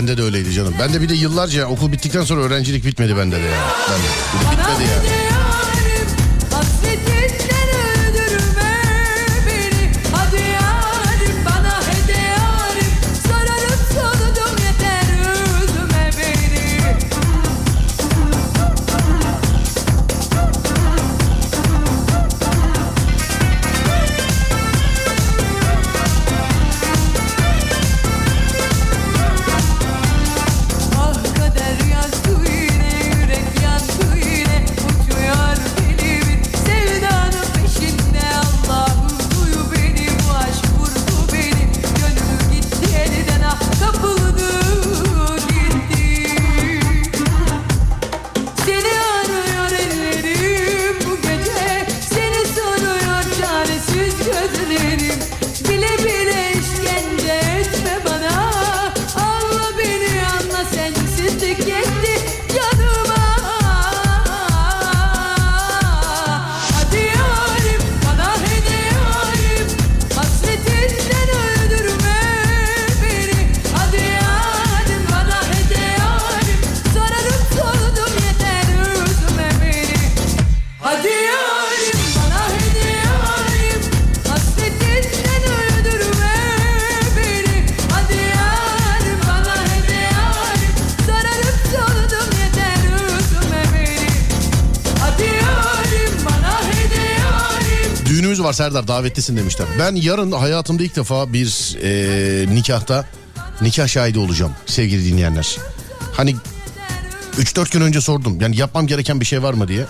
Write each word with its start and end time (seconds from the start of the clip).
Bende 0.00 0.16
de 0.16 0.22
öyleydi 0.22 0.52
canım. 0.52 0.74
Ben 0.78 0.92
de 0.92 1.00
bir 1.00 1.08
de 1.08 1.14
yıllarca 1.14 1.66
okul 1.66 1.92
bittikten 1.92 2.24
sonra 2.24 2.40
öğrencilik 2.40 2.84
bitmedi 2.84 3.16
bende 3.16 3.36
de 3.36 3.46
ya. 3.46 3.64
Ben 3.90 3.98
de. 3.98 4.52
Bitmedi 4.52 4.90
ya. 4.90 5.39
Var 98.50 98.54
Serdar 98.54 98.88
davetlisin 98.88 99.36
demişler. 99.36 99.66
Ben 99.78 99.94
yarın 99.94 100.32
hayatımda 100.32 100.82
ilk 100.82 100.96
defa 100.96 101.32
bir 101.32 101.76
e, 101.82 102.54
nikahta 102.54 103.04
nikah 103.60 103.88
şahidi 103.88 104.18
olacağım 104.18 104.52
sevgili 104.66 105.12
dinleyenler. 105.12 105.56
Hani 106.12 106.36
3-4 107.38 107.72
gün 107.72 107.80
önce 107.80 108.00
sordum 108.00 108.40
yani 108.40 108.56
yapmam 108.56 108.86
gereken 108.86 109.20
bir 109.20 109.24
şey 109.24 109.42
var 109.42 109.54
mı 109.54 109.68
diye. 109.68 109.84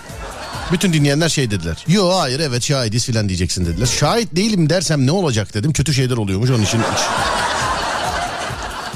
Bütün 0.71 0.93
dinleyenler 0.93 1.29
şey 1.29 1.51
dediler. 1.51 1.85
Yo 1.87 2.09
hayır 2.09 2.39
evet 2.39 2.63
şahidiz 2.63 3.05
filan 3.05 3.29
diyeceksin 3.29 3.65
dediler. 3.65 3.85
Şahit 3.85 4.35
değilim 4.35 4.69
dersem 4.69 5.07
ne 5.07 5.11
olacak 5.11 5.53
dedim. 5.53 5.73
Kötü 5.73 5.93
şeyler 5.93 6.17
oluyormuş 6.17 6.49
onun 6.49 6.63
için. 6.63 6.81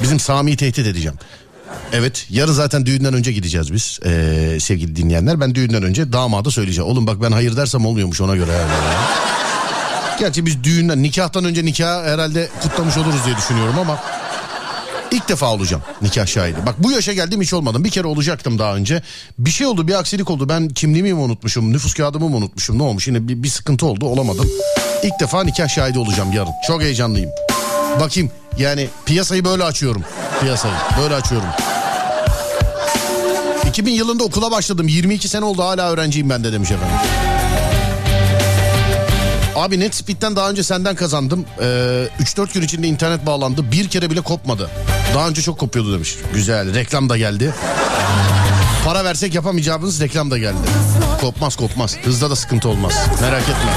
Bizim 0.02 0.20
Sami'yi 0.20 0.58
tehdit 0.58 0.88
edeceğim. 0.88 1.18
Evet 1.94 2.28
yarın 2.30 2.54
zaten 2.54 2.86
düğünden 2.86 3.14
önce 3.14 3.32
gideceğiz 3.32 3.74
biz 3.74 4.00
ee, 4.06 4.58
sevgili 4.60 4.96
dinleyenler. 4.96 5.40
Ben 5.40 5.56
düğünden 5.56 5.84
önce 5.84 6.14
damada 6.14 6.52
söyleyeceğim. 6.52 6.92
Oğlum 6.92 7.08
bak 7.08 7.22
ben 7.22 7.32
hayır 7.32 7.58
dersem 7.58 7.86
olmuyormuş 7.86 8.22
ona 8.22 8.36
göre. 8.36 8.52
Yani. 8.52 9.26
Gerçi 10.20 10.46
biz 10.46 10.64
düğünden 10.64 11.04
nikahtan 11.04 11.46
önce 11.46 11.66
nikah 11.66 12.06
herhalde 12.06 12.50
kutlamış 12.64 12.98
oluruz 12.98 13.26
diye 13.26 13.38
düşünüyorum 13.38 13.80
ama 13.80 14.00
ilk 15.12 15.30
defa 15.30 15.54
olacağım 15.54 15.84
nikah 16.02 16.26
şahidi. 16.26 16.66
Bak 16.66 16.76
bu 16.78 16.92
yaşa 16.92 17.14
geldim 17.14 17.42
hiç 17.42 17.54
olmadım. 17.54 17.84
Bir 17.84 17.90
kere 17.90 18.08
olacaktım 18.08 18.60
daha 18.60 18.76
önce. 18.76 19.02
Bir 19.40 19.50
şey 19.50 19.68
oldu 19.68 19.88
bir 19.88 19.94
aksilik 19.94 20.30
oldu. 20.30 20.50
Ben 20.50 20.70
kimliğimi 20.70 21.14
mi 21.14 21.20
unutmuşum 21.20 21.74
nüfus 21.74 21.94
kağıdımı 21.94 22.30
mı 22.30 22.36
unutmuşum 22.36 22.78
ne 22.78 22.84
olmuş 22.84 23.08
yine 23.08 23.28
bir, 23.28 23.44
bir 23.44 23.50
sıkıntı 23.50 23.86
oldu 23.86 24.06
olamadım. 24.06 24.50
İlk 25.04 25.20
defa 25.20 25.44
nikah 25.44 25.68
şahidi 25.68 26.00
olacağım 26.00 26.32
yarın. 26.32 26.54
Çok 26.68 26.82
heyecanlıyım. 26.82 27.30
Bakayım 28.00 28.32
yani 28.58 28.88
piyasayı 29.06 29.46
böyle 29.46 29.64
açıyorum. 29.64 30.04
Piyasayı 30.42 30.74
böyle 31.02 31.16
açıyorum. 31.16 31.48
2000 33.70 33.92
yılında 33.92 34.24
okula 34.24 34.52
başladım. 34.52 34.88
22 34.88 35.28
sene 35.28 35.46
oldu 35.46 35.64
hala 35.64 35.92
öğrenciyim 35.92 36.30
ben 36.30 36.44
de 36.44 36.54
demiş 36.54 36.72
efendim. 36.72 36.98
Abi 39.56 39.80
NetSpeed'den 39.80 40.36
daha 40.36 40.50
önce 40.50 40.64
senden 40.64 40.96
kazandım. 40.96 41.46
Ee, 41.62 41.64
3-4 42.20 42.54
gün 42.54 42.62
içinde 42.62 42.88
internet 42.88 43.26
bağlandı. 43.26 43.72
Bir 43.72 43.88
kere 43.88 44.10
bile 44.10 44.22
kopmadı. 44.22 44.70
Daha 45.16 45.28
önce 45.30 45.42
çok 45.42 45.60
kopuyordu 45.60 45.94
demiş. 45.94 46.16
Güzel. 46.34 46.74
Reklam 46.76 47.10
da 47.10 47.18
geldi. 47.18 47.54
Para 48.86 49.04
versek 49.06 49.34
yapamayacağımız 49.36 50.02
reklam 50.02 50.32
da 50.32 50.38
geldi. 50.38 50.58
Kopmaz 51.22 51.56
kopmaz. 51.56 51.98
Hızda 52.04 52.30
da 52.30 52.36
sıkıntı 52.36 52.70
olmaz. 52.70 52.94
Merak 53.22 53.42
etme. 53.42 53.72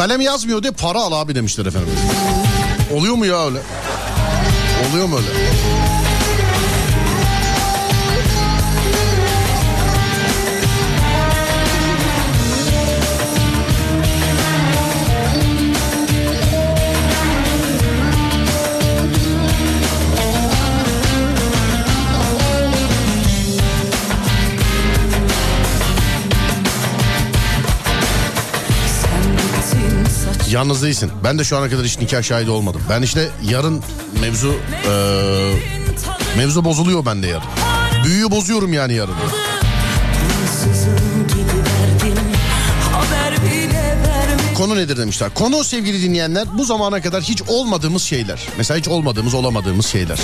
Kalem 0.00 0.20
yazmıyor 0.20 0.62
de 0.62 0.70
para 0.70 0.98
al 0.98 1.12
abi 1.12 1.34
demişler 1.34 1.66
efendim. 1.66 1.88
Oluyor 2.94 3.14
mu 3.14 3.26
ya 3.26 3.46
öyle? 3.46 3.58
Oluyor 4.90 5.06
mu 5.06 5.16
öyle? 5.16 5.28
Yalnız 30.50 30.82
değilsin. 30.82 31.12
Ben 31.24 31.38
de 31.38 31.44
şu 31.44 31.56
ana 31.56 31.68
kadar 31.70 31.84
hiç 31.84 31.98
nikah 31.98 32.22
şahidi 32.22 32.50
olmadım. 32.50 32.82
Ben 32.90 33.02
işte 33.02 33.28
yarın 33.50 33.82
mevzu 34.20 34.54
tadı 34.82 35.70
Mevzu 36.36 36.64
bozuluyor 36.64 37.06
bende 37.06 37.26
yarın. 37.26 37.48
Büyüyü 38.04 38.30
bozuyorum 38.30 38.72
yani 38.72 38.94
yarın. 38.94 39.14
Konu 44.54 44.76
nedir 44.76 44.96
demişler. 44.96 45.30
Konu 45.34 45.64
sevgili 45.64 46.02
dinleyenler 46.02 46.58
bu 46.58 46.64
zamana 46.64 47.02
kadar 47.02 47.22
hiç 47.22 47.42
olmadığımız 47.42 48.02
şeyler. 48.02 48.40
Mesela 48.58 48.78
hiç 48.78 48.88
olmadığımız 48.88 49.34
olamadığımız 49.34 49.86
şeyler. 49.86 50.18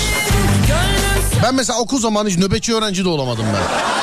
Ben 1.43 1.55
mesela 1.55 1.79
okul 1.79 1.99
zamanı 1.99 2.29
hiç 2.29 2.37
nöbetçi 2.37 2.75
öğrenci 2.75 3.03
de 3.05 3.09
olamadım 3.09 3.45
ben. 3.53 3.96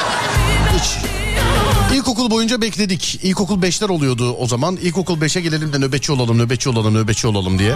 İlkokul 2.14 2.30
boyunca 2.30 2.60
bekledik. 2.60 3.20
İlkokul 3.22 3.62
5'ler 3.62 3.90
oluyordu 3.92 4.32
o 4.38 4.46
zaman. 4.46 4.76
İlkokul 4.76 5.20
5'e 5.20 5.40
gelelim 5.40 5.72
de 5.72 5.78
nöbetçi 5.78 6.12
olalım, 6.12 6.38
nöbetçi 6.38 6.68
olalım, 6.68 6.94
nöbetçi 6.94 7.26
olalım 7.26 7.58
diye. 7.58 7.74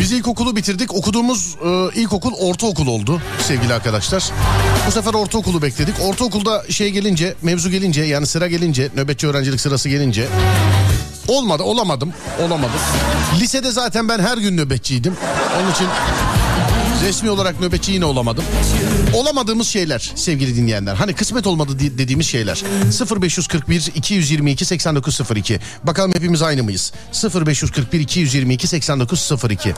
Biz 0.00 0.12
ilkokulu 0.12 0.56
bitirdik. 0.56 0.94
Okuduğumuz 0.94 1.56
e, 1.64 2.00
ilkokul 2.00 2.32
ortaokul 2.32 2.86
oldu 2.86 3.22
sevgili 3.40 3.74
arkadaşlar. 3.74 4.24
Bu 4.86 4.90
sefer 4.90 5.14
ortaokulu 5.14 5.62
bekledik. 5.62 5.94
Ortaokulda 6.00 6.64
şey 6.68 6.90
gelince, 6.90 7.34
mevzu 7.42 7.70
gelince 7.70 8.02
yani 8.02 8.26
sıra 8.26 8.46
gelince, 8.46 8.90
nöbetçi 8.96 9.26
öğrencilik 9.26 9.60
sırası 9.60 9.88
gelince 9.88 10.28
olmadı, 11.28 11.62
olamadım, 11.62 12.12
olamadım. 12.42 12.80
Lisede 13.40 13.70
zaten 13.70 14.08
ben 14.08 14.18
her 14.18 14.38
gün 14.38 14.56
nöbetçiydim. 14.56 15.16
Onun 15.60 15.72
için 15.72 15.86
resmi 17.02 17.30
olarak 17.30 17.60
nöbetçi 17.60 17.92
yine 17.92 18.04
olamadım. 18.04 18.44
Olamadığımız 19.14 19.68
şeyler 19.68 20.12
sevgili 20.14 20.56
dinleyenler. 20.56 20.94
Hani 20.94 21.12
kısmet 21.14 21.46
olmadı 21.46 21.78
di- 21.78 21.98
dediğimiz 21.98 22.26
şeyler. 22.26 22.62
0541 23.20 23.90
222 23.94 24.64
8902. 24.64 25.60
Bakalım 25.84 26.14
hepimiz 26.14 26.42
aynı 26.42 26.62
mıyız? 26.62 26.92
0541 27.46 28.00
222 28.00 28.66
8902. 28.66 29.74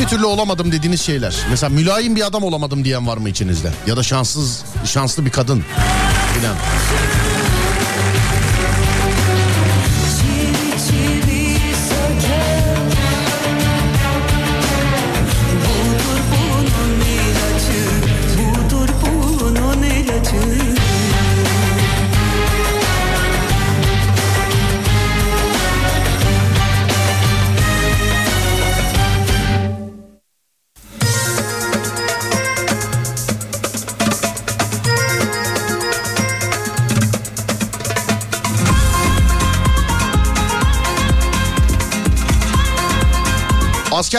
Bir 0.00 0.06
türlü 0.06 0.24
olamadım 0.26 0.72
dediğiniz 0.72 1.00
şeyler. 1.00 1.34
Mesela 1.50 1.70
mülayim 1.70 2.16
bir 2.16 2.26
adam 2.26 2.42
olamadım 2.42 2.84
diyen 2.84 3.06
var 3.06 3.16
mı 3.16 3.28
içinizde? 3.28 3.72
Ya 3.86 3.96
da 3.96 4.02
şanssız, 4.02 4.62
şanslı 4.84 5.26
bir 5.26 5.30
kadın 5.30 5.64
filan. 6.34 6.56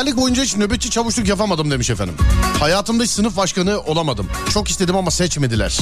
Askerlik 0.02 0.22
boyunca 0.22 0.44
hiç 0.44 0.56
nöbetçi 0.56 0.90
çavuşluk 0.90 1.28
yapamadım 1.28 1.72
demiş 1.72 1.90
efendim. 1.90 2.16
Hayatımda 2.60 3.04
hiç 3.04 3.12
sınıf 3.12 3.38
başkanı 3.38 3.80
olamadım. 3.80 4.28
Çok 4.54 4.70
istedim 4.70 4.96
ama 4.96 5.12
seçmediler. 5.12 5.78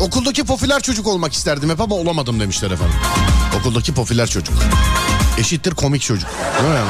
Okuldaki 0.00 0.44
popüler 0.44 0.80
çocuk 0.80 1.06
olmak 1.06 1.32
isterdim 1.32 1.70
hep 1.70 1.80
ama 1.80 1.94
olamadım 1.94 2.40
demişler 2.40 2.70
efendim. 2.70 2.94
Okuldaki 3.60 3.94
popüler 3.94 4.26
çocuk. 4.26 4.54
Eşittir 5.38 5.74
komik 5.74 6.02
çocuk. 6.02 6.28
Değil 6.62 6.72
mi 6.72 6.80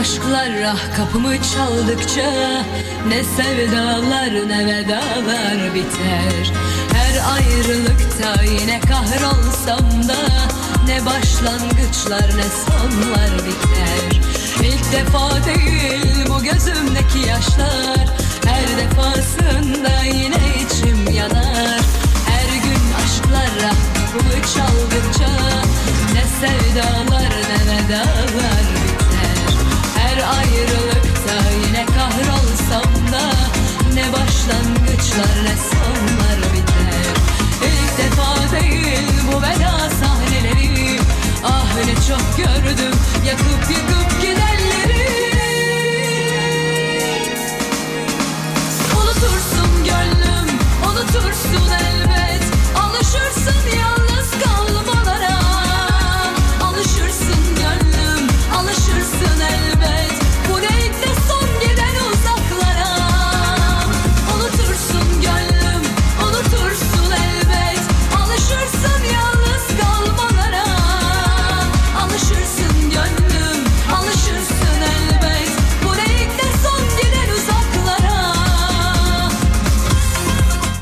aşklar 0.00 0.50
ah 0.66 0.96
kapımı 0.96 1.34
çaldıkça 1.42 2.30
Ne 3.08 3.24
sevdalar 3.24 4.48
ne 4.48 4.66
vedalar 4.66 5.74
biter. 5.74 6.52
Her 6.92 7.34
ayrılıkta 7.34 8.42
yine 8.42 8.80
kahrolsam 8.80 10.08
da 10.08 10.16
Ne 10.86 11.06
başlangıçlar 11.06 12.28
ne 12.36 12.48
sonlar 12.64 13.46
biter. 13.46 14.20
İlk 14.62 14.92
defa 14.92 15.44
değil 15.44 16.26
bu 16.28 16.42
gözümdeki 16.42 17.28
yaşlar 17.28 18.06
Her 18.46 18.68
defasında 18.78 20.04
yine 20.04 20.64
içim 20.64 21.14
yanar. 21.14 21.80
Her 22.26 22.54
gün 22.64 22.82
aşklar 23.04 23.70
ah 23.70 23.94
kapımı 23.94 24.42
çaldıkça 24.54 25.30
Ne 26.14 26.24
sevdalar 26.40 27.30
ne 27.30 27.72
vedalar 27.72 28.79
Her 30.10 30.18
ayrılıkta 30.38 31.50
yine 31.66 31.86
kahrolsam 31.86 33.12
da 33.12 33.30
Ne 33.94 34.12
başlangıçlar 34.12 35.44
ne 35.44 35.56
sonlar 35.70 36.38
biter. 36.52 37.14
İlk 37.62 37.98
defa 37.98 38.60
değil 38.60 39.08
bu 39.32 39.42
veda 39.42 39.90
sahneleri. 40.00 41.00
Ah 41.44 41.74
ne 41.86 41.94
çok 41.94 42.36
gördüm 42.36 42.94
yakıp 43.26 43.70
yıkıp 43.70 44.20
gidenleri. 44.20 45.06
Unutursun 48.96 49.84
gönlüm, 49.84 50.58
unutursun 50.90 51.70
elbet. 51.72 52.44
Alışırsın 52.84 53.78
yalnız 53.78 54.09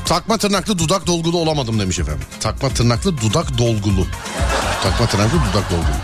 Takma 0.09 0.37
tırnaklı 0.37 0.77
dudak 0.77 1.07
dolgulu 1.07 1.37
olamadım 1.37 1.79
demiş 1.79 1.99
efendim. 1.99 2.23
Takma 2.39 2.69
tırnaklı 2.69 3.17
dudak 3.17 3.57
dolgulu. 3.57 4.07
Takma 4.83 5.07
tırnaklı 5.07 5.37
dudak 5.49 5.71
dolgulu. 5.71 5.95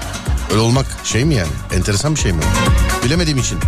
Öyle 0.52 0.60
olmak 0.60 0.86
şey 1.04 1.26
mi 1.26 1.36
yani? 1.36 1.50
Enteresan 1.74 2.16
bir 2.16 2.20
şey 2.20 2.34
mi? 2.34 2.42
Bilemediğim 3.06 3.38
için. 3.40 3.60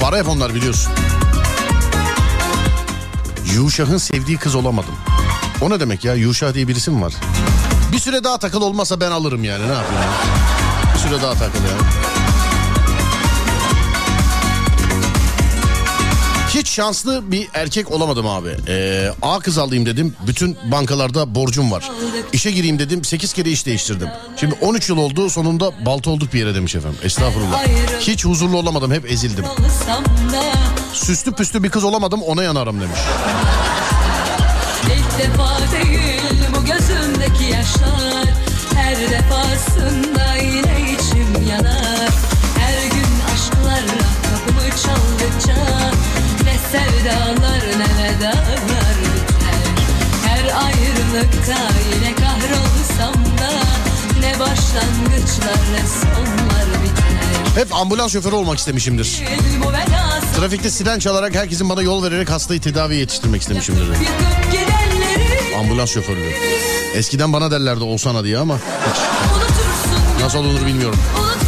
Para 0.00 0.16
hep 0.16 0.28
onlar 0.28 0.54
biliyorsun. 0.54 0.92
Yuşah'ın 3.54 3.98
sevdiği 3.98 4.38
kız 4.38 4.54
olamadım. 4.54 4.94
O 5.62 5.70
ne 5.70 5.80
demek 5.80 6.04
ya? 6.04 6.14
Yuşah 6.14 6.54
diye 6.54 6.68
birisi 6.68 6.90
mi 6.90 7.02
var? 7.02 7.12
Bir 7.92 7.98
süre 7.98 8.24
daha 8.24 8.38
takıl 8.38 8.62
olmasa 8.62 9.00
ben 9.00 9.10
alırım 9.10 9.44
yani. 9.44 9.68
Ne 9.68 9.72
yapayım? 9.72 10.02
ya? 10.02 10.94
Bir 10.94 10.98
süre 10.98 11.22
daha 11.22 11.32
takıl 11.32 11.58
ya. 11.64 12.11
Hiç 16.62 16.70
şanslı 16.70 17.32
bir 17.32 17.48
erkek 17.54 17.90
olamadım 17.90 18.26
abi. 18.26 18.48
Ee, 18.68 19.10
A 19.22 19.38
kız 19.40 19.58
alayım 19.58 19.86
dedim. 19.86 20.14
Bütün 20.26 20.56
bankalarda 20.72 21.34
borcum 21.34 21.72
var. 21.72 21.90
İşe 22.32 22.50
gireyim 22.50 22.78
dedim. 22.78 23.04
8 23.04 23.32
kere 23.32 23.50
iş 23.50 23.66
değiştirdim. 23.66 24.08
Şimdi 24.36 24.54
13 24.60 24.88
yıl 24.88 24.96
oldu. 24.96 25.30
Sonunda 25.30 25.86
balta 25.86 26.10
olduk 26.10 26.32
bir 26.34 26.38
yere 26.38 26.54
demiş 26.54 26.74
efendim. 26.74 26.98
Estağfurullah. 27.02 27.66
Hiç 28.00 28.24
huzurlu 28.24 28.56
olamadım. 28.56 28.92
Hep 28.92 29.10
ezildim. 29.10 29.44
Süslü 30.92 31.32
püslü 31.32 31.62
bir 31.62 31.70
kız 31.70 31.84
olamadım. 31.84 32.22
Ona 32.22 32.42
yanarım 32.42 32.80
demiş. 32.80 32.98
Ayrılıkta 51.12 51.56
yine 51.94 52.14
kahrolsam 52.14 53.14
da 53.14 53.50
Ne 54.20 54.40
başlangıçlar 54.40 55.58
ne 55.72 55.86
sonlar 55.88 56.82
biter 56.82 57.54
Hep 57.62 57.74
ambulans 57.74 58.12
şoförü 58.12 58.34
olmak 58.34 58.58
istemişimdir. 58.58 59.22
Trafikte 60.36 60.70
siren 60.70 60.98
çalarak 60.98 61.34
herkesin 61.34 61.68
bana 61.68 61.82
yol 61.82 62.02
vererek 62.04 62.30
hastayı 62.30 62.60
tedaviye 62.60 63.00
yetiştirmek 63.00 63.42
istemişimdir. 63.42 63.84
Ambulans 65.58 65.90
şoförlüğü. 65.90 66.32
Eskiden 66.94 67.32
bana 67.32 67.50
derlerdi 67.50 67.84
olsana 67.84 68.24
diye 68.24 68.38
ama 68.38 68.56
hiç 68.56 69.00
nasıl 70.22 70.38
olunur 70.38 70.66
bilmiyorum. 70.66 70.98
Unutursun 71.18 71.41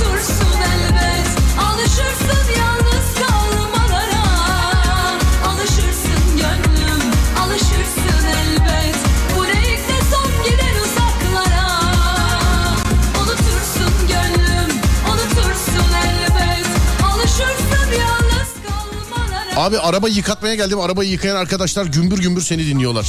Abi 19.57 19.79
araba 19.79 20.09
yıkatmaya 20.09 20.55
geldim. 20.55 20.81
Arabayı 20.81 21.11
yıkayan 21.11 21.37
arkadaşlar 21.37 21.85
gümbür 21.87 22.19
gümbür 22.19 22.43
seni 22.43 22.67
dinliyorlar. 22.67 23.07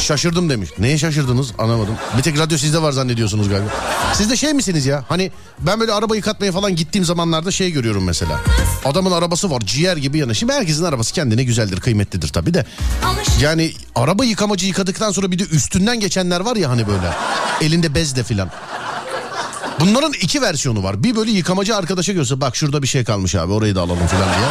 Şaşırdım 0.00 0.50
demiş. 0.50 0.70
Neye 0.78 0.98
şaşırdınız 0.98 1.52
anlamadım. 1.58 1.94
Bir 2.18 2.22
tek 2.22 2.38
radyo 2.38 2.58
sizde 2.58 2.82
var 2.82 2.92
zannediyorsunuz 2.92 3.48
galiba. 3.48 3.68
Siz 4.14 4.30
de 4.30 4.36
şey 4.36 4.52
misiniz 4.52 4.86
ya? 4.86 5.04
Hani 5.08 5.32
ben 5.58 5.80
böyle 5.80 5.92
araba 5.92 6.16
yıkatmaya 6.16 6.52
falan 6.52 6.76
gittiğim 6.76 7.04
zamanlarda 7.04 7.50
şey 7.50 7.70
görüyorum 7.70 8.04
mesela. 8.04 8.40
Adamın 8.84 9.12
arabası 9.12 9.50
var 9.50 9.60
ciğer 9.60 9.96
gibi 9.96 10.18
yanı. 10.18 10.34
Şimdi 10.34 10.52
herkesin 10.52 10.84
arabası 10.84 11.12
kendine 11.14 11.44
güzeldir 11.44 11.80
kıymetlidir 11.80 12.28
tabii 12.28 12.54
de. 12.54 12.66
Yani 13.40 13.72
araba 13.94 14.24
yıkamacı 14.24 14.66
yıkadıktan 14.66 15.12
sonra 15.12 15.30
bir 15.30 15.38
de 15.38 15.42
üstünden 15.42 16.00
geçenler 16.00 16.40
var 16.40 16.56
ya 16.56 16.70
hani 16.70 16.86
böyle. 16.86 17.10
Elinde 17.60 17.94
bezle 17.94 18.22
filan. 18.22 18.50
Bunların 19.82 20.12
iki 20.12 20.42
versiyonu 20.42 20.82
var. 20.82 21.02
Bir 21.02 21.16
böyle 21.16 21.30
yıkamacı 21.30 21.76
arkadaşa 21.76 22.12
görse 22.12 22.40
bak 22.40 22.56
şurada 22.56 22.82
bir 22.82 22.86
şey 22.86 23.04
kalmış 23.04 23.34
abi 23.34 23.52
orayı 23.52 23.74
da 23.74 23.80
alalım 23.80 24.06
filan 24.06 24.28
diye. 24.28 24.48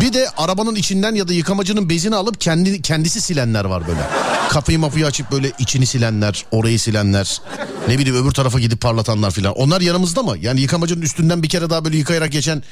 Bir 0.00 0.12
de 0.12 0.28
arabanın 0.36 0.74
içinden 0.74 1.14
ya 1.14 1.28
da 1.28 1.32
yıkamacının 1.32 1.88
bezini 1.88 2.16
alıp 2.16 2.40
kendi 2.40 2.82
kendisi 2.82 3.20
silenler 3.20 3.64
var 3.64 3.86
böyle. 3.86 4.00
Kapıyı 4.48 4.78
mapıyı 4.78 5.06
açıp 5.06 5.30
böyle 5.30 5.52
içini 5.58 5.86
silenler, 5.86 6.44
orayı 6.50 6.80
silenler. 6.80 7.40
Ne 7.88 7.98
bileyim 7.98 8.24
öbür 8.24 8.30
tarafa 8.30 8.60
gidip 8.60 8.80
parlatanlar 8.80 9.30
filan. 9.30 9.52
Onlar 9.52 9.80
yanımızda 9.80 10.22
mı? 10.22 10.36
Yani 10.40 10.60
yıkamacının 10.60 11.02
üstünden 11.02 11.42
bir 11.42 11.48
kere 11.48 11.70
daha 11.70 11.84
böyle 11.84 11.96
yıkayarak 11.96 12.32
geçen 12.32 12.62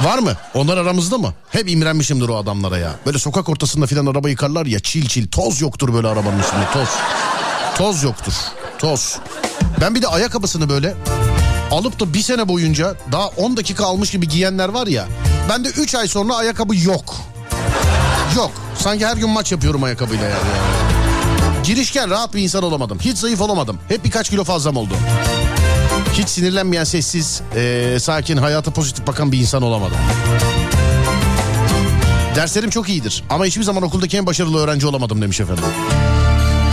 Var 0.00 0.18
mı? 0.18 0.32
Onlar 0.54 0.76
aramızda 0.76 1.18
mı? 1.18 1.34
Hep 1.50 1.70
imrenmişimdir 1.70 2.28
o 2.28 2.36
adamlara 2.36 2.78
ya. 2.78 2.92
Böyle 3.06 3.18
sokak 3.18 3.48
ortasında 3.48 3.86
filan 3.86 4.06
araba 4.06 4.28
yıkarlar 4.28 4.66
ya 4.66 4.80
çil 4.80 5.06
çil. 5.06 5.28
Toz 5.28 5.60
yoktur 5.60 5.94
böyle 5.94 6.08
arabanın 6.08 6.38
üstünde 6.38 6.64
toz. 6.72 6.88
Toz 7.76 8.02
yoktur. 8.02 8.32
Toz. 8.78 9.18
Ben 9.80 9.94
bir 9.94 10.02
de 10.02 10.08
ayakkabısını 10.08 10.68
böyle 10.68 10.94
alıp 11.70 12.00
da 12.00 12.14
bir 12.14 12.20
sene 12.22 12.48
boyunca 12.48 12.94
daha 13.12 13.26
10 13.28 13.56
dakika 13.56 13.84
almış 13.86 14.10
gibi 14.10 14.28
giyenler 14.28 14.68
var 14.68 14.86
ya. 14.86 15.08
Ben 15.48 15.64
de 15.64 15.68
3 15.68 15.94
ay 15.94 16.08
sonra 16.08 16.34
ayakkabı 16.36 16.76
yok. 16.76 17.16
Yok. 18.36 18.50
Sanki 18.78 19.06
her 19.06 19.16
gün 19.16 19.30
maç 19.30 19.52
yapıyorum 19.52 19.82
ayakkabıyla 19.82 20.24
yani. 20.24 20.40
Girişken 21.64 22.10
rahat 22.10 22.34
bir 22.34 22.42
insan 22.42 22.62
olamadım. 22.62 22.98
Hiç 23.00 23.18
zayıf 23.18 23.40
olamadım. 23.40 23.78
Hep 23.88 24.04
birkaç 24.04 24.30
kilo 24.30 24.44
fazlam 24.44 24.76
oldu. 24.76 24.94
Hiç 26.12 26.28
sinirlenmeyen, 26.28 26.84
sessiz, 26.84 27.40
eee, 27.56 28.00
sakin, 28.00 28.36
hayata 28.36 28.70
pozitif 28.70 29.06
bakan 29.06 29.32
bir 29.32 29.38
insan 29.38 29.62
olamadım. 29.62 29.96
Derslerim 32.36 32.70
çok 32.70 32.88
iyidir 32.88 33.24
ama 33.30 33.44
hiçbir 33.44 33.62
zaman 33.62 33.82
okuldaki 33.82 34.16
en 34.16 34.26
başarılı 34.26 34.58
öğrenci 34.58 34.86
olamadım 34.86 35.22
demiş 35.22 35.40
efendim. 35.40 35.64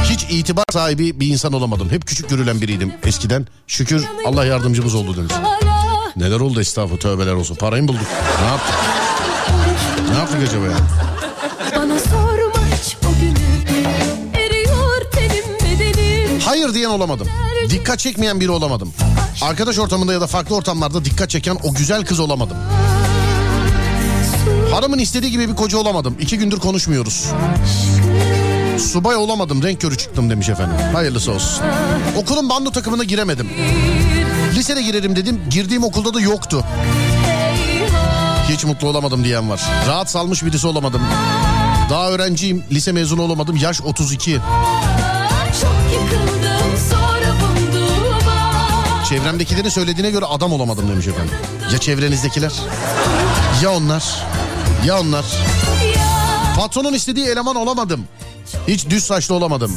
Hiç 0.09 0.23
itibar 0.29 0.63
sahibi 0.71 1.19
bir 1.19 1.27
insan 1.27 1.53
olamadım. 1.53 1.89
Hep 1.91 2.07
küçük 2.07 2.29
görülen 2.29 2.61
biriydim 2.61 2.93
eskiden. 3.05 3.47
Şükür 3.67 4.05
Allah 4.25 4.45
yardımcımız 4.45 4.95
oldu 4.95 5.17
demiş. 5.17 5.33
Neler 6.15 6.39
oldu 6.39 6.61
estağfurullah 6.61 6.99
tövbeler 6.99 7.33
olsun. 7.33 7.55
Parayı 7.55 7.83
mı 7.83 7.87
bulduk? 7.87 8.01
Ne 8.41 8.47
yaptık? 8.47 8.75
Ne 10.11 10.17
yaptık 10.17 10.39
acaba 10.47 10.65
ya? 10.65 10.77
Bana 11.75 11.99
sorma 11.99 12.67
hiç 12.77 12.97
o 13.05 13.19
günü 13.21 14.39
Eriyor 14.39 15.11
tenim 15.11 15.45
bedenim 15.79 16.39
Hayır 16.45 16.73
diyen 16.73 16.89
olamadım. 16.89 17.27
Dikkat 17.69 17.99
çekmeyen 17.99 18.39
biri 18.39 18.51
olamadım. 18.51 18.93
Arkadaş 19.41 19.79
ortamında 19.79 20.13
ya 20.13 20.21
da 20.21 20.27
farklı 20.27 20.55
ortamlarda 20.55 21.05
dikkat 21.05 21.29
çeken 21.29 21.57
o 21.63 21.73
güzel 21.73 22.05
kız 22.05 22.19
olamadım. 22.19 22.57
Hanımın 24.71 24.99
istediği 24.99 25.31
gibi 25.31 25.49
bir 25.49 25.55
koca 25.55 25.77
olamadım. 25.77 26.17
İki 26.19 26.37
gündür 26.37 26.59
konuşmuyoruz. 26.59 27.25
Subay 28.79 29.15
olamadım 29.15 29.63
renk 29.63 29.81
körü 29.81 29.97
çıktım 29.97 30.29
demiş 30.29 30.49
efendim. 30.49 30.75
Hayırlısı 30.93 31.31
olsun. 31.31 31.63
Okulun 32.17 32.49
bando 32.49 32.71
takımına 32.71 33.03
giremedim. 33.03 33.49
Lisede 34.55 34.81
girerim 34.81 35.15
dedim 35.15 35.41
girdiğim 35.49 35.83
okulda 35.83 36.13
da 36.13 36.19
yoktu. 36.21 36.65
Hiç 38.49 38.63
mutlu 38.63 38.87
olamadım 38.87 39.23
diyen 39.23 39.49
var. 39.49 39.61
Rahat 39.87 40.09
salmış 40.09 40.45
birisi 40.45 40.67
olamadım. 40.67 41.01
Daha 41.89 42.09
öğrenciyim 42.09 42.63
lise 42.71 42.91
mezunu 42.91 43.21
olamadım 43.21 43.57
yaş 43.57 43.81
32. 43.81 44.39
Çok 45.61 45.75
yıkıldım 45.93 46.77
sonra 46.89 47.33
bulduğuma 47.41 49.03
Çevremdekilerin 49.09 49.69
söylediğine 49.69 50.11
göre 50.11 50.25
adam 50.25 50.53
olamadım 50.53 50.89
demiş 50.89 51.07
efendim. 51.07 51.33
Ya 51.73 51.77
çevrenizdekiler? 51.77 52.53
Ya 53.63 53.71
onlar? 53.71 54.25
Ya 54.85 54.99
onlar? 54.99 55.25
Patronun 56.57 56.93
istediği 56.93 57.25
eleman 57.25 57.55
olamadım. 57.55 58.07
Hiç 58.67 58.89
düz 58.89 59.03
saçlı 59.03 59.35
olamadım. 59.35 59.71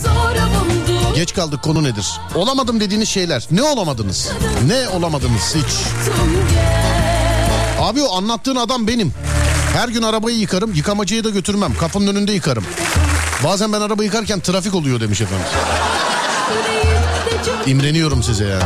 Geç 1.15 1.35
kaldık 1.35 1.63
konu 1.63 1.85
nedir? 1.85 2.07
Olamadım 2.35 2.81
dediğiniz 2.81 3.09
şeyler. 3.09 3.47
Ne 3.51 3.63
olamadınız? 3.63 4.29
Ne 4.67 4.89
olamadınız 4.89 5.55
hiç? 5.57 5.75
Abi 7.81 8.03
o 8.03 8.17
anlattığın 8.17 8.57
adam 8.57 8.87
benim. 8.89 9.13
Her 9.77 9.89
gün 9.89 10.03
arabayı 10.03 10.37
yıkarım, 10.39 10.75
yıkamacıya 10.75 11.25
da 11.25 11.31
götürmem. 11.31 11.75
Kapının 11.81 12.07
önünde 12.07 12.33
yıkarım. 12.33 12.65
Bazen 13.45 13.73
ben 13.73 13.81
araba 13.81 14.05
yıkarken 14.05 14.41
trafik 14.41 14.75
oluyor 14.75 15.01
demiş 15.01 15.21
efendim. 15.21 15.47
İmreniyorum 17.67 18.23
size 18.23 18.45
ya. 18.45 18.59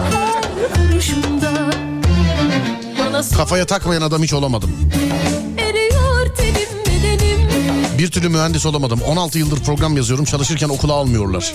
Kafaya 3.36 3.66
takmayan 3.66 4.02
adam 4.02 4.22
hiç 4.22 4.32
olamadım. 4.32 4.70
Bir 8.04 8.10
türlü 8.10 8.28
mühendis 8.28 8.66
olamadım. 8.66 9.00
16 9.02 9.38
yıldır 9.38 9.60
program 9.60 9.96
yazıyorum. 9.96 10.24
Çalışırken 10.24 10.68
okula 10.68 10.92
almıyorlar. 10.92 11.52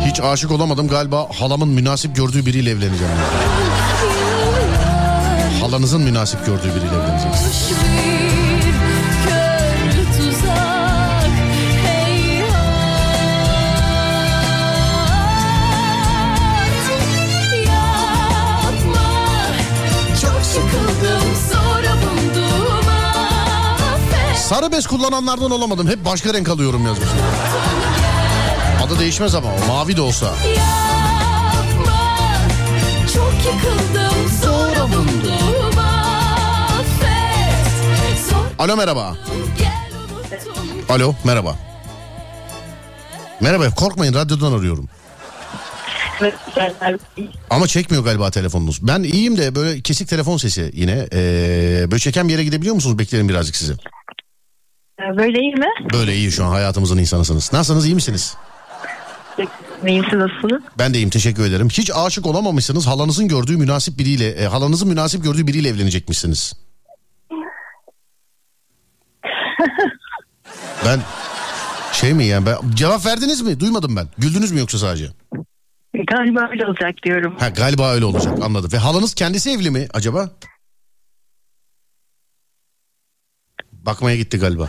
Hiç 0.00 0.20
aşık 0.20 0.50
olamadım. 0.50 0.88
Galiba 0.88 1.28
halamın 1.38 1.68
münasip 1.68 2.16
gördüğü 2.16 2.46
biriyle 2.46 2.70
evleneceğim. 2.70 3.12
Halanızın 5.60 6.02
münasip 6.02 6.46
gördüğü 6.46 6.68
biriyle 6.68 6.94
evleneceksiniz. 7.04 8.19
Bez 24.72 24.86
kullananlardan 24.86 25.50
olamadım. 25.50 25.88
Hep 25.88 26.04
başka 26.04 26.34
renk 26.34 26.48
alıyorum 26.48 26.86
yazmış. 26.86 27.08
Adı 28.86 28.98
değişmez 28.98 29.34
ama 29.34 29.48
o 29.54 29.66
mavi 29.68 29.96
de 29.96 30.00
olsa. 30.00 30.26
Yapma 30.26 32.00
çok 33.14 33.32
yıkıldım 33.44 34.30
sonra 34.42 34.88
buldum 34.88 35.78
affet 36.68 38.28
Zor 38.30 38.64
Alo 38.64 38.76
merhaba. 38.76 39.16
Alo 40.88 41.14
merhaba. 41.24 41.56
Merhaba 43.40 43.70
korkmayın 43.70 44.14
radyodan 44.14 44.52
arıyorum. 44.52 44.88
Ama 47.50 47.66
çekmiyor 47.66 48.04
galiba 48.04 48.30
telefonunuz. 48.30 48.86
Ben 48.86 49.02
iyiyim 49.02 49.38
de 49.38 49.54
böyle 49.54 49.80
kesik 49.80 50.08
telefon 50.08 50.36
sesi 50.36 50.70
yine. 50.74 51.08
Ee, 51.12 51.84
böyle 51.90 51.98
çeken 51.98 52.28
bir 52.28 52.32
yere 52.32 52.44
gidebiliyor 52.44 52.74
musunuz? 52.74 52.98
Beklerim 52.98 53.28
birazcık 53.28 53.56
sizi. 53.56 53.74
Böyle 55.16 55.38
iyi 55.38 55.54
mi? 55.54 55.66
Böyle 55.92 56.14
iyi 56.14 56.32
şu 56.32 56.44
an 56.44 56.50
hayatımızın 56.50 56.98
insanısınız. 56.98 57.52
Nasılsınız 57.52 57.86
iyi 57.86 57.94
misiniz? 57.94 58.36
Nasılsınız? 59.82 60.62
Ben 60.78 60.94
de 60.94 60.98
iyiyim 60.98 61.10
teşekkür 61.10 61.44
ederim. 61.44 61.68
Hiç 61.68 61.90
aşık 61.94 62.26
olamamışsınız. 62.26 62.86
Halanızın 62.86 63.28
gördüğü 63.28 63.56
münasip 63.56 63.98
biriyle, 63.98 64.28
e, 64.30 64.44
halanızın 64.46 64.88
münasip 64.88 65.24
gördüğü 65.24 65.46
biriyle 65.46 65.68
evlenecekmişsiniz. 65.68 66.52
ben 70.86 71.00
şey 71.92 72.14
mi 72.14 72.24
yani 72.24 72.46
ben, 72.46 72.56
cevap 72.74 73.06
verdiniz 73.06 73.42
mi? 73.42 73.60
Duymadım 73.60 73.96
ben. 73.96 74.06
Güldünüz 74.18 74.52
mü 74.52 74.60
yoksa 74.60 74.78
sadece? 74.78 75.06
Galiba 76.06 76.48
öyle 76.50 76.66
olacak 76.66 76.94
diyorum. 77.02 77.36
Ha 77.38 77.48
galiba 77.48 77.92
öyle 77.92 78.04
olacak 78.04 78.38
anladım. 78.42 78.72
Ve 78.72 78.78
halanız 78.78 79.14
kendisi 79.14 79.50
evli 79.50 79.70
mi 79.70 79.88
acaba? 79.94 80.30
Bakmaya 83.90 84.16
gitti 84.16 84.38
galiba. 84.38 84.68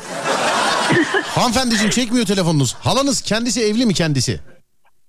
Hanımefendiciğim 1.23 1.89
çekmiyor 1.91 2.25
telefonunuz. 2.25 2.73
Halanız 2.73 3.21
kendisi 3.21 3.61
evli 3.61 3.85
mi 3.85 3.93
kendisi? 3.93 4.39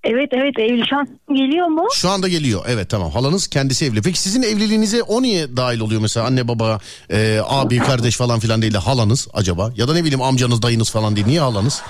Evet 0.05 0.29
evet 0.33 0.59
evli 0.59 0.87
şu 0.91 0.97
an 0.97 1.09
geliyor 1.29 1.67
mu? 1.67 1.87
Şu 1.95 2.09
anda 2.09 2.29
geliyor. 2.29 2.65
Evet 2.69 2.89
tamam. 2.91 3.11
Halanız 3.11 3.47
kendisi 3.47 3.85
evli. 3.85 4.03
Peki 4.03 4.19
sizin 4.19 4.43
evliliğinize 4.43 5.03
o 5.03 5.23
niye 5.23 5.57
dahil 5.57 5.81
oluyor 5.81 6.01
mesela? 6.01 6.27
Anne 6.27 6.49
baba, 6.49 6.79
e, 7.11 7.41
abi, 7.49 7.79
kardeş 7.79 8.17
falan 8.17 8.41
filan 8.41 8.63
değil 8.63 8.75
de 8.75 8.79
halanız 8.79 9.29
acaba? 9.35 9.71
Ya 9.77 9.89
da 9.89 9.95
ne 9.95 10.05
bileyim 10.05 10.23
amcanız, 10.23 10.63
dayınız 10.63 10.91
falan 10.91 11.17
değil. 11.17 11.27
Niye 11.27 11.41
halanız? 11.41 11.83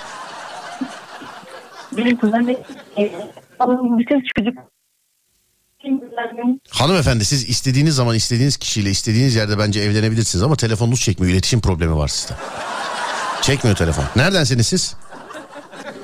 Benim 1.97 2.17
kuzenim 2.17 2.57
Ama 3.59 3.99
bütün 3.99 4.23
çocuk 4.37 4.57
Hanımefendi 6.69 7.25
siz 7.25 7.49
istediğiniz 7.49 7.95
zaman 7.95 8.15
istediğiniz 8.15 8.57
kişiyle 8.57 8.89
istediğiniz 8.89 9.35
yerde 9.35 9.57
bence 9.59 9.79
evlenebilirsiniz 9.79 10.43
ama 10.43 10.55
telefonunuz 10.55 11.01
çekmiyor. 11.01 11.33
İletişim 11.33 11.61
problemi 11.61 11.95
var 11.95 12.07
sizde. 12.07 12.33
Çekmiyor 13.41 13.77
telefon. 13.77 14.05
Neredensiniz 14.15 14.67
siz? 14.67 14.95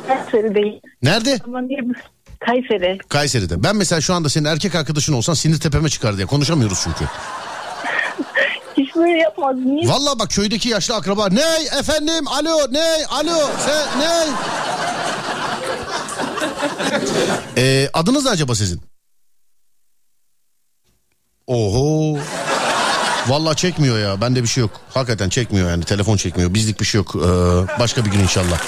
Kayseri'deyim. 0.07 0.79
Nerede? 1.01 1.39
Ama 1.45 1.61
niye 1.61 1.79
Kayseri. 2.39 2.97
Kayseri'de. 3.09 3.63
Ben 3.63 3.75
mesela 3.75 4.01
şu 4.01 4.13
anda 4.13 4.29
senin 4.29 4.45
erkek 4.45 4.75
arkadaşın 4.75 5.13
olsan 5.13 5.33
sinir 5.33 5.59
tepeme 5.59 5.89
çıkar 5.89 6.17
diye 6.17 6.27
konuşamıyoruz 6.27 6.79
çünkü. 6.83 7.05
Hiç 8.77 8.95
böyle 8.95 9.17
yapmaz. 9.17 9.55
Niye? 9.55 9.87
Vallahi 9.87 10.19
bak 10.19 10.29
köydeki 10.31 10.69
yaşlı 10.69 10.95
akraba 10.95 11.27
ney 11.29 11.65
efendim 11.79 12.27
alo 12.27 12.73
ney 12.73 13.05
alo 13.09 13.49
sen 13.65 13.99
ney? 13.99 14.27
Ee, 17.57 17.89
adınız 17.93 18.25
ne 18.25 18.29
acaba 18.31 18.55
sizin? 18.55 18.81
Oho. 21.49 22.17
Vallahi 23.27 23.55
çekmiyor 23.55 23.99
ya. 23.99 24.21
Bende 24.21 24.43
bir 24.43 24.47
şey 24.47 24.61
yok. 24.61 24.71
Hakikaten 24.93 25.29
çekmiyor 25.29 25.69
yani. 25.69 25.83
Telefon 25.83 26.17
çekmiyor. 26.17 26.53
Bizlik 26.53 26.79
bir 26.79 26.85
şey 26.85 26.99
yok. 26.99 27.15
Ee, 27.15 27.19
başka 27.79 28.05
bir 28.05 28.11
gün 28.11 28.19
inşallah. 28.19 28.59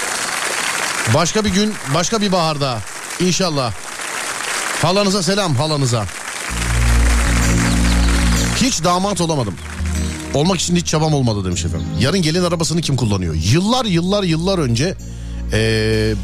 Başka 1.14 1.44
bir 1.44 1.50
gün, 1.50 1.74
başka 1.94 2.20
bir 2.20 2.32
baharda. 2.32 2.78
İnşallah. 3.20 3.72
Halanıza 4.82 5.22
selam 5.22 5.54
halanıza. 5.54 6.04
Hiç 8.56 8.84
damat 8.84 9.20
olamadım. 9.20 9.54
Olmak 10.34 10.60
için 10.60 10.76
hiç 10.76 10.86
çabam 10.86 11.14
olmadı 11.14 11.44
demiş 11.44 11.64
efendim. 11.64 11.88
Yarın 12.00 12.22
gelin 12.22 12.44
arabasını 12.44 12.80
kim 12.80 12.96
kullanıyor? 12.96 13.34
Yıllar 13.34 13.84
yıllar 13.84 14.22
yıllar 14.22 14.58
önce 14.58 14.94
ee, 15.52 16.14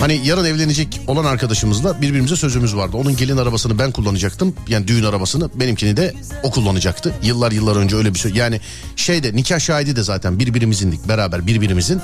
hani 0.00 0.20
yarın 0.24 0.44
evlenecek 0.44 1.00
olan 1.06 1.24
arkadaşımızla 1.24 2.02
birbirimize 2.02 2.36
sözümüz 2.36 2.76
vardı. 2.76 2.96
Onun 2.96 3.16
gelin 3.16 3.36
arabasını 3.36 3.78
ben 3.78 3.92
kullanacaktım. 3.92 4.54
Yani 4.68 4.88
düğün 4.88 5.04
arabasını 5.04 5.50
benimkini 5.54 5.96
de 5.96 6.14
o 6.42 6.50
kullanacaktı. 6.50 7.14
Yıllar 7.22 7.52
yıllar 7.52 7.76
önce 7.76 7.96
öyle 7.96 8.14
bir 8.14 8.18
şey. 8.18 8.32
Yani 8.32 8.60
şeyde 8.96 9.36
nikah 9.36 9.60
şahidi 9.60 9.96
de 9.96 10.02
zaten 10.02 10.38
birbirimizindik 10.38 11.08
beraber 11.08 11.46
birbirimizin. 11.46 12.00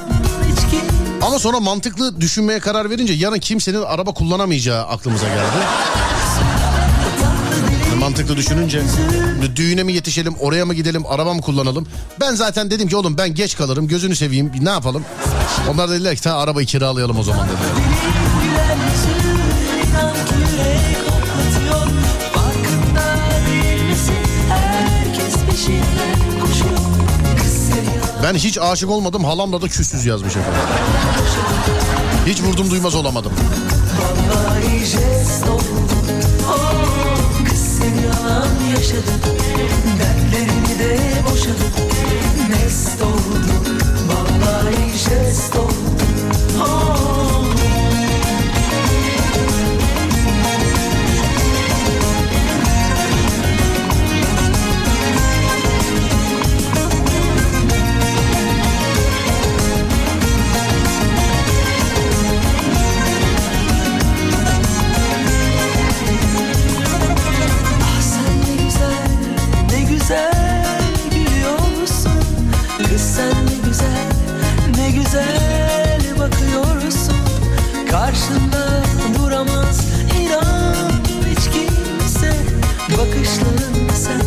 Ama 1.23 1.39
sonra 1.39 1.61
mantıklı 1.61 2.21
düşünmeye 2.21 2.59
karar 2.59 2.91
verince 2.91 3.13
yarın 3.13 3.39
kimsenin 3.39 3.83
araba 3.83 4.15
kullanamayacağı 4.15 4.87
aklımıza 4.87 5.29
geldi. 5.29 5.57
Mantıklı 8.07 8.37
düşününce 8.37 8.83
düğüne 9.57 9.83
mi 9.83 9.93
yetişelim 9.93 10.35
oraya 10.41 10.67
mı 10.67 10.75
gidelim 10.75 11.07
araba 11.07 11.35
mı 11.35 11.41
kullanalım? 11.41 11.87
Ben 12.21 12.35
zaten 12.35 12.71
dedim 12.71 12.89
ki 12.89 12.97
oğlum 12.97 13.19
ben 13.19 13.35
geç 13.35 13.57
kalırım 13.57 13.89
gözünü 13.89 14.17
seveyim 14.17 14.53
ne 14.61 14.71
yapalım? 14.71 15.05
Onlar 15.71 15.91
dediler 15.91 16.17
ki 16.17 16.23
ta 16.23 16.37
arabayı 16.37 16.67
kiralayalım 16.67 17.19
o 17.19 17.23
zaman 17.23 17.49
dediler. 17.49 17.71
Ben 28.23 28.35
hiç 28.35 28.59
aşık 28.59 28.91
olmadım 28.91 29.25
halamla 29.25 29.63
da 29.63 29.69
küssüz 29.69 30.07
yazmış 30.07 30.37
efendim. 30.37 30.61
Hiç 32.27 32.43
vurdum 32.43 32.71
duymaz 32.71 32.95
olamadım. 32.95 33.33
vallahi 33.99 34.79
jest 34.79 35.49
oldu 35.49 35.96
seni 38.27 38.33
yalan 38.33 38.77
yaşadı 38.77 39.13
Dertlerini 39.99 40.79
de 40.79 40.99
boşadı 41.31 41.65
Mest 42.51 43.03
oldu 43.03 43.79
Vallahi 44.09 44.91
jest 44.99 45.57
oldu 45.57 45.76
Karşında 77.91 78.83
duramaz 79.19 79.87
inan 80.21 80.75
hiç 81.31 81.45
kimse 81.51 82.33
Bakışlarında 82.99 83.93
sen 83.93 84.21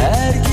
herkesi 0.00 0.45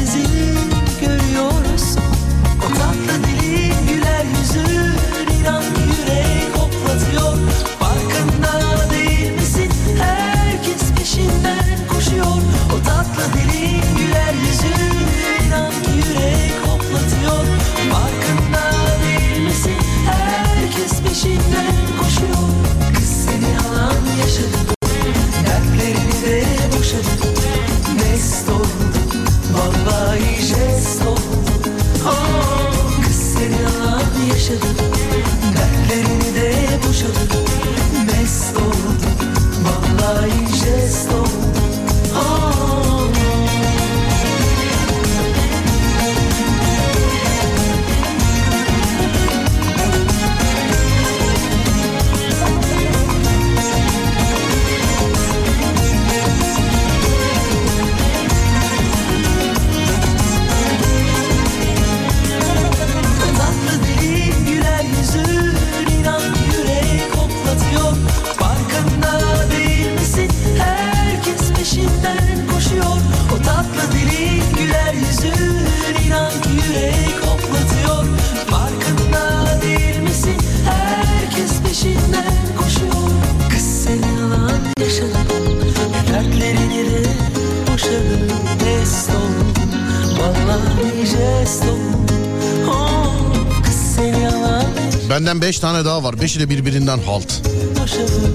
Benden 95.13 95.41
beş 95.41 95.59
tane 95.59 95.85
daha 95.85 96.03
var. 96.03 96.21
Beşi 96.21 96.39
de 96.39 96.49
birbirinden 96.49 96.99
halt. 96.99 97.41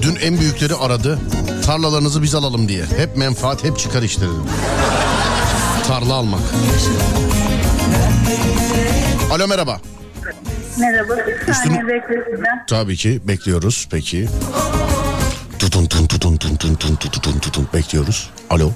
Dün 0.01 0.15
en 0.15 0.39
büyükleri 0.39 0.75
aradı. 0.75 1.19
Tarlalarınızı 1.65 2.23
biz 2.23 2.35
alalım 2.35 2.67
diye. 2.67 2.85
Hep 2.97 3.17
menfaat 3.17 3.63
hep 3.63 3.79
çıkar 3.79 4.01
işte 4.01 4.21
dedim. 4.21 4.43
Tarla 5.87 6.13
almak. 6.13 6.39
Alo 9.31 9.47
merhaba. 9.47 9.81
Merhaba. 10.77 11.17
Beklesinler. 11.27 12.65
Tabii 12.67 12.95
ki 12.95 13.21
bekliyoruz 13.23 13.87
peki. 13.91 14.29
Tutun 15.59 15.85
tun 15.85 16.07
tutun 16.07 16.37
tun 16.37 16.55
tun 16.55 16.75
tun 16.75 16.95
tun 16.95 17.09
tutun 17.09 17.39
tutun 17.39 17.67
bekliyoruz. 17.73 18.29
Alo. 18.49 18.71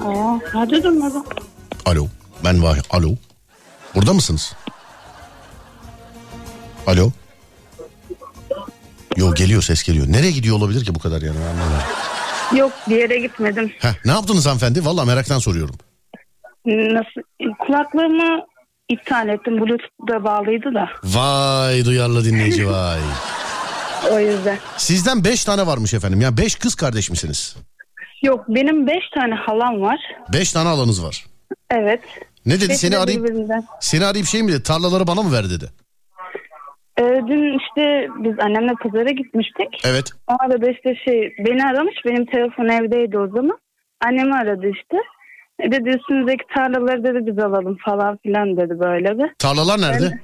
Aa, 0.00 0.38
hadi 0.52 0.82
durmadan. 0.82 1.24
Alo. 1.86 2.06
Ben 2.44 2.62
Vahit. 2.62 2.84
Alo. 2.90 3.14
Burada 3.94 4.12
mısınız? 4.12 4.52
Alo. 6.90 7.10
Yo 9.16 9.34
geliyor 9.34 9.62
ses 9.62 9.82
geliyor. 9.82 10.06
Nereye 10.08 10.30
gidiyor 10.30 10.56
olabilir 10.56 10.84
ki 10.84 10.94
bu 10.94 10.98
kadar 10.98 11.22
yani 11.22 11.38
anlamadım. 11.38 11.86
Yok 12.56 12.72
bir 12.88 12.96
yere 12.96 13.18
gitmedim. 13.18 13.72
Heh, 13.78 14.04
ne 14.04 14.12
yaptınız 14.12 14.46
hanımefendi? 14.46 14.84
Valla 14.84 15.04
meraktan 15.04 15.38
soruyorum. 15.38 15.74
Nasıl? 16.66 17.20
Kulaklığımı 17.58 18.44
iptal 18.88 19.28
ettim. 19.28 19.56
Bluetooth'da 19.60 20.24
bağlıydı 20.24 20.74
da. 20.74 20.88
Vay 21.04 21.84
duyarlı 21.84 22.24
dinleyici 22.24 22.68
vay. 22.68 23.00
O 24.12 24.18
yüzden. 24.20 24.58
Sizden 24.76 25.24
beş 25.24 25.44
tane 25.44 25.66
varmış 25.66 25.94
efendim. 25.94 26.20
Ya 26.20 26.36
beş 26.36 26.54
kız 26.54 26.74
kardeş 26.74 27.10
misiniz? 27.10 27.56
Yok 28.22 28.44
benim 28.48 28.86
beş 28.86 29.04
tane 29.14 29.34
halam 29.34 29.80
var. 29.80 29.98
Beş 30.32 30.52
tane 30.52 30.68
alanız 30.68 31.04
var. 31.04 31.24
Evet. 31.70 32.00
Ne 32.46 32.54
dedi 32.60 32.68
Beşi 32.68 32.78
seni 32.78 32.92
de 32.92 32.98
arayıp 32.98 33.24
birbirinden. 33.24 33.64
seni 33.80 34.06
arayıp 34.06 34.26
şey 34.26 34.42
mi 34.42 34.52
dedi 34.52 34.62
tarlaları 34.62 35.06
bana 35.06 35.22
mı 35.22 35.32
ver 35.32 35.50
dedi. 35.50 35.70
Ee, 37.00 37.22
dün 37.28 37.58
işte 37.58 38.08
biz 38.18 38.38
annemle 38.38 38.72
pazara 38.82 39.10
gitmiştik. 39.10 39.68
Evet. 39.84 40.12
O 40.28 40.32
arada 40.40 40.70
işte 40.70 40.94
şey 41.04 41.34
beni 41.38 41.64
aramış. 41.66 41.94
Benim 42.06 42.26
telefon 42.26 42.68
evdeydi 42.68 43.18
o 43.18 43.28
zaman. 43.28 43.58
Annemi 44.04 44.34
aradı 44.34 44.66
işte. 44.66 44.96
E 45.62 45.72
dedi 45.72 45.88
üstünüzdeki 45.88 46.44
tarlaları 46.54 47.04
dedi 47.04 47.18
biz 47.26 47.38
alalım 47.38 47.76
falan 47.84 48.18
filan 48.22 48.56
dedi 48.56 48.80
böyle 48.80 49.18
bir. 49.18 49.30
Tarlalar 49.38 49.80
nerede? 49.80 50.18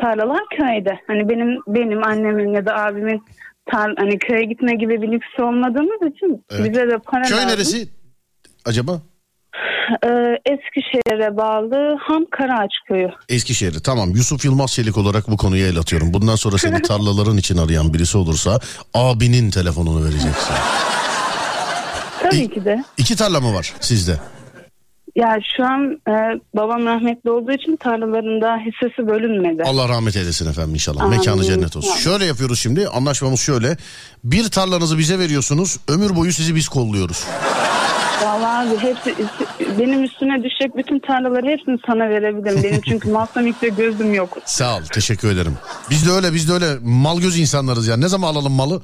Tarlalar 0.00 0.40
köyde. 0.58 0.98
Hani 1.06 1.28
benim 1.28 1.58
benim 1.66 2.06
annemin 2.06 2.52
ya 2.54 2.66
da 2.66 2.76
abimin 2.76 3.22
tar 3.72 3.94
hani 3.98 4.18
köye 4.18 4.44
gitme 4.44 4.74
gibi 4.74 5.02
bir 5.02 5.12
lüks 5.12 5.40
olmadığımız 5.40 6.14
için 6.14 6.44
Evet. 6.50 6.70
bize 6.70 6.90
de 6.90 6.98
para 6.98 7.22
Köy 7.22 7.36
lazım. 7.36 7.48
neresi 7.48 7.88
acaba? 8.64 8.92
Ee, 10.04 10.08
Eskişehir'e 10.46 11.36
bağlı 11.36 11.96
Ham 12.00 12.24
Karaağaç 12.30 12.72
köyü. 12.88 13.08
Eskişehir'i. 13.28 13.82
Tamam 13.82 14.10
Yusuf 14.10 14.44
Yılmaz 14.44 14.72
Çelik 14.72 14.96
olarak 14.98 15.30
bu 15.30 15.36
konuyu 15.36 15.66
el 15.66 15.78
atıyorum. 15.78 16.14
Bundan 16.14 16.36
sonra 16.36 16.58
seni 16.58 16.82
tarlaların 16.88 17.36
için 17.36 17.56
arayan 17.56 17.94
birisi 17.94 18.18
olursa 18.18 18.58
abinin 18.94 19.50
telefonunu 19.50 20.04
vereceksin. 20.04 20.54
Tabii 22.22 22.36
İyi. 22.36 22.50
ki 22.50 22.64
de. 22.64 22.84
İki 22.98 23.16
tarla 23.16 23.40
mı 23.40 23.54
var 23.54 23.72
sizde? 23.80 24.16
Ya 25.16 25.38
şu 25.56 25.64
an 25.64 26.00
e, 26.08 26.12
babam 26.56 26.84
rahmetli 26.86 27.30
olduğu 27.30 27.52
için 27.52 27.76
tarlalarında 27.76 28.56
hissesi 28.56 29.08
bölünmedi. 29.08 29.62
Allah 29.66 29.88
rahmet 29.88 30.16
eylesin 30.16 30.50
efendim 30.50 30.74
inşallah. 30.74 31.02
Amin. 31.02 31.18
Mekanı 31.18 31.44
cennet 31.44 31.76
olsun. 31.76 31.90
Amin. 31.90 32.00
Şöyle 32.00 32.24
yapıyoruz 32.24 32.58
şimdi. 32.60 32.88
Anlaşmamız 32.88 33.40
şöyle. 33.40 33.76
Bir 34.24 34.50
tarlanızı 34.50 34.98
bize 34.98 35.18
veriyorsunuz. 35.18 35.78
Ömür 35.88 36.16
boyu 36.16 36.32
sizi 36.32 36.54
biz 36.54 36.68
kolluyoruz. 36.68 37.24
Vallahi 38.22 38.78
hepsi 38.78 39.14
benim 39.78 40.04
üstüne 40.04 40.44
düşecek 40.44 40.76
bütün 40.76 40.98
tarlaları 40.98 41.46
hepsini 41.46 41.78
sana 41.86 42.08
verebilirim. 42.08 42.62
Benim 42.62 42.80
çünkü 42.88 43.10
maslamikte 43.10 43.68
gözüm 43.68 44.14
yok. 44.14 44.38
Sağ 44.44 44.76
ol. 44.76 44.80
Teşekkür 44.92 45.32
ederim. 45.32 45.58
Biz 45.90 46.06
de 46.08 46.10
öyle 46.10 46.34
biz 46.34 46.48
de 46.48 46.52
öyle 46.52 46.66
mal 46.82 47.20
göz 47.20 47.38
insanlarız 47.38 47.88
ya. 47.88 47.96
Ne 47.96 48.08
zaman 48.08 48.32
alalım 48.32 48.52
malı? 48.52 48.82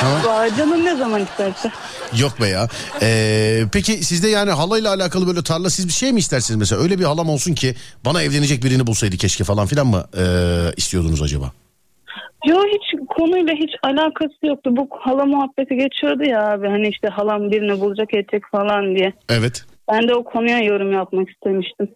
Ha? 0.00 0.48
Canım 0.58 0.84
ne 0.84 0.96
zaman 0.96 1.22
isterse. 1.22 1.72
Yok 2.20 2.40
be 2.40 2.48
ya. 2.48 2.68
Ee, 3.02 3.62
peki 3.72 3.92
sizde 3.92 4.28
yani 4.28 4.50
halayla 4.50 4.94
alakalı 4.94 5.26
böyle 5.26 5.42
tarla 5.42 5.70
siz 5.70 5.88
bir 5.88 5.92
şey 5.92 6.12
mi 6.12 6.18
istersiniz 6.18 6.58
mesela? 6.58 6.82
Öyle 6.82 6.98
bir 6.98 7.04
halam 7.04 7.28
olsun 7.28 7.54
ki 7.54 7.74
bana 8.04 8.22
evlenecek 8.22 8.64
birini 8.64 8.86
bulsaydı 8.86 9.16
keşke 9.16 9.44
falan 9.44 9.66
filan 9.66 9.86
mı 9.86 10.04
ee, 10.18 10.72
istiyordunuz 10.76 11.22
acaba? 11.22 11.52
Yo 12.46 12.56
hiç 12.56 12.95
konuyla 13.18 13.54
hiç 13.54 13.70
alakası 13.82 14.34
yoktu. 14.42 14.70
Bu 14.76 14.88
hala 15.00 15.24
muhabbeti 15.24 15.76
geçiyordu 15.76 16.22
ya 16.24 16.50
abi. 16.52 16.68
Hani 16.68 16.88
işte 16.88 17.08
halam 17.08 17.50
birini 17.50 17.80
bulacak 17.80 18.14
edecek 18.14 18.42
falan 18.52 18.96
diye. 18.96 19.12
Evet. 19.28 19.64
Ben 19.92 20.08
de 20.08 20.14
o 20.14 20.24
konuya 20.24 20.58
yorum 20.58 20.92
yapmak 20.92 21.30
istemiştim. 21.30 21.88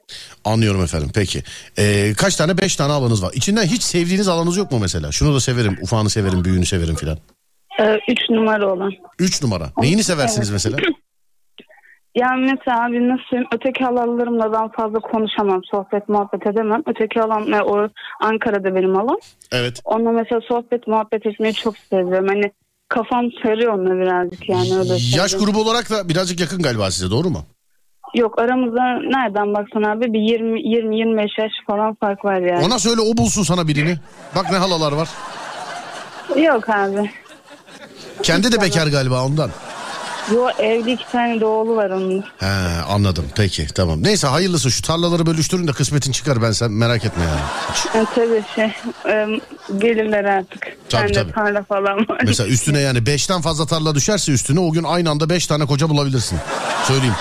Anlıyorum 0.45 0.83
efendim 0.83 1.11
peki. 1.15 1.43
Ee, 1.79 2.13
kaç 2.17 2.37
tane? 2.37 2.59
Beş 2.59 2.77
tane 2.77 2.93
alanınız 2.93 3.23
var. 3.23 3.31
İçinden 3.35 3.63
hiç 3.65 3.83
sevdiğiniz 3.83 4.29
alanınız 4.29 4.57
yok 4.57 4.73
mu 4.73 4.79
mesela? 4.81 5.13
Şunu 5.13 5.35
da 5.35 5.41
severim, 5.41 5.79
ufağını 5.83 6.11
severim, 6.11 6.45
büyüğünü 6.45 6.67
severim 6.67 6.95
filan. 6.95 7.19
Ee, 7.81 7.99
üç 8.09 8.19
numara 8.31 8.73
olan. 8.73 8.93
Üç 9.19 9.43
numara. 9.43 9.71
Neyini 9.79 10.03
seversiniz 10.03 10.51
Evet. 10.51 10.53
mesela? 10.53 10.77
Yani 12.15 12.41
mesela 12.53 12.85
abi 12.87 13.09
nasıl 13.09 13.23
söyleyeyim, 13.31 13.49
öteki 13.55 13.85
halallarımla 13.85 14.53
ben 14.53 14.69
fazla 14.69 14.99
konuşamam. 14.99 15.61
Sohbet 15.71 16.09
muhabbet 16.09 16.47
edemem. 16.47 16.83
Öteki 16.87 17.21
halam 17.21 17.55
e, 17.55 17.63
o 17.63 17.89
Ankara'da 18.21 18.75
benim 18.75 18.95
halam. 18.95 19.17
Evet. 19.53 19.81
Onunla 19.85 20.11
mesela 20.13 20.41
sohbet 20.49 20.87
muhabbet 20.87 21.27
etmeyi 21.27 21.55
çok 21.55 21.75
seviyorum. 21.79 22.29
Hani 22.29 22.53
kafam 22.89 23.25
sarıyor 23.43 23.73
onunla 23.75 23.95
birazcık 24.03 24.49
yani 24.49 24.79
öyle 24.79 24.93
Yaş 24.93 25.01
söyleyeyim. 25.31 25.45
grubu 25.45 25.61
olarak 25.61 25.91
da 25.91 26.09
birazcık 26.09 26.41
yakın 26.41 26.63
galiba 26.63 26.91
size 26.91 27.11
doğru 27.11 27.31
mu? 27.31 27.45
Yok 28.15 28.39
aramızda 28.39 28.83
nereden 28.85 29.55
baksan 29.55 29.83
abi 29.83 30.13
bir 30.13 30.19
20 30.21 30.61
20 30.69 30.97
25 30.99 31.31
yaş 31.39 31.53
falan 31.67 31.95
fark 32.01 32.25
var 32.25 32.41
yani. 32.41 32.65
Ona 32.67 32.79
söyle 32.79 33.01
o 33.01 33.17
bulsun 33.17 33.43
sana 33.43 33.69
birini. 33.69 33.97
Bak 34.37 34.51
ne 34.51 34.57
halalar 34.57 34.93
var. 34.93 35.09
Yok 36.37 36.69
abi. 36.69 37.11
Kendi 38.23 38.53
de 38.53 38.61
bekar 38.63 38.87
galiba 38.87 39.25
ondan. 39.25 39.51
Yo 40.35 40.49
evli 40.59 40.93
iki 40.93 41.13
tane 41.13 41.41
de 41.41 41.45
oğlu 41.45 41.77
var 41.77 41.91
onun. 41.91 42.25
He 42.39 42.47
anladım 42.89 43.25
peki 43.37 43.67
tamam. 43.67 44.03
Neyse 44.03 44.27
hayırlısı 44.27 44.71
şu 44.71 44.83
tarlaları 44.83 45.27
bölüştürün 45.27 45.67
de 45.69 45.73
kısmetin 45.73 46.13
çıkar 46.13 46.43
ben 46.43 46.53
sen 46.53 46.71
merak 46.73 47.05
etme 47.05 47.25
yani. 47.25 47.41
Yani 47.95 48.07
tabii 48.15 48.45
şey 48.55 48.65
e, 49.13 49.27
gelirler 49.79 50.25
artık. 50.25 50.63
Tabii, 50.89 51.03
Bende 51.03 51.13
tabii. 51.23 51.33
tarla 51.33 51.63
falan 51.63 51.99
var. 52.09 52.21
Mesela 52.27 52.49
üstüne 52.49 52.81
yani 52.81 53.07
beşten 53.07 53.41
fazla 53.41 53.67
tarla 53.67 53.95
düşerse 53.95 54.33
üstüne 54.33 54.61
o 54.61 54.71
gün 54.73 54.85
aynı 54.85 55.11
anda 55.11 55.29
beş 55.31 55.47
tane 55.47 55.67
koca 55.67 55.89
bulabilirsin. 55.89 56.39
Söyleyeyim. 56.89 57.15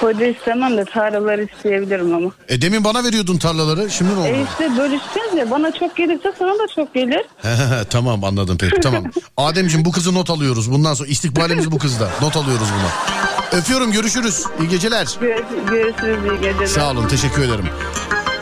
Koca 0.00 0.26
istemem 0.26 0.76
de 0.76 0.84
tarlaları 0.84 1.42
isteyebilirim 1.56 2.14
ama. 2.14 2.30
E 2.48 2.62
demin 2.62 2.84
bana 2.84 3.04
veriyordun 3.04 3.38
tarlaları 3.38 3.90
şimdi 3.90 4.14
ne 4.14 4.18
oldu? 4.18 4.26
E 4.28 4.42
işte 4.52 4.76
bölüşeceğiz 4.78 5.34
ya 5.36 5.50
bana 5.50 5.72
çok 5.72 5.96
gelirse 5.96 6.32
sana 6.38 6.52
da 6.52 6.66
çok 6.76 6.94
gelir. 6.94 7.22
tamam 7.90 8.24
anladım 8.24 8.56
peki 8.60 8.80
tamam. 8.80 9.04
Ademciğim 9.36 9.84
bu 9.84 9.92
kızı 9.92 10.14
not 10.14 10.30
alıyoruz. 10.30 10.72
Bundan 10.72 10.94
sonra 10.94 11.08
istikbalimiz 11.08 11.70
bu 11.72 11.78
kızda. 11.78 12.08
Not 12.22 12.36
alıyoruz 12.36 12.68
buna. 12.78 13.20
Öpüyorum 13.60 13.92
görüşürüz. 13.92 14.44
İyi 14.60 14.68
geceler. 14.68 15.08
Gör- 15.20 15.44
Görüşürüz 15.70 16.18
iyi 16.32 16.40
geceler. 16.40 16.66
Sağ 16.66 16.90
olun 16.90 17.08
teşekkür 17.08 17.42
ederim. 17.42 17.66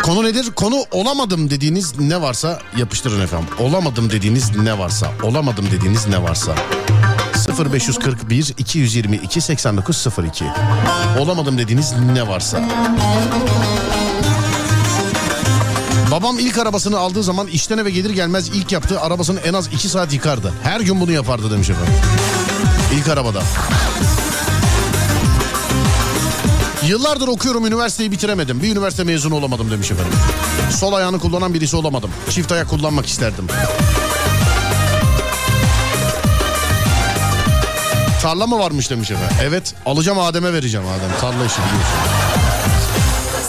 Konu 0.03 0.25
nedir? 0.25 0.47
Konu 0.57 0.77
olamadım 0.91 1.51
dediğiniz 1.51 1.99
ne 2.01 2.23
varsa 2.23 2.59
yapıştırın 2.77 3.21
efendim. 3.21 3.49
Olamadım 3.59 4.11
dediğiniz 4.11 4.57
ne 4.57 4.79
varsa. 4.79 5.07
Olamadım 5.23 5.67
dediğiniz 5.73 6.07
ne 6.09 6.23
varsa. 6.23 6.53
0541 7.47 8.55
222 8.59 9.41
8902 9.41 10.45
Olamadım 11.19 11.59
dediğiniz 11.59 11.93
ne 12.13 12.29
varsa. 12.29 12.69
Babam 16.11 16.39
ilk 16.39 16.59
arabasını 16.59 16.99
aldığı 16.99 17.23
zaman 17.23 17.47
işten 17.47 17.79
eve 17.79 17.91
gelir 17.91 18.11
gelmez 18.11 18.49
ilk 18.49 18.73
yaptığı 18.73 19.01
arabasını 19.01 19.41
en 19.41 19.55
az 19.55 19.67
2 19.67 19.89
saat 19.89 20.13
yıkardı. 20.13 20.53
Her 20.63 20.81
gün 20.81 21.01
bunu 21.01 21.13
yapardı 21.13 21.51
demiş 21.51 21.71
efendim. 21.71 21.95
İlk 22.95 23.09
arabada. 23.09 23.43
Yıllardır 26.87 27.29
okuyorum 27.29 27.67
üniversiteyi 27.67 28.13
bitiremedim. 28.13 28.63
Bir 28.63 28.73
üniversite 28.73 29.05
mezunu 29.05 29.35
olamadım 29.35 29.71
demiş 29.71 29.91
efendim. 29.91 30.13
Sol 30.71 30.93
ayağını 30.93 31.19
kullanan 31.19 31.55
birisi 31.55 31.77
olamadım. 31.77 32.11
Çift 32.31 32.53
ayak 32.53 32.69
kullanmak 32.71 33.07
isterdim. 33.07 33.47
Tarla 38.29 38.47
mı 38.47 38.59
varmış 38.59 38.91
demiş 38.91 39.11
efendim. 39.11 39.37
Evet 39.43 39.75
alacağım 39.87 40.19
Adem'e 40.19 40.53
vereceğim 40.53 40.87
Adem. 40.87 41.21
Tarla 41.21 41.45
işi 41.45 41.57
biliyorsun. 41.57 41.99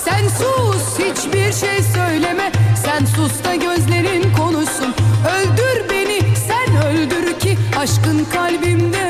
Sen 0.05 0.27
sus 0.27 0.99
hiçbir 0.99 1.67
şey 1.67 1.83
söyleme 1.93 2.51
Sen 2.85 3.05
sus 3.05 3.43
da 3.43 3.55
gözlerin 3.55 4.33
konuşsun 4.33 4.95
Öldür 5.37 5.89
beni 5.89 6.21
sen 6.47 6.77
öldür 6.77 7.39
ki 7.39 7.57
Aşkın 7.79 8.27
kalbimde 8.33 9.08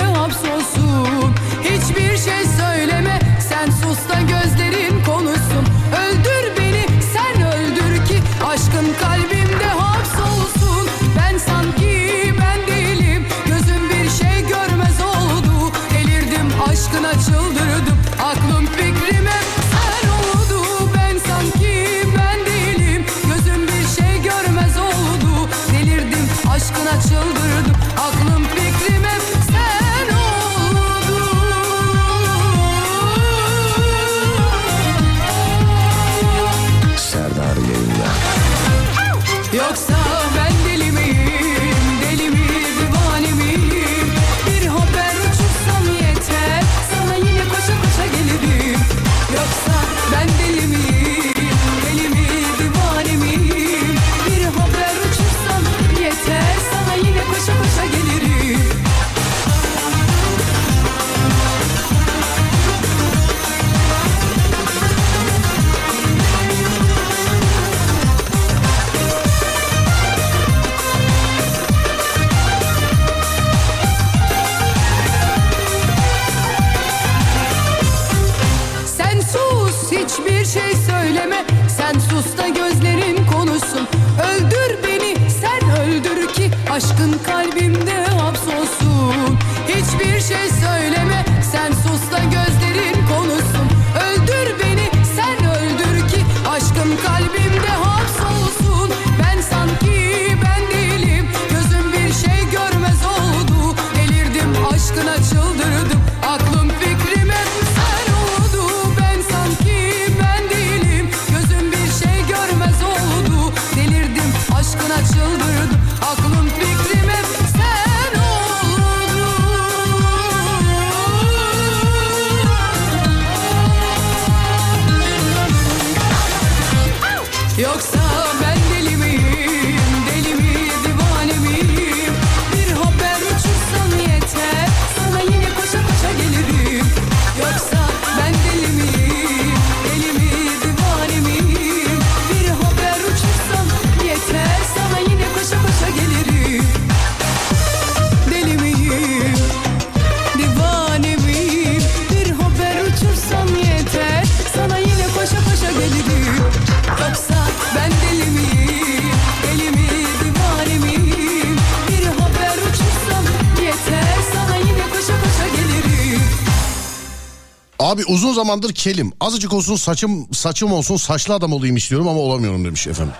Abi 167.79 168.05
uzun 168.05 168.33
zamandır 168.33 168.73
kelim. 168.73 169.11
Azıcık 169.19 169.53
olsun 169.53 169.75
saçım 169.75 170.33
saçım 170.33 170.71
olsun 170.71 170.97
saçlı 170.97 171.33
adam 171.33 171.53
olayım 171.53 171.75
istiyorum 171.77 172.07
ama 172.07 172.19
olamıyorum 172.19 172.65
demiş 172.65 172.87
efendim. 172.87 173.13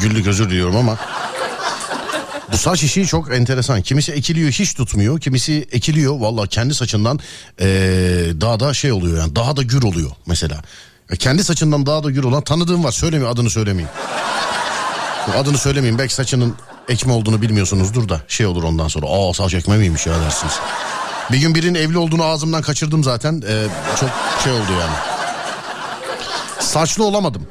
Güllük 0.00 0.26
özür 0.26 0.50
diliyorum 0.50 0.76
ama. 0.76 0.96
Bu 2.52 2.56
saç 2.56 2.82
işi 2.82 3.06
çok 3.06 3.34
enteresan. 3.34 3.82
Kimisi 3.82 4.12
ekiliyor 4.12 4.50
hiç 4.50 4.74
tutmuyor. 4.74 5.20
Kimisi 5.20 5.68
ekiliyor 5.72 6.20
valla 6.20 6.46
kendi 6.46 6.74
saçından 6.74 7.20
ee, 7.60 7.66
daha 8.40 8.60
da 8.60 8.74
şey 8.74 8.92
oluyor 8.92 9.18
yani 9.18 9.36
daha 9.36 9.56
da 9.56 9.62
gür 9.62 9.82
oluyor 9.82 10.10
mesela. 10.26 10.62
E, 11.10 11.16
Kendi 11.16 11.44
saçından 11.44 11.86
daha 11.86 12.04
da 12.04 12.10
gür 12.10 12.24
olan 12.24 12.42
tanıdığım 12.42 12.84
var. 12.84 12.92
Söylemeyeyim 12.92 13.32
adını 13.34 13.50
söylemeyeyim. 13.50 13.90
Adını 15.36 15.58
söylemeyeyim 15.58 15.98
belki 15.98 16.14
saçının 16.14 16.54
ekme 16.88 17.12
olduğunu 17.12 17.42
bilmiyorsunuzdur 17.42 18.08
da 18.08 18.20
şey 18.28 18.46
olur 18.46 18.62
ondan 18.62 18.88
sonra. 18.88 19.06
Aa 19.06 19.34
saç 19.34 19.54
ekme 19.54 19.76
miymiş 19.76 20.06
ya 20.06 20.20
dersiniz. 20.20 20.54
Bir 21.32 21.38
gün 21.38 21.54
birinin 21.54 21.74
evli 21.74 21.98
olduğunu 21.98 22.24
ağzımdan 22.24 22.62
kaçırdım 22.62 23.04
zaten. 23.04 23.42
Ee, 23.48 23.66
çok 24.00 24.10
şey 24.44 24.52
oldu 24.52 24.72
yani. 24.80 24.94
Saçlı 26.60 27.04
olamadım. 27.04 27.46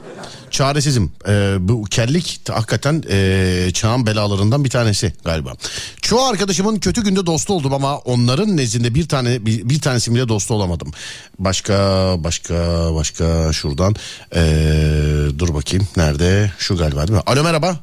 Çaresizim. 0.51 1.11
Ee, 1.27 1.55
bu 1.59 1.83
kellik 1.83 2.49
hakikaten 2.49 3.03
ee, 3.09 3.69
çağın 3.73 4.05
belalarından 4.05 4.63
bir 4.63 4.69
tanesi 4.69 5.13
galiba. 5.25 5.53
Çoğu 6.01 6.23
arkadaşımın 6.23 6.79
kötü 6.79 7.03
günde 7.03 7.25
dostu 7.25 7.53
oldum 7.53 7.73
ama 7.73 7.97
onların 7.97 8.57
nezdinde 8.57 8.95
bir 8.95 9.07
tane 9.07 9.45
bir, 9.45 9.69
bir 9.69 9.81
tanesi 9.81 10.15
bile 10.15 10.27
dostu 10.27 10.53
olamadım. 10.53 10.91
Başka 11.39 11.73
başka 12.17 12.55
başka 12.95 13.53
şuradan 13.53 13.95
ee, 14.35 15.25
dur 15.39 15.53
bakayım 15.53 15.87
nerede 15.97 16.51
şu 16.57 16.77
galiba 16.77 17.07
değil 17.07 17.17
mi? 17.17 17.23
Alo 17.25 17.43
merhaba. 17.43 17.79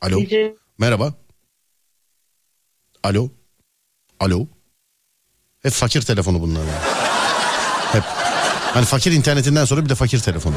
Alo. 0.00 0.20
Merhaba. 0.78 1.14
Alo. 3.02 3.28
Alo. 4.20 4.46
Hep 5.62 5.72
fakir 5.72 6.02
telefonu 6.02 6.40
bunlar. 6.40 6.60
ya. 6.60 6.82
Hep. 7.92 8.02
Hani 8.74 8.84
fakir 8.84 9.12
internetinden 9.12 9.64
sonra 9.64 9.84
bir 9.84 9.88
de 9.88 9.94
fakir 9.94 10.18
telefonu. 10.20 10.54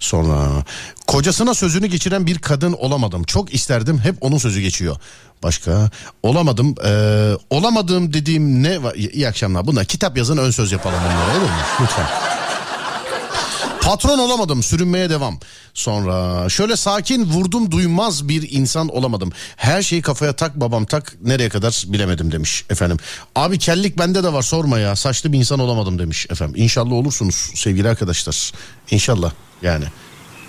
Sonra 0.00 0.64
kocasına 1.06 1.54
sözünü 1.54 1.86
geçiren 1.86 2.26
bir 2.26 2.38
kadın 2.38 2.72
olamadım. 2.72 3.24
Çok 3.24 3.54
isterdim 3.54 3.98
hep 3.98 4.14
onun 4.20 4.38
sözü 4.38 4.60
geçiyor. 4.60 4.96
Başka 5.42 5.90
olamadım. 6.22 6.74
Ee, 6.84 7.32
olamadığım 7.50 8.12
dediğim 8.12 8.62
ne 8.62 8.78
iyi 8.94 9.28
akşamlar. 9.28 9.66
Bunlar 9.66 9.84
kitap 9.84 10.16
yazın 10.16 10.36
ön 10.36 10.50
söz 10.50 10.72
yapalım 10.72 10.98
bunlara 11.04 11.38
olur 11.38 11.50
mu? 11.50 11.56
Lütfen. 11.80 12.06
Patron 13.88 14.18
olamadım 14.18 14.62
sürünmeye 14.62 15.10
devam. 15.10 15.38
Sonra 15.74 16.48
şöyle 16.48 16.76
sakin 16.76 17.24
vurdum 17.24 17.70
duymaz 17.70 18.28
bir 18.28 18.50
insan 18.50 18.88
olamadım. 18.88 19.32
Her 19.56 19.82
şeyi 19.82 20.02
kafaya 20.02 20.32
tak 20.32 20.60
babam 20.60 20.84
tak 20.84 21.16
nereye 21.22 21.48
kadar 21.48 21.84
bilemedim 21.86 22.32
demiş 22.32 22.64
efendim. 22.70 22.96
Abi 23.34 23.58
kellik 23.58 23.98
bende 23.98 24.24
de 24.24 24.32
var 24.32 24.42
sorma 24.42 24.78
ya 24.78 24.96
saçlı 24.96 25.32
bir 25.32 25.38
insan 25.38 25.58
olamadım 25.58 25.98
demiş 25.98 26.26
efendim. 26.30 26.62
İnşallah 26.62 26.92
olursunuz 26.92 27.50
sevgili 27.54 27.88
arkadaşlar. 27.88 28.52
İnşallah 28.90 29.32
yani. 29.62 29.84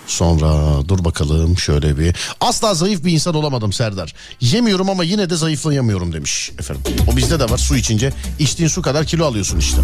Sonra 0.08 0.82
dur 0.88 1.06
bakalım 1.06 1.58
şöyle 1.58 1.97
bir. 1.99 2.15
Asla 2.41 2.73
zayıf 2.73 3.04
bir 3.04 3.12
insan 3.12 3.36
olamadım 3.36 3.73
Serdar. 3.73 4.13
Yemiyorum 4.41 4.89
ama 4.89 5.04
yine 5.04 5.30
de 5.30 5.36
zayıflayamıyorum 5.36 6.13
demiş 6.13 6.52
efendim. 6.60 6.84
O 7.13 7.17
bizde 7.17 7.39
de 7.39 7.49
var 7.49 7.58
su 7.58 7.75
içince 7.75 8.13
içtiğin 8.39 8.69
su 8.69 8.82
kadar 8.82 9.06
kilo 9.06 9.25
alıyorsun 9.25 9.60
işte. 9.60 9.82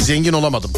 Zengin 0.00 0.32
olamadım. 0.32 0.70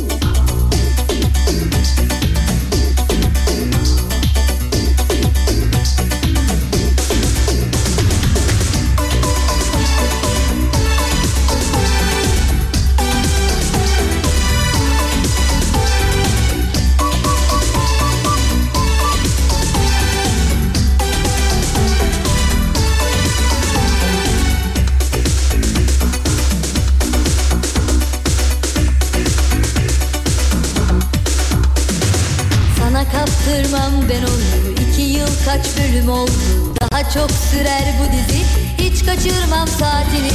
Çok 37.15 37.31
sürer 37.31 37.85
bu 38.01 38.13
dizi 38.13 38.43
Hiç 38.79 39.05
kaçırmam 39.07 39.69
saatini 39.69 40.31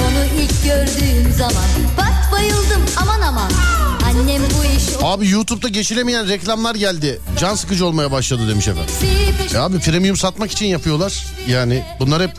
Onu 0.00 0.42
ilk 0.42 0.64
gördüğüm 0.64 1.32
zaman 1.32 1.64
Bak 1.98 2.32
bayıldım 2.32 2.82
aman 2.96 3.20
aman 3.20 3.50
Annem 4.06 4.42
bu 4.42 4.64
iş 4.64 4.82
Abi 5.02 5.28
YouTube'da 5.30 5.68
geçilemeyen 5.68 6.28
reklamlar 6.28 6.74
geldi. 6.74 7.20
Can 7.40 7.54
sıkıcı 7.54 7.86
olmaya 7.86 8.12
başladı 8.12 8.48
demiş 8.48 8.68
efendim. 8.68 8.94
Ya 9.54 9.62
abi 9.62 9.78
premium 9.78 10.16
satmak 10.16 10.50
için 10.52 10.66
yapıyorlar. 10.66 11.26
Yani 11.48 11.84
bunlar 12.00 12.22
hep 12.22 12.30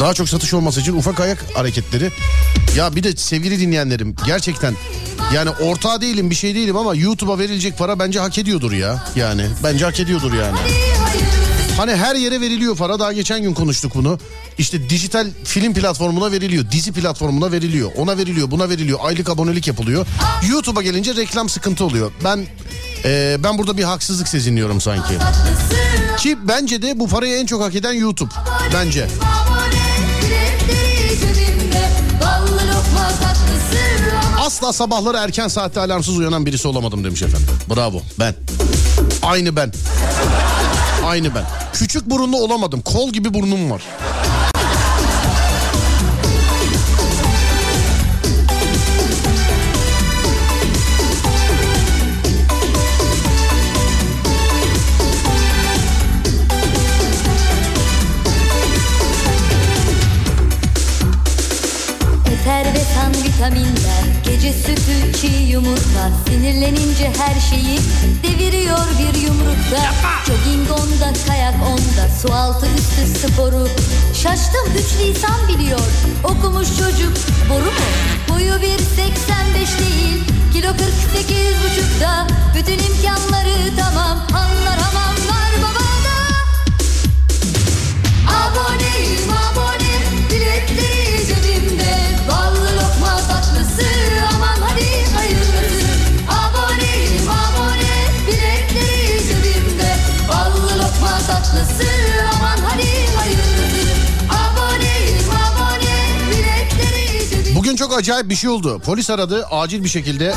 daha 0.00 0.14
çok 0.14 0.28
satış 0.28 0.54
olması 0.54 0.80
için 0.80 0.96
ufak 0.96 1.20
ayak 1.20 1.44
hareketleri. 1.54 2.10
Ya 2.76 2.96
bir 2.96 3.02
de 3.02 3.16
sevgili 3.16 3.60
dinleyenlerim 3.60 4.16
gerçekten 4.26 4.74
yani 5.34 5.50
ortağı 5.50 6.00
değilim 6.00 6.30
bir 6.30 6.34
şey 6.34 6.54
değilim 6.54 6.76
ama 6.76 6.94
YouTube'a 6.94 7.38
verilecek 7.38 7.78
para 7.78 7.98
bence 7.98 8.20
hak 8.20 8.38
ediyordur 8.38 8.72
ya. 8.72 9.04
Yani 9.16 9.46
bence 9.64 9.84
hak 9.84 10.00
ediyordur 10.00 10.32
yani. 10.32 10.56
Hani 11.78 11.96
her 11.96 12.14
yere 12.14 12.40
veriliyor 12.40 12.76
para 12.76 12.98
daha 12.98 13.12
geçen 13.12 13.42
gün 13.42 13.54
konuştuk 13.54 13.94
bunu. 13.94 14.18
İşte 14.58 14.90
dijital 14.90 15.26
film 15.44 15.74
platformuna 15.74 16.32
veriliyor, 16.32 16.70
dizi 16.70 16.92
platformuna 16.92 17.52
veriliyor, 17.52 17.90
ona 17.96 18.18
veriliyor, 18.18 18.50
buna 18.50 18.68
veriliyor, 18.68 18.98
aylık 19.02 19.28
abonelik 19.28 19.66
yapılıyor. 19.66 20.06
YouTube'a 20.50 20.82
gelince 20.82 21.16
reklam 21.16 21.48
sıkıntı 21.48 21.84
oluyor. 21.84 22.12
Ben 22.24 22.46
e, 23.04 23.36
ben 23.44 23.58
burada 23.58 23.76
bir 23.76 23.82
haksızlık 23.84 24.28
sezinliyorum 24.28 24.80
sanki. 24.80 25.14
Ki 26.18 26.38
bence 26.48 26.82
de 26.82 26.98
bu 27.00 27.08
parayı 27.08 27.36
en 27.36 27.46
çok 27.46 27.62
hak 27.62 27.74
eden 27.74 27.92
YouTube. 27.92 28.30
Bence. 28.74 29.06
Asla 34.40 34.72
sabahları 34.72 35.16
erken 35.16 35.48
saatte 35.48 35.80
alarmsız 35.80 36.18
uyanan 36.18 36.46
birisi 36.46 36.68
olamadım 36.68 37.04
demiş 37.04 37.22
efendim. 37.22 37.48
Bravo 37.76 38.02
ben. 38.18 38.34
Aynı 39.22 39.56
ben. 39.56 39.72
Aynı 41.08 41.34
ben. 41.34 41.44
Küçük 41.72 42.10
burunlu 42.10 42.36
olamadım. 42.36 42.80
Kol 42.80 43.12
gibi 43.12 43.34
burnum 43.34 43.70
var. 43.70 43.82
Sinirlenince 66.58 67.12
her 67.18 67.40
şeyi 67.40 67.78
Deviriyor 68.22 68.86
bir 68.98 69.20
yumrukta 69.20 69.92
Jogging 70.26 70.70
onda 70.70 71.12
kayak 71.28 71.54
onda 71.54 72.08
Su 72.22 72.34
altı 72.34 72.66
üstü 72.66 73.18
sporu. 73.18 73.68
Şaştım 74.14 74.66
üç 74.78 75.00
lisan 75.00 75.48
biliyor. 75.48 75.80
Okumuş 76.24 76.68
çocuk 76.68 77.12
boru 77.50 77.64
mu? 77.64 77.88
Boyu 78.28 78.52
1.85 78.52 78.62
değil. 79.78 80.24
Kilo 80.52 80.68
48 80.68 81.36
buçukta. 81.64 82.26
Bütün 82.56 82.78
imkanları 82.78 83.76
tamam. 83.76 84.18
Anlar 84.34 84.78
hamam 84.78 85.16
var 85.28 85.52
babada. 85.62 86.16
Aboneyim 88.28 89.30
abone 89.30 89.94
Biletleri 90.30 90.97
çok 107.78 107.98
acayip 107.98 108.30
bir 108.30 108.36
şey 108.36 108.50
oldu. 108.50 108.78
Polis 108.84 109.10
aradı 109.10 109.46
acil 109.50 109.84
bir 109.84 109.88
şekilde. 109.88 110.34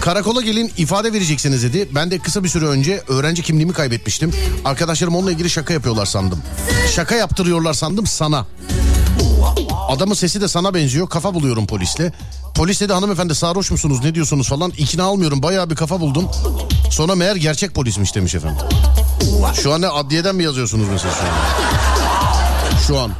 Karakola 0.00 0.40
gelin 0.42 0.72
ifade 0.76 1.12
vereceksiniz 1.12 1.62
dedi. 1.62 1.88
Ben 1.94 2.10
de 2.10 2.18
kısa 2.18 2.44
bir 2.44 2.48
süre 2.48 2.66
önce 2.66 3.02
öğrenci 3.08 3.42
kimliğimi 3.42 3.72
kaybetmiştim. 3.72 4.32
Arkadaşlarım 4.64 5.16
onunla 5.16 5.32
ilgili 5.32 5.50
şaka 5.50 5.74
yapıyorlar 5.74 6.06
sandım. 6.06 6.42
Şaka 6.94 7.14
yaptırıyorlar 7.14 7.72
sandım 7.72 8.06
sana. 8.06 8.46
Adamın 9.88 10.14
sesi 10.14 10.40
de 10.40 10.48
sana 10.48 10.74
benziyor. 10.74 11.08
Kafa 11.08 11.34
buluyorum 11.34 11.66
polisle. 11.66 12.12
Polis 12.54 12.80
dedi 12.80 12.92
hanımefendi 12.92 13.34
sarhoş 13.34 13.70
musunuz 13.70 14.00
ne 14.04 14.14
diyorsunuz 14.14 14.48
falan. 14.48 14.72
İkna 14.78 15.04
almıyorum 15.04 15.42
bayağı 15.42 15.70
bir 15.70 15.76
kafa 15.76 16.00
buldum. 16.00 16.28
Sonra 16.90 17.14
meğer 17.14 17.36
gerçek 17.36 17.74
polismiş 17.74 18.14
demiş 18.14 18.34
efendim. 18.34 18.66
Şu 19.62 19.72
an 19.72 19.80
ne 19.80 19.88
adliyeden 19.88 20.36
mi 20.36 20.44
yazıyorsunuz 20.44 20.86
mesela 20.92 21.14
şu 21.14 21.20
an? 21.24 21.34
Şu 22.86 22.98
an. 22.98 23.10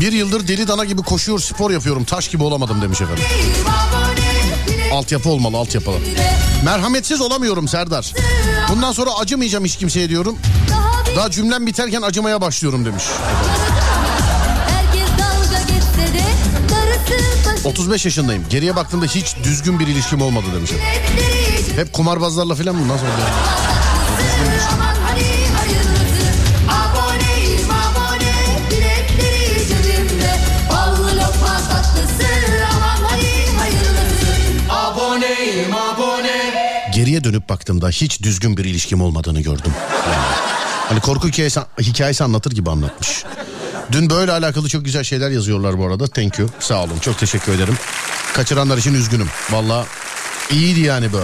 Bir 0.00 0.12
yıldır 0.12 0.48
deli 0.48 0.68
dana 0.68 0.84
gibi 0.84 1.02
koşuyor 1.02 1.38
spor 1.38 1.70
yapıyorum 1.70 2.04
taş 2.04 2.28
gibi 2.28 2.42
olamadım 2.42 2.82
demiş 2.82 3.00
efendim. 3.00 3.24
Altyapı 4.92 5.28
olmalı 5.28 5.56
altyapı. 5.56 5.90
Merhametsiz 6.64 7.20
olamıyorum 7.20 7.68
Serdar. 7.68 8.12
Bundan 8.70 8.92
sonra 8.92 9.10
acımayacağım 9.10 9.64
hiç 9.64 9.76
kimseye 9.76 10.08
diyorum. 10.08 10.38
Daha 11.16 11.30
cümlem 11.30 11.66
biterken 11.66 12.02
acımaya 12.02 12.40
başlıyorum 12.40 12.84
demiş. 12.84 13.04
Herkes 14.68 15.08
dalga 15.18 15.62
geçse 15.62 16.14
de 16.14 16.22
Darısı 16.70 17.48
başı 17.56 17.68
35 17.68 18.04
yaşındayım. 18.04 18.44
Geriye 18.50 18.76
baktığımda 18.76 19.06
hiç 19.06 19.36
düzgün 19.44 19.80
bir 19.80 19.86
ilişkim 19.86 20.22
olmadı 20.22 20.46
demiş. 20.54 20.70
Biletleri 20.72 21.64
cebimde 21.64 21.80
Hep 21.80 21.92
kumarbazlarla 21.92 22.54
falan 22.54 22.74
mı? 22.76 22.88
Nasıl 22.88 23.04
oluyor? 23.04 23.28
Geriye 36.98 37.24
dönüp 37.24 37.48
baktığımda 37.48 37.88
hiç 37.88 38.22
düzgün 38.22 38.56
bir 38.56 38.64
ilişkim 38.64 39.00
olmadığını 39.02 39.40
gördüm. 39.40 39.72
Yani. 40.06 40.16
Hani 40.88 41.00
korku 41.00 41.28
hikayesi, 41.28 41.60
hikayesi 41.80 42.24
anlatır 42.24 42.50
gibi 42.50 42.70
anlatmış. 42.70 43.24
Dün 43.92 44.10
böyle 44.10 44.32
alakalı 44.32 44.68
çok 44.68 44.84
güzel 44.84 45.04
şeyler 45.04 45.30
yazıyorlar 45.30 45.78
bu 45.78 45.86
arada. 45.86 46.06
Thank 46.06 46.38
you. 46.38 46.48
Sağ 46.60 46.84
olun. 46.84 46.98
Çok 46.98 47.18
teşekkür 47.18 47.52
ederim. 47.52 47.74
Kaçıranlar 48.34 48.78
için 48.78 48.94
üzgünüm. 48.94 49.28
Valla 49.50 49.86
iyiydi 50.50 50.80
yani 50.80 51.12
bu. 51.12 51.20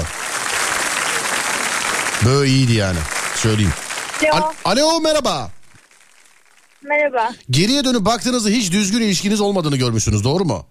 Böyle 2.27 2.51
iyiydi 2.51 2.73
yani. 2.73 2.99
Söyleyeyim. 3.35 3.73
Alo, 4.33 4.45
Al- 4.45 4.53
Alo 4.65 5.01
merhaba. 5.01 5.51
merhaba. 6.83 7.31
Geriye 7.51 7.85
dönüp 7.85 8.05
baktığınızda 8.05 8.49
hiç 8.49 8.73
düzgün 8.73 9.01
ilişkiniz 9.01 9.41
olmadığını 9.41 9.77
görmüşsünüz 9.77 10.25
doğru 10.25 10.45
mu? 10.45 10.67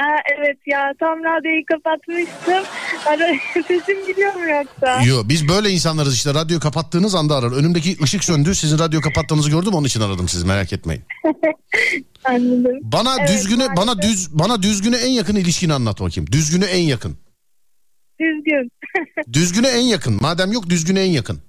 Aa, 0.00 0.20
evet 0.38 0.58
ya 0.66 0.92
tam 1.00 1.18
radyoyu 1.18 1.62
kapatmıştım. 1.72 2.64
Ara, 3.06 3.26
sesim 3.68 4.06
gidiyor 4.06 4.34
mu 4.34 4.44
yoksa? 4.50 5.02
Yo 5.02 5.22
biz 5.28 5.48
böyle 5.48 5.70
insanlarız 5.70 6.14
işte 6.14 6.34
radyoyu 6.34 6.60
kapattığınız 6.60 7.14
anda 7.14 7.36
arar. 7.36 7.52
Önümdeki 7.52 7.96
ışık 8.02 8.24
söndü 8.24 8.54
sizin 8.54 8.78
radyo 8.78 9.00
kapattığınızı 9.00 9.50
gördüm 9.50 9.74
onun 9.74 9.86
için 9.86 10.00
aradım 10.00 10.28
sizi 10.28 10.46
merak 10.46 10.72
etmeyin. 10.72 11.02
Anladım. 12.24 12.78
Bana 12.82 13.16
Evet, 13.18 13.28
düzgüne 13.28 13.66
bana 13.76 14.02
düz 14.02 14.38
bana 14.38 14.62
düzgüne 14.62 14.96
en 14.96 15.10
yakın 15.10 15.36
ilişkini 15.36 15.74
anlat 15.74 16.00
bakayım. 16.00 16.32
Düzgüne 16.32 16.64
en 16.64 16.82
yakın. 16.82 17.16
Düzgün. 18.20 18.70
Düzgüne 19.32 19.68
en 19.68 19.82
yakın. 19.82 20.18
Madem 20.20 20.52
yok 20.52 20.70
düzgüne 20.70 21.00
en 21.00 21.10
yakın. 21.10 21.42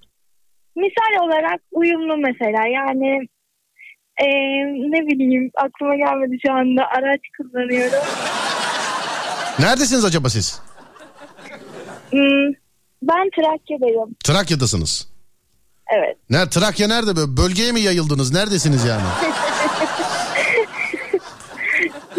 Misal 0.75 1.25
olarak 1.25 1.61
uyumlu 1.71 2.17
mesela 2.17 2.67
yani 2.67 3.27
eee, 4.21 4.63
ne 4.91 5.07
bileyim 5.07 5.51
aklıma 5.55 5.95
gelmedi 5.95 6.37
şu 6.47 6.53
anda 6.53 6.81
araç 6.97 7.21
kullanıyorum. 7.37 7.99
Neredesiniz 9.59 10.05
acaba 10.05 10.29
siz? 10.29 10.61
Hmm, 12.15 12.53
ben 13.01 13.29
Trakya'dayım. 13.35 14.15
Trakya'dasınız. 14.23 15.07
Evet. 15.97 16.17
Nerede 16.29 16.49
Trakya 16.49 16.87
nerede 16.87 17.15
böyle? 17.15 17.37
Bölgeye 17.37 17.71
mi 17.71 17.79
yayıldınız? 17.81 18.31
Neredesiniz 18.33 18.85
yani? 18.85 19.01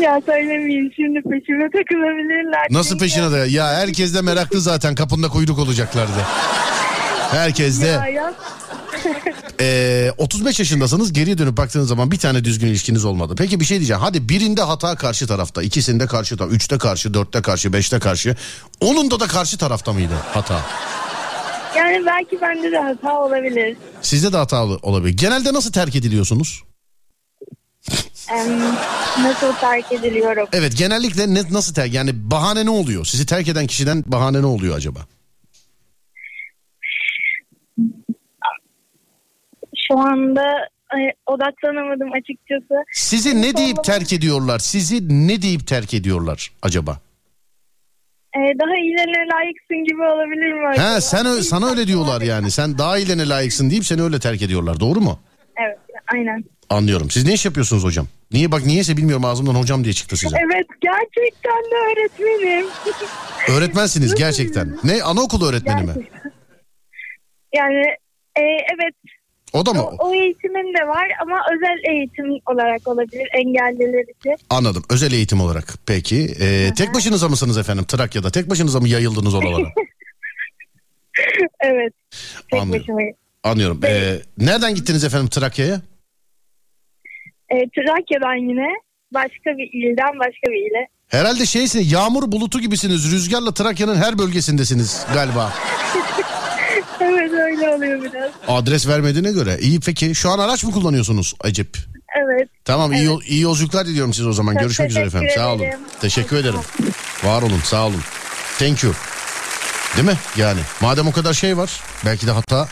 Ya 0.01 0.21
söylemeyeyim 0.27 0.93
şimdi 0.97 1.21
peşime 1.23 1.71
takılabilirler. 1.71 2.67
Nasıl 2.71 2.99
peşine 2.99 3.33
de? 3.33 3.37
Ya 3.37 3.67
herkes 3.67 4.15
de 4.15 4.21
meraklı 4.23 4.61
zaten. 4.61 4.95
Kapında 4.95 5.29
kuyruk 5.29 5.59
olacaklardı. 5.59 6.21
Herkes 7.31 7.83
Ya, 7.83 8.05
de. 8.05 8.11
ya. 8.11 8.35
Ee, 9.61 10.13
35 10.19 10.59
yaşındasınız. 10.59 11.13
Geriye 11.13 11.39
dönüp 11.39 11.57
baktığınız 11.57 11.89
zaman 11.89 12.11
bir 12.11 12.19
tane 12.19 12.45
düzgün 12.45 12.67
ilişkiniz 12.67 13.05
olmadı. 13.05 13.35
Peki 13.39 13.61
bir 13.61 13.65
şey 13.65 13.79
diyeceğim. 13.79 14.03
Hadi 14.03 14.29
birinde 14.29 14.63
hata 14.63 14.95
karşı 14.97 15.27
tarafta. 15.27 15.63
ikisinde 15.63 16.07
karşı 16.07 16.37
tarafta. 16.37 16.57
Üçte 16.57 16.79
karşı, 16.79 17.15
dörtte 17.15 17.43
karşı, 17.43 17.73
beşte 17.73 17.99
karşı. 17.99 18.37
Onunda 18.81 19.21
da 19.21 19.27
karşı 19.27 19.59
tarafta 19.59 19.93
mıydı 19.93 20.15
hata? 20.35 20.61
Yani 21.77 22.07
belki 22.07 22.41
bende 22.43 22.73
de 22.73 22.79
hata 22.79 23.19
olabilir. 23.21 23.77
Sizde 24.03 24.33
de 24.33 24.37
hata 24.37 24.65
ol- 24.65 24.79
olabilir. 24.83 25.17
Genelde 25.17 25.53
nasıl 25.53 25.73
terk 25.73 25.97
ediliyorsunuz? 25.97 26.63
Nasıl 29.19 29.53
terk 29.61 29.93
ediliyorum? 29.93 30.47
Evet 30.53 30.77
genellikle 30.77 31.35
ne, 31.35 31.43
nasıl 31.51 31.75
terk 31.75 31.95
yani 31.95 32.31
bahane 32.31 32.65
ne 32.67 32.71
oluyor? 32.71 33.05
Sizi 33.05 33.27
terk 33.27 33.49
eden 33.49 33.67
kişiden 33.67 34.05
bahane 34.07 34.43
ne 34.43 34.47
oluyor 34.47 34.77
acaba? 34.77 35.07
Şu 39.89 39.99
anda 39.99 40.43
e, 40.95 40.99
odaklanamadım 41.27 42.13
açıkçası. 42.13 42.75
Sizi 42.93 43.43
ne 43.43 43.57
deyip 43.57 43.85
terk 43.85 44.13
ediyorlar? 44.13 44.59
Sizi 44.59 45.27
ne 45.29 45.43
deyip 45.43 45.67
terk 45.67 45.95
ediyorlar 45.95 46.53
acaba? 46.63 46.99
E, 48.37 48.39
daha 48.39 48.77
iyilerine 48.77 49.29
layıksın 49.35 49.85
gibi 49.85 50.03
olabilir 50.03 50.53
mi 50.53 50.69
acaba? 50.69 50.89
Ha 50.89 51.01
sen 51.01 51.25
sana 51.25 51.71
öyle 51.71 51.87
diyorlar 51.87 52.21
yani. 52.23 52.51
Sen 52.51 52.79
daha 52.79 52.99
iyilerine 52.99 53.29
layıksın 53.29 53.71
deyip 53.71 53.85
seni 53.85 54.03
öyle 54.03 54.21
terk 54.21 54.43
ediyorlar. 54.43 54.81
Doğru 54.81 55.01
mu? 55.01 55.19
Evet 55.67 55.79
aynen. 56.15 56.45
Anlıyorum. 56.71 57.11
Siz 57.11 57.25
ne 57.27 57.33
iş 57.33 57.45
yapıyorsunuz 57.45 57.85
hocam? 57.85 58.07
Niye 58.33 58.53
bak 58.53 58.67
niyeyse 58.67 58.97
bilmiyorum 58.97 59.25
ağzımdan 59.25 59.55
hocam 59.55 59.85
diye 59.85 59.93
çıktı 59.95 60.17
size. 60.17 60.37
Evet 60.47 60.67
gerçekten 60.81 61.63
de 61.71 61.75
öğretmenim. 61.93 62.67
Öğretmensiniz 63.57 64.15
gerçekten. 64.15 64.79
Ne 64.85 65.03
anaokulu 65.03 65.49
öğretmeni 65.49 65.83
mi? 65.83 65.93
Gerçekten. 65.95 66.33
Yani 67.55 67.85
e, 68.37 68.43
evet 68.43 68.95
O 69.57 69.67
da 69.67 69.73
mı? 69.75 69.83
o, 69.83 70.09
o 70.09 70.15
eğitimin 70.15 70.75
de 70.75 70.89
var 70.89 71.09
ama 71.23 71.41
özel 71.55 71.95
eğitim 71.95 72.25
olarak 72.47 72.89
olabilir 72.89 73.29
engelliler 73.33 74.03
için. 74.19 74.47
Anladım. 74.51 74.83
Özel 74.91 75.13
eğitim 75.13 75.41
olarak. 75.41 75.75
Peki. 75.87 76.35
Ee, 76.41 76.71
tek 76.77 76.95
başınıza 76.95 77.29
mısınız 77.29 77.59
efendim 77.59 77.85
Trakya'da? 77.85 78.31
Tek 78.31 78.51
başınıza 78.51 78.81
mı 78.81 78.89
yayıldınız 78.89 79.35
oralara? 79.35 79.67
Evet. 81.61 81.93
Tek 82.51 82.61
Anlıyorum. 82.61 82.83
başımayım. 82.83 83.15
Anlıyorum. 83.43 83.81
Ee, 83.85 84.17
nereden 84.39 84.75
gittiniz 84.75 85.05
efendim 85.05 85.29
Trakya'ya? 85.29 85.81
E, 87.51 87.55
Trakya'dan 87.55 88.49
yine 88.49 88.67
başka 89.15 89.51
bir 89.59 89.71
ilden 89.73 90.19
başka 90.19 90.51
bir 90.51 90.71
ile. 90.71 90.89
Herhalde 91.09 91.47
şeysiniz 91.47 91.93
yağmur 91.93 92.33
bulutu 92.33 92.61
gibisiniz. 92.61 93.13
Rüzgarla 93.13 93.55
Trakya'nın 93.55 93.97
her 93.97 94.19
bölgesindesiniz 94.19 95.07
galiba. 95.15 95.53
Evet 97.09 97.33
öyle 97.33 97.69
oluyor 97.71 98.03
biraz. 98.03 98.31
Adres 98.49 98.89
vermediğine 98.89 99.33
göre. 99.33 99.59
İyi 99.61 99.81
peki. 99.81 100.15
Şu 100.15 100.31
an 100.31 100.39
araç 100.39 100.65
mı 100.65 100.73
kullanıyorsunuz 100.73 101.35
Acep? 101.41 101.77
Evet. 102.25 102.49
Tamam 102.65 102.93
iyi, 102.93 103.05
yol- 103.05 103.23
iyi 103.23 103.41
yolculuklar 103.41 103.87
diliyorum 103.87 104.15
size 104.15 104.29
o 104.29 104.33
zaman. 104.33 104.53
Çok 104.53 104.63
Görüşmek 104.63 104.91
üzere 104.91 105.05
teşekkür 105.05 105.19
efendim. 105.27 105.43
Sağ 105.43 105.53
olun. 105.55 105.63
ederim. 105.63 105.79
Teşekkür 106.01 106.37
ederim. 106.37 106.61
Var 107.25 107.43
olun 107.43 107.61
sağ 107.65 107.87
olun. 107.87 108.01
Thank 108.59 108.83
you. 108.85 108.93
Değil 109.97 110.07
mi? 110.09 110.17
Yani 110.37 110.61
madem 110.81 111.09
o 111.09 111.13
kadar 111.13 111.33
şey 111.35 111.57
var 111.57 111.81
belki 112.05 112.27
de 112.27 112.31
hatta 112.31 112.69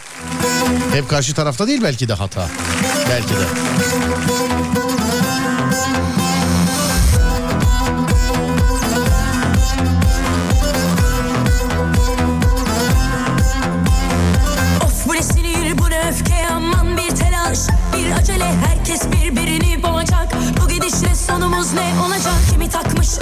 Hep 0.92 1.08
karşı 1.10 1.34
tarafta 1.34 1.66
değil 1.66 1.82
belki 1.82 2.08
de 2.08 2.12
hata. 2.14 2.48
Belki 3.10 3.28
de. 3.30 3.44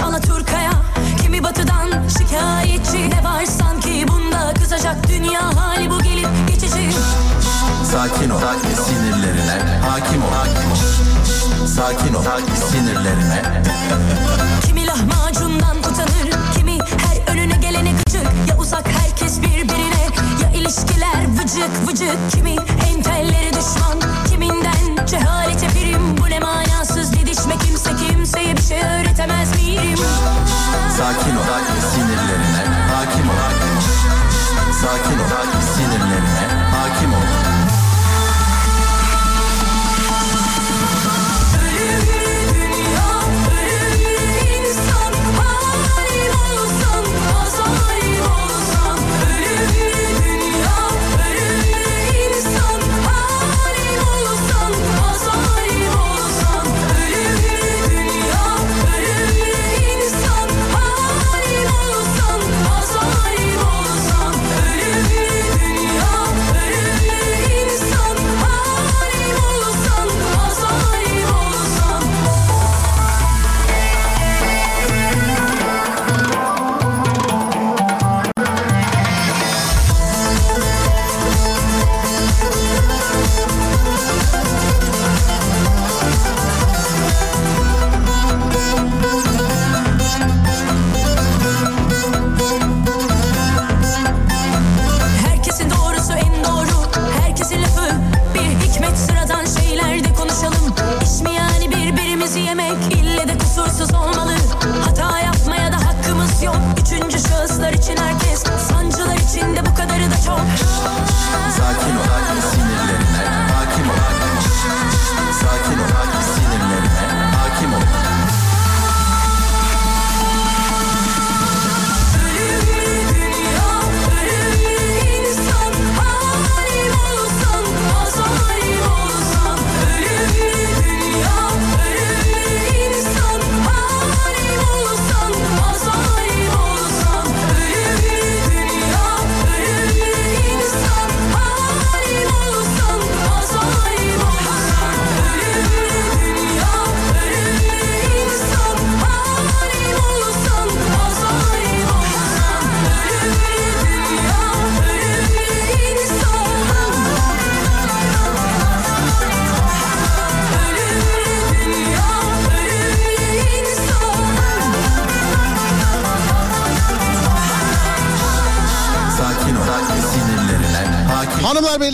Alaturka'ya 0.01 0.71
Kimi 1.21 1.43
batıdan 1.43 1.89
şikayetçi 2.17 3.09
Ne 3.09 3.23
var 3.23 3.45
sanki 3.45 4.05
bunda 4.07 4.53
kızacak 4.59 5.07
Dünya 5.07 5.55
hali 5.55 5.89
bu 5.89 5.99
gelip 6.03 6.27
geçici 6.47 6.89
Sakin 7.91 8.29
ol, 8.29 8.39
sinirlerine 8.85 9.79
hakim 9.89 10.23
ol. 10.23 11.67
Sakin 11.67 12.13
ol, 12.13 12.23
sinirlerine. 12.71 13.41
Kimi 14.67 14.87
lahmacundan 14.87 15.77
utanır 15.77 16.31
Kimi 16.57 16.77
her 16.81 17.33
önüne 17.33 17.55
gelene 17.55 17.91
gıcık 17.91 18.27
Ya 18.49 18.57
uzak 18.57 18.87
herkes 18.87 19.41
birbirine 19.41 20.07
Ya 20.41 20.49
ilişkiler 20.59 21.25
vıcık 21.33 21.87
vıcık 21.87 22.31
Kimi 22.31 22.55
entelleri 22.89 23.49
düşman 23.53 24.02
Sakin 34.93 35.19
ol, 35.19 35.52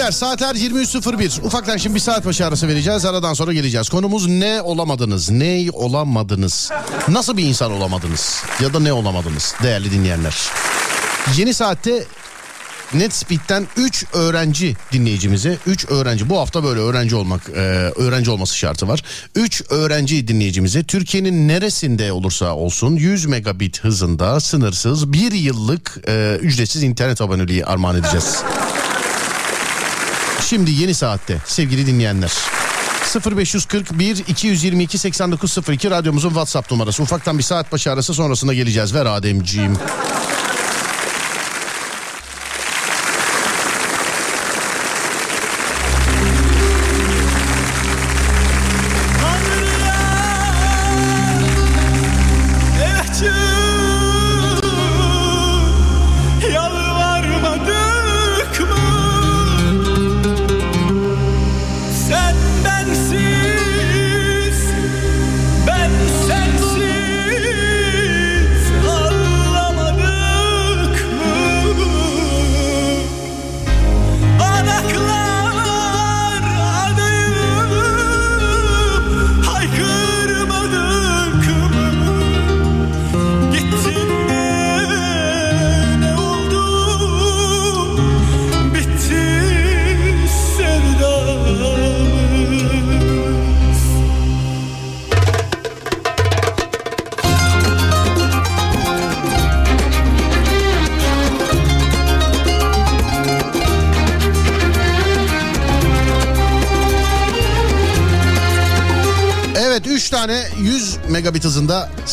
Beyler 0.09 0.19
saatler 0.19 0.55
23.01. 0.55 1.41
Ufaktan 1.41 1.77
şimdi 1.77 1.95
bir 1.95 1.99
saat 1.99 2.25
başı 2.25 2.45
arası 2.45 2.67
vereceğiz. 2.67 3.05
Aradan 3.05 3.33
sonra 3.33 3.53
geleceğiz. 3.53 3.89
Konumuz 3.89 4.27
ne 4.27 4.61
olamadınız? 4.61 5.29
Ne 5.29 5.67
olamadınız? 5.73 6.71
Nasıl 7.07 7.37
bir 7.37 7.43
insan 7.43 7.71
olamadınız? 7.71 8.43
Ya 8.61 8.73
da 8.73 8.79
ne 8.79 8.93
olamadınız 8.93 9.55
değerli 9.63 9.91
dinleyenler? 9.91 10.35
Yeni 11.37 11.53
saatte 11.53 12.03
NetSpeed'den 12.93 13.67
3 13.77 14.05
öğrenci 14.13 14.75
dinleyicimize 14.91 15.57
3 15.67 15.85
öğrenci 15.89 16.29
bu 16.29 16.39
hafta 16.39 16.63
böyle 16.63 16.79
öğrenci 16.79 17.15
olmak 17.15 17.49
e, 17.49 17.59
öğrenci 17.95 18.31
olması 18.31 18.57
şartı 18.57 18.87
var. 18.87 19.03
3 19.35 19.63
öğrenci 19.69 20.27
dinleyicimize 20.27 20.83
Türkiye'nin 20.83 21.47
neresinde 21.47 22.11
olursa 22.11 22.55
olsun 22.55 22.95
100 22.95 23.25
megabit 23.25 23.83
hızında 23.83 24.39
sınırsız 24.39 25.13
bir 25.13 25.31
yıllık 25.31 25.97
e, 26.07 26.37
ücretsiz 26.41 26.83
internet 26.83 27.21
aboneliği 27.21 27.65
armağan 27.65 27.95
edeceğiz. 27.95 28.43
Şimdi 30.49 30.71
yeni 30.71 30.93
saatte 30.93 31.37
sevgili 31.45 31.87
dinleyenler. 31.87 32.31
0541 33.35 34.17
222 34.27 34.97
8902 34.97 35.91
radyomuzun 35.91 36.29
WhatsApp 36.29 36.71
numarası. 36.71 37.03
Ufaktan 37.03 37.37
bir 37.37 37.43
saat 37.43 37.71
başı 37.71 37.91
arası 37.91 38.13
sonrasında 38.13 38.53
geleceğiz. 38.53 38.93
Ver 38.93 39.05
Ademciğim. 39.05 39.77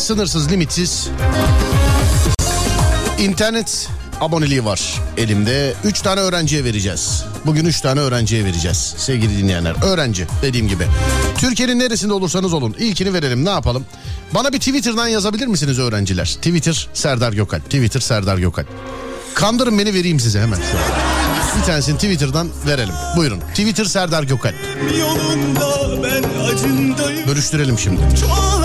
Sınırsız 0.06 0.50
limitsiz 0.50 1.08
internet 3.18 3.88
aboneliği 4.20 4.64
var 4.64 5.00
elimde. 5.16 5.74
3 5.84 6.00
tane 6.00 6.20
öğrenciye 6.20 6.64
vereceğiz. 6.64 7.24
Bugün 7.46 7.64
3 7.64 7.80
tane 7.80 8.00
öğrenciye 8.00 8.44
vereceğiz 8.44 8.94
sevgili 8.98 9.38
dinleyenler. 9.38 9.74
Öğrenci 9.82 10.26
dediğim 10.42 10.68
gibi. 10.68 10.86
Türkiye'nin 11.38 11.78
neresinde 11.78 12.12
olursanız 12.12 12.52
olun 12.52 12.74
ilkini 12.78 13.14
verelim 13.14 13.44
ne 13.44 13.50
yapalım? 13.50 13.84
Bana 14.34 14.52
bir 14.52 14.58
Twitter'dan 14.58 15.08
yazabilir 15.08 15.46
misiniz 15.46 15.78
öğrenciler? 15.78 16.26
Twitter 16.26 16.88
Serdar 16.94 17.32
Gökalp. 17.32 17.64
Twitter 17.64 18.00
Serdar 18.00 18.38
Gökalp. 18.38 18.68
Kandırın 19.34 19.78
beni 19.78 19.94
vereyim 19.94 20.20
size 20.20 20.40
hemen 20.40 20.56
şu 20.56 20.78
an. 20.78 21.60
Bir 21.60 21.66
tanesini 21.66 21.94
Twitter'dan 21.94 22.48
verelim. 22.66 22.94
Buyurun. 23.16 23.40
Twitter 23.40 23.84
Serdar 23.84 24.22
Gökalp. 24.22 24.54
Bölüştürelim 27.26 27.78
şimdi. 27.78 28.00
Çoğalan 28.20 28.55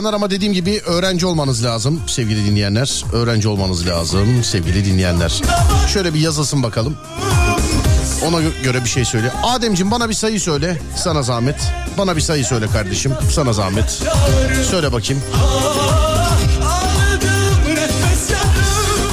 insanlar 0.00 0.14
ama 0.14 0.30
dediğim 0.30 0.52
gibi 0.52 0.80
öğrenci 0.86 1.26
olmanız 1.26 1.64
lazım 1.64 2.00
sevgili 2.06 2.46
dinleyenler. 2.46 3.04
Öğrenci 3.12 3.48
olmanız 3.48 3.86
lazım 3.86 4.44
sevgili 4.44 4.84
dinleyenler. 4.84 5.42
Şöyle 5.92 6.14
bir 6.14 6.20
yazılsın 6.20 6.62
bakalım. 6.62 6.96
Ona 8.26 8.36
gö- 8.36 8.62
göre 8.62 8.84
bir 8.84 8.88
şey 8.88 9.04
söyle. 9.04 9.32
Ademciğim 9.42 9.90
bana 9.90 10.08
bir 10.08 10.14
sayı 10.14 10.40
söyle. 10.40 10.78
Sana 10.96 11.22
zahmet. 11.22 11.56
Bana 11.98 12.16
bir 12.16 12.20
sayı 12.20 12.44
söyle 12.44 12.66
kardeşim. 12.66 13.12
Sana 13.34 13.52
zahmet. 13.52 14.02
Söyle 14.70 14.92
bakayım. 14.92 15.22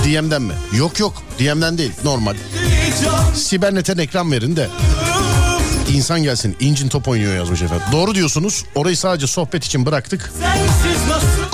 DM'den 0.05 0.41
mi? 0.41 0.53
Yok 0.77 0.99
yok. 0.99 1.13
DM'den 1.39 1.77
değil. 1.77 1.91
Normal. 2.03 2.35
Sibernet'e 3.35 4.01
ekran 4.01 4.31
verin 4.31 4.55
de 4.55 4.67
insan 5.93 6.23
gelsin. 6.23 6.55
İncin 6.59 6.87
top 6.89 7.07
oynuyor 7.07 7.35
yazmış 7.35 7.61
efendim. 7.61 7.85
Doğru 7.91 8.15
diyorsunuz. 8.15 8.65
Orayı 8.75 8.97
sadece 8.97 9.27
sohbet 9.27 9.65
için 9.65 9.85
bıraktık. 9.85 10.31
nasıl 10.41 10.66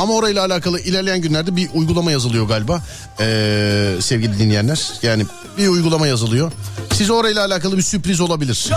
Ama 0.04 0.14
orayla 0.14 0.46
alakalı 0.46 0.80
ilerleyen 0.80 1.22
günlerde 1.22 1.56
bir 1.56 1.70
uygulama 1.74 2.12
yazılıyor 2.12 2.48
galiba. 2.48 2.82
Ee, 3.20 3.96
sevgili 4.00 4.40
dinleyenler. 4.40 4.92
Yani 5.04 5.26
bir 5.58 5.68
uygulama 5.68 6.08
yazılıyor. 6.08 6.52
Size 6.94 7.14
orayla 7.14 7.46
alakalı 7.46 7.78
bir 7.78 7.82
sürpriz 7.82 8.22
olabilir. 8.22 8.70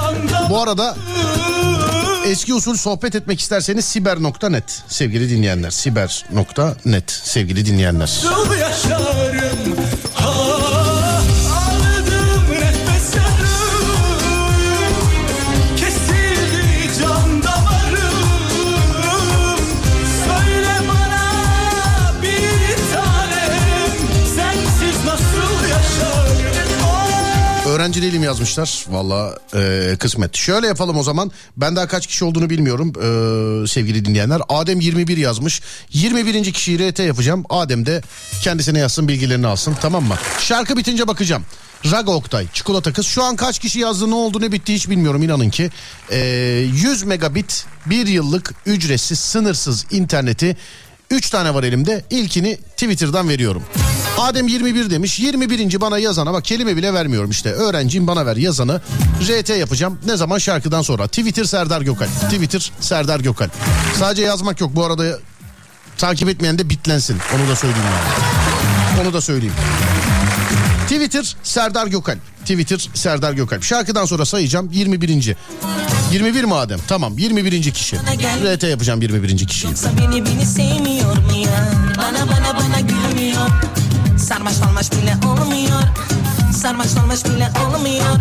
Bu 0.51 0.62
arada 0.62 0.97
eski 2.27 2.55
usul 2.55 2.77
sohbet 2.77 3.14
etmek 3.14 3.41
isterseniz 3.41 3.85
siber.net 3.85 4.83
sevgili 4.89 5.31
dinleyenler. 5.31 5.70
Siber.net 5.70 7.11
sevgili 7.11 7.66
dinleyenler. 7.66 8.22
yaşarım 8.61 9.77
Öğrenci 27.97 28.12
değilim 28.12 28.24
yazmışlar. 28.24 28.84
Valla 28.88 29.38
e, 29.55 29.97
kısmet. 29.99 30.36
Şöyle 30.36 30.66
yapalım 30.66 30.99
o 30.99 31.03
zaman. 31.03 31.30
Ben 31.57 31.76
daha 31.76 31.86
kaç 31.86 32.07
kişi 32.07 32.24
olduğunu 32.24 32.51
bilmiyorum 32.51 32.92
e, 32.97 33.66
sevgili 33.66 34.05
dinleyenler. 34.05 34.40
Adem 34.49 34.80
21 34.80 35.16
yazmış. 35.16 35.62
21. 35.92 36.53
kişiyi 36.53 36.90
RT 36.90 36.99
yapacağım. 36.99 37.44
Adem 37.49 37.86
de 37.86 38.03
kendisine 38.42 38.78
yazsın 38.78 39.09
bilgilerini 39.09 39.47
alsın 39.47 39.76
tamam 39.80 40.05
mı? 40.05 40.14
Şarkı 40.40 40.76
bitince 40.76 41.09
bakacağım. 41.09 41.42
Raga 41.92 42.12
Oktay, 42.12 42.47
Çikolata 42.53 42.92
Kız. 42.92 43.07
Şu 43.07 43.22
an 43.22 43.36
kaç 43.36 43.59
kişi 43.59 43.80
yazdı 43.80 44.11
ne 44.11 44.14
oldu 44.14 44.40
ne 44.40 44.53
bitti 44.53 44.74
hiç 44.74 44.90
bilmiyorum 44.90 45.22
inanın 45.22 45.51
ki. 45.51 45.70
E, 46.11 46.18
100 46.72 47.03
megabit 47.03 47.66
bir 47.86 48.07
yıllık 48.07 48.55
ücretsiz 48.66 49.18
sınırsız 49.20 49.86
interneti 49.90 50.57
3 51.11 51.30
tane 51.30 51.54
var 51.54 51.62
elimde. 51.62 52.04
İlkini 52.11 52.57
Twitter'dan 52.57 53.28
veriyorum. 53.28 53.62
Adem 54.18 54.48
21 54.48 54.90
demiş. 54.90 55.18
21. 55.18 55.80
bana 55.80 55.98
yazana 55.98 56.32
bak 56.32 56.44
kelime 56.44 56.76
bile 56.76 56.94
vermiyorum 56.94 57.30
işte. 57.30 57.52
Öğrenciyim 57.52 58.07
bana 58.07 58.26
ver 58.26 58.36
yazanı. 58.36 58.80
RT 59.22 59.48
yapacağım. 59.48 59.98
Ne 60.07 60.16
zaman 60.16 60.38
şarkıdan 60.38 60.82
sonra. 60.82 61.07
Twitter 61.07 61.44
Serdar 61.44 61.82
Gökal. 61.82 62.07
Twitter 62.07 62.72
Serdar 62.80 63.20
Gökal. 63.20 63.48
Sadece 63.98 64.22
yazmak 64.22 64.61
yok. 64.61 64.70
Bu 64.76 64.84
arada 64.84 65.18
takip 65.98 66.28
etmeyen 66.28 66.59
de 66.59 66.70
bitlensin. 66.70 67.16
Onu 67.36 67.48
da 67.48 67.57
söyleyeyim 67.57 67.86
yani. 67.86 69.02
Onu 69.02 69.14
da 69.14 69.20
söyleyeyim. 69.20 69.54
Twitter 70.89 71.37
Serdar 71.43 71.87
Gökal. 71.87 72.16
Twitter 72.41 72.89
Serdar 72.95 73.32
Gökal. 73.32 73.61
Şarkıdan 73.61 74.05
sonra 74.05 74.24
sayacağım 74.24 74.70
21. 74.72 75.37
21 76.12 76.45
mi 76.45 76.55
Adem? 76.55 76.78
Tamam 76.89 77.18
21. 77.18 77.72
kişi. 77.72 77.97
RT 78.57 78.62
yapacağım 78.62 79.03
21. 79.03 79.47
kişiyi. 79.47 79.66
Yoksa 79.66 79.91
beni 79.99 80.26
beni 80.26 80.47
sevmiyor 80.47 81.16
mu 81.16 81.32
ya? 81.45 81.68
Bana 81.99 82.28
bana 82.28 82.57
bana 82.61 82.80
gülmüyor. 82.80 83.49
Sarmaş 84.18 84.55
olmaş 84.68 84.93
bile 84.93 85.16
olmuyor. 85.26 85.82
Sarmaş 86.62 86.97
olmaş 87.03 87.24
bile 87.24 87.51
olmuyor. 87.66 88.20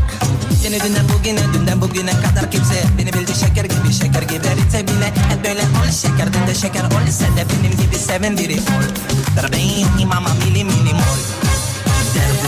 Seni 0.63 0.79
dünden 0.79 1.05
bugüne 1.09 1.53
dünden 1.53 1.81
bugüne 1.81 2.11
kadar 2.11 2.51
kimse 2.51 2.83
beni 2.97 3.13
bildi 3.13 3.31
şeker 3.39 3.65
gibi 3.65 3.93
şeker 3.93 4.21
gibi 4.21 4.47
erite 4.47 4.87
bile 4.87 5.05
hep 5.05 5.43
böyle 5.45 5.61
ol 5.61 5.91
şeker 6.01 6.47
de 6.47 6.55
şeker 6.55 6.83
ol 6.83 7.11
sen 7.11 7.37
de 7.37 7.45
benim 7.49 7.77
gibi 7.77 7.95
seven 7.95 8.37
biri 8.37 8.53
ol. 8.53 8.83
Bebeğim 9.43 9.87
imama 9.99 10.29
mili 10.33 10.63
mili 10.63 10.93
mol. 10.93 11.54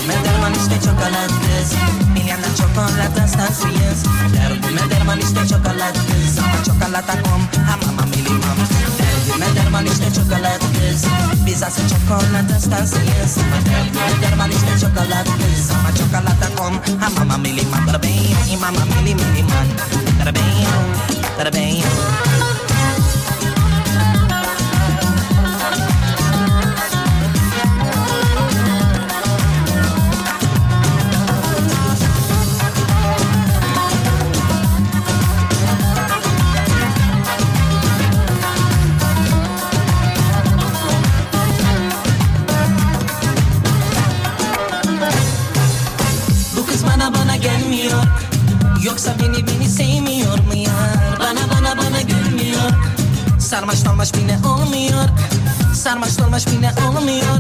Derdim 0.08 0.24
Derdime 0.24 0.34
derman 0.34 0.54
işte 0.54 0.76
çokolat 0.86 1.32
kız 1.44 1.74
Milyonlar 2.14 2.56
çokolat 2.58 3.20
hastasıyız 3.20 4.04
Derdime 4.36 4.92
derman 4.92 5.20
işte 5.20 5.48
çokolat 5.50 5.94
kız 5.94 6.40
Ama 6.40 6.64
çikolata 6.64 7.24
kom 7.24 7.42
hamama 7.68 8.06
milimam. 8.12 8.58
Derdime 9.00 9.56
derman 9.56 9.86
işte 9.86 10.14
çokolat 10.16 10.60
kız 10.60 11.06
Biz 11.46 11.64
asıl 11.64 11.84
çokolat 11.90 12.52
hastasıyız 12.54 13.38
Ama 13.38 13.66
derdime 13.66 14.22
derman 14.22 14.52
işte 14.52 14.80
çokolat 14.82 15.26
kız 15.26 15.72
Ama 15.80 15.96
çikolata 15.98 16.56
kom 16.58 17.00
hamama 17.00 17.38
milimam 17.38 17.88
Bebeğim 17.88 18.38
imama 18.52 18.86
mili 18.86 19.16
miliman 19.16 19.68
Bebeğim 20.26 20.88
Bebeğim 21.40 21.86
Bu 22.42 22.47
Yoksa 48.98 49.14
beni 49.20 49.48
beni 49.48 49.70
sevmiyor 49.70 50.40
mu 50.40 50.56
yar 50.56 51.20
Bana 51.20 51.44
bana 51.54 51.78
bana 51.78 52.02
gülmüyor. 52.02 52.72
Sarmaş 53.40 53.86
dolmaş 53.86 54.14
bile 54.14 54.38
olmuyor. 54.48 55.06
Sarmaş 55.76 56.18
dolmaş 56.18 56.48
bile 56.48 56.72
olmuyor. 56.88 57.38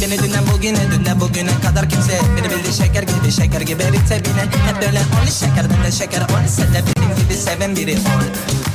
Beni 0.00 0.18
dünden 0.18 0.44
bugüne 0.52 0.90
dünden 0.90 1.20
bugüne 1.20 1.60
kadar 1.66 1.88
kimse 1.88 2.20
Beni 2.36 2.50
bildi 2.50 2.72
şeker 2.76 3.02
gibi 3.02 3.32
şeker 3.32 3.60
gibi 3.60 3.82
erite 3.82 4.20
bile. 4.24 4.42
Hep 4.66 4.82
böyle 4.82 4.98
ol 4.98 5.26
şeker 5.40 5.66
ben 5.70 5.84
de 5.84 5.92
şeker 5.92 6.20
ol 6.20 6.46
Sen 6.48 6.74
de 6.74 6.82
benim 6.96 7.16
gibi 7.16 7.34
seven 7.34 7.76
biri 7.76 7.92
ol. 7.92 8.24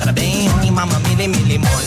Bebeğim 0.07 0.51
imama 0.67 0.99
mili 0.99 1.27
mili 1.27 1.59
mol 1.59 1.85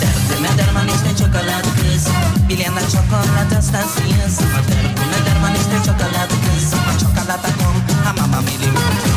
Derdime 0.00 0.58
derman 0.58 0.88
işte 0.88 1.24
çokolat 1.24 1.64
kız. 1.76 2.06
Bilenler 2.48 2.82
çokolat 2.82 3.50
hastasıyız. 3.56 4.38
Derdime 4.68 5.18
derman 5.26 5.54
işte 5.54 5.76
çokolat 5.86 6.28
kız. 6.28 6.74
Ama 6.74 6.98
çikolata 6.98 7.48
kom 7.58 7.76
hamama 8.04 8.40
milim 8.40 8.74
Derdime 8.74 9.09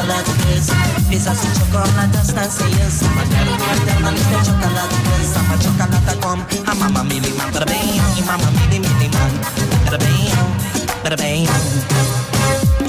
çokolat 0.00 0.24
kız. 0.24 0.70
Biz 1.10 1.26
asıl 1.26 1.48
çokolat 1.60 2.16
hastasıyız 2.16 3.02
Derdime 3.30 3.86
derman 3.86 4.14
işte 4.14 4.50
çokolat 4.50 4.88
kız. 4.88 5.36
Ama 5.36 5.60
çikolata 5.62 6.20
kom. 6.20 6.40
Hamama 6.66 7.02
milim 7.02 7.34
Bebeğim 7.54 8.04
imama 8.18 8.50
mili 8.50 8.80
mili 8.80 9.10
man 9.14 9.30
Bebeğim 9.92 10.46
Bebeğim 11.04 11.48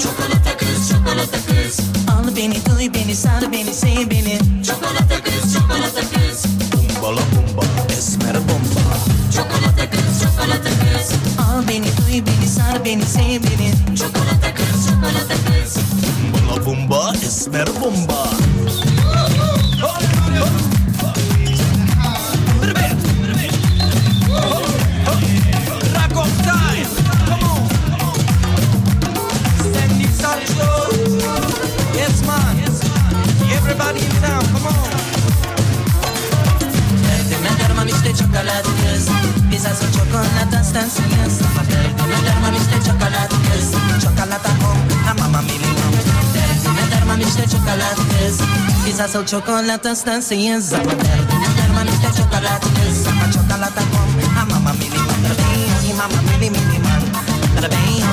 Çikolata 0.00 0.56
kız, 0.56 0.88
çikolata 0.88 1.38
kız. 1.46 1.80
Al 2.08 2.36
beni, 2.36 2.66
duy 2.66 2.94
beni, 2.94 3.16
sar 3.16 3.52
beni, 3.52 3.74
sev 3.74 4.10
beni. 4.10 4.38
Çikolata 4.64 5.22
kız, 5.24 5.52
çikolata 5.54 6.00
kız. 6.00 6.44
Bumbala 6.72 7.20
bumba, 7.20 7.62
esmer 7.98 8.34
bomba 8.34 8.96
Çikolata 9.32 9.90
kız, 9.90 10.20
çikolata 10.20 10.70
kız. 10.70 11.12
Al 11.38 11.68
beni, 11.68 11.86
duy 11.86 12.26
beni, 12.26 12.48
sar 12.48 12.84
beni, 12.84 13.04
sev 13.04 13.42
beni 13.42 13.71
esmer 17.42 17.66
bomba 17.80 18.22
Rock 25.94 26.16
on 26.22 26.30
time, 26.46 26.86
come 27.26 27.44
on. 27.50 27.62
Send 29.72 30.02
it 30.02 30.12
Sancho. 30.20 30.70
Yes 31.98 32.22
man, 32.26 32.56
everybody 33.56 34.00
in 34.06 34.12
town, 34.22 34.44
come 34.52 34.66
on. 34.66 34.90
Derdime 37.06 37.58
derman 37.58 37.88
işte 37.88 38.10
çokolat 38.18 38.64
kız 38.64 39.08
Biz 39.52 39.66
asıl 39.66 39.92
çokolat 39.92 40.54
hastasıyız 40.56 41.40
Derdime 41.70 42.18
derman 42.26 42.54
işte 42.54 42.90
çokolat 42.90 43.28
kız 43.28 43.72
Çokolata 44.04 44.50
kom 44.60 44.78
hamama 45.06 45.40
milimum 45.42 45.72
Derdime 45.74 45.90
derman 45.90 46.01
işte 47.20 47.42
çokolat 47.42 47.96
kız 47.96 48.40
Biz 48.86 49.00
asıl 49.00 49.26
çokolat 49.26 49.84
hastasıyız 49.84 50.72
Derdime 50.72 51.46
derman 51.58 51.86
işte 51.86 52.22
çokolat 52.22 52.60
kız 52.60 53.06
Ama 53.06 53.32
çikolata 53.32 53.80
kom 53.80 54.36
hamama 54.36 54.72
milimum 54.72 55.22
Bebeğim 55.24 55.90
imama 55.90 56.22
mili 56.22 56.50
milimum 56.50 57.04
Bebeğim 57.56 58.06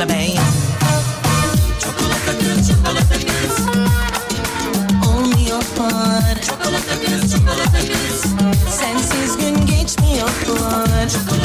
Bebeğim 0.00 0.42
Çikolata 1.80 2.38
kız 2.38 2.68
çikolata 2.68 3.14
kız 3.14 3.66
Olmuyor 5.08 5.62
par 5.78 6.42
Çikolata 6.42 6.94
kız 7.04 7.32
çikolata 7.32 7.78
kız 7.78 8.24
Sensiz 8.80 9.36
gün 9.36 9.66
geçmiyor 9.66 10.28
Çikolata 11.08 11.28
kız 11.28 11.41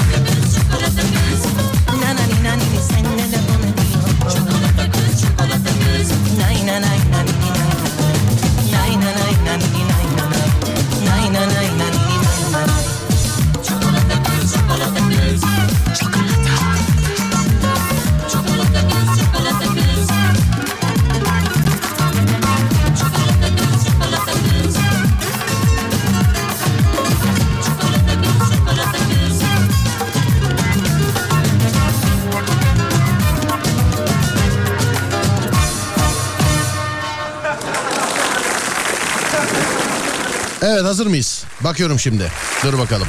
Evet 40.69 40.83
hazır 40.83 41.07
mıyız? 41.07 41.43
Bakıyorum 41.61 41.99
şimdi. 41.99 42.31
Dur 42.63 42.77
bakalım. 42.77 43.07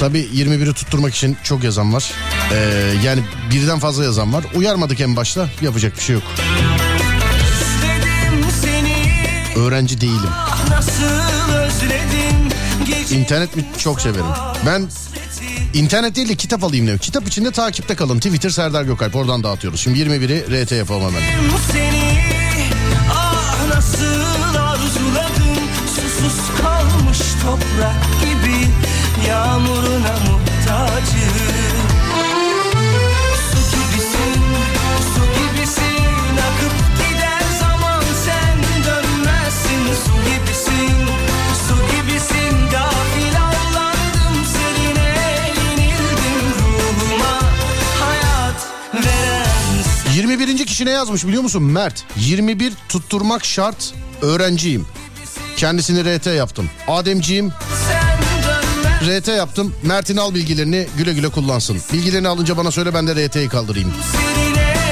Tabii 0.00 0.28
21'i 0.34 0.72
tutturmak 0.72 1.14
için 1.14 1.36
çok 1.44 1.64
yazan 1.64 1.92
var. 1.92 2.12
Ee, 2.52 2.56
yani 3.04 3.22
birden 3.50 3.78
fazla 3.78 4.04
yazan 4.04 4.32
var. 4.32 4.44
Uyarmadık 4.54 5.00
en 5.00 5.16
başta. 5.16 5.48
Yapacak 5.62 5.96
bir 5.96 6.00
şey 6.02 6.14
yok. 6.14 6.22
Öğrenci 9.56 10.00
değilim. 10.00 10.30
gece 12.86 13.16
İnternet 13.16 13.56
mi 13.56 13.64
çok 13.78 14.00
severim. 14.00 14.26
Ben 14.66 14.88
internet 15.74 16.16
değil 16.16 16.28
de 16.28 16.34
kitap 16.34 16.64
alayım 16.64 16.86
diyorum. 16.86 17.00
Kitap 17.00 17.28
içinde 17.28 17.50
takipte 17.50 17.94
kalın. 17.94 18.16
Twitter 18.16 18.50
Serdar 18.50 18.82
Gökalp 18.82 19.16
oradan 19.16 19.42
dağıtıyoruz. 19.42 19.80
Şimdi 19.80 19.98
21'i 19.98 20.64
RT 20.64 20.72
yapalım 20.72 21.02
hemen. 21.02 21.22
seni 21.72 22.18
Ah 23.10 23.52
arzuladım 24.72 25.58
Susuz 25.86 26.60
kalmış 26.62 27.18
toprak 27.42 28.20
gibi 28.20 28.66
Yağmuruna 29.28 30.14
muhtacım 30.26 31.81
21. 50.32 50.66
kişi 50.66 50.86
ne 50.86 50.90
yazmış 50.90 51.26
biliyor 51.26 51.42
musun? 51.42 51.62
Mert. 51.62 52.04
21 52.16 52.72
tutturmak 52.88 53.44
şart. 53.44 53.94
Öğrenciyim. 54.22 54.86
Kendisini 55.56 56.16
RT 56.16 56.26
yaptım. 56.26 56.70
Ademciğim 56.88 57.52
RT 59.02 59.28
yaptım. 59.28 59.74
Mert'in 59.82 60.16
al 60.16 60.34
bilgilerini 60.34 60.86
güle 60.96 61.12
güle 61.12 61.28
kullansın. 61.28 61.78
Bilgilerini 61.92 62.28
alınca 62.28 62.56
bana 62.56 62.70
söyle 62.70 62.94
ben 62.94 63.06
de 63.06 63.26
RT'yi 63.26 63.48
kaldırayım. 63.48 63.92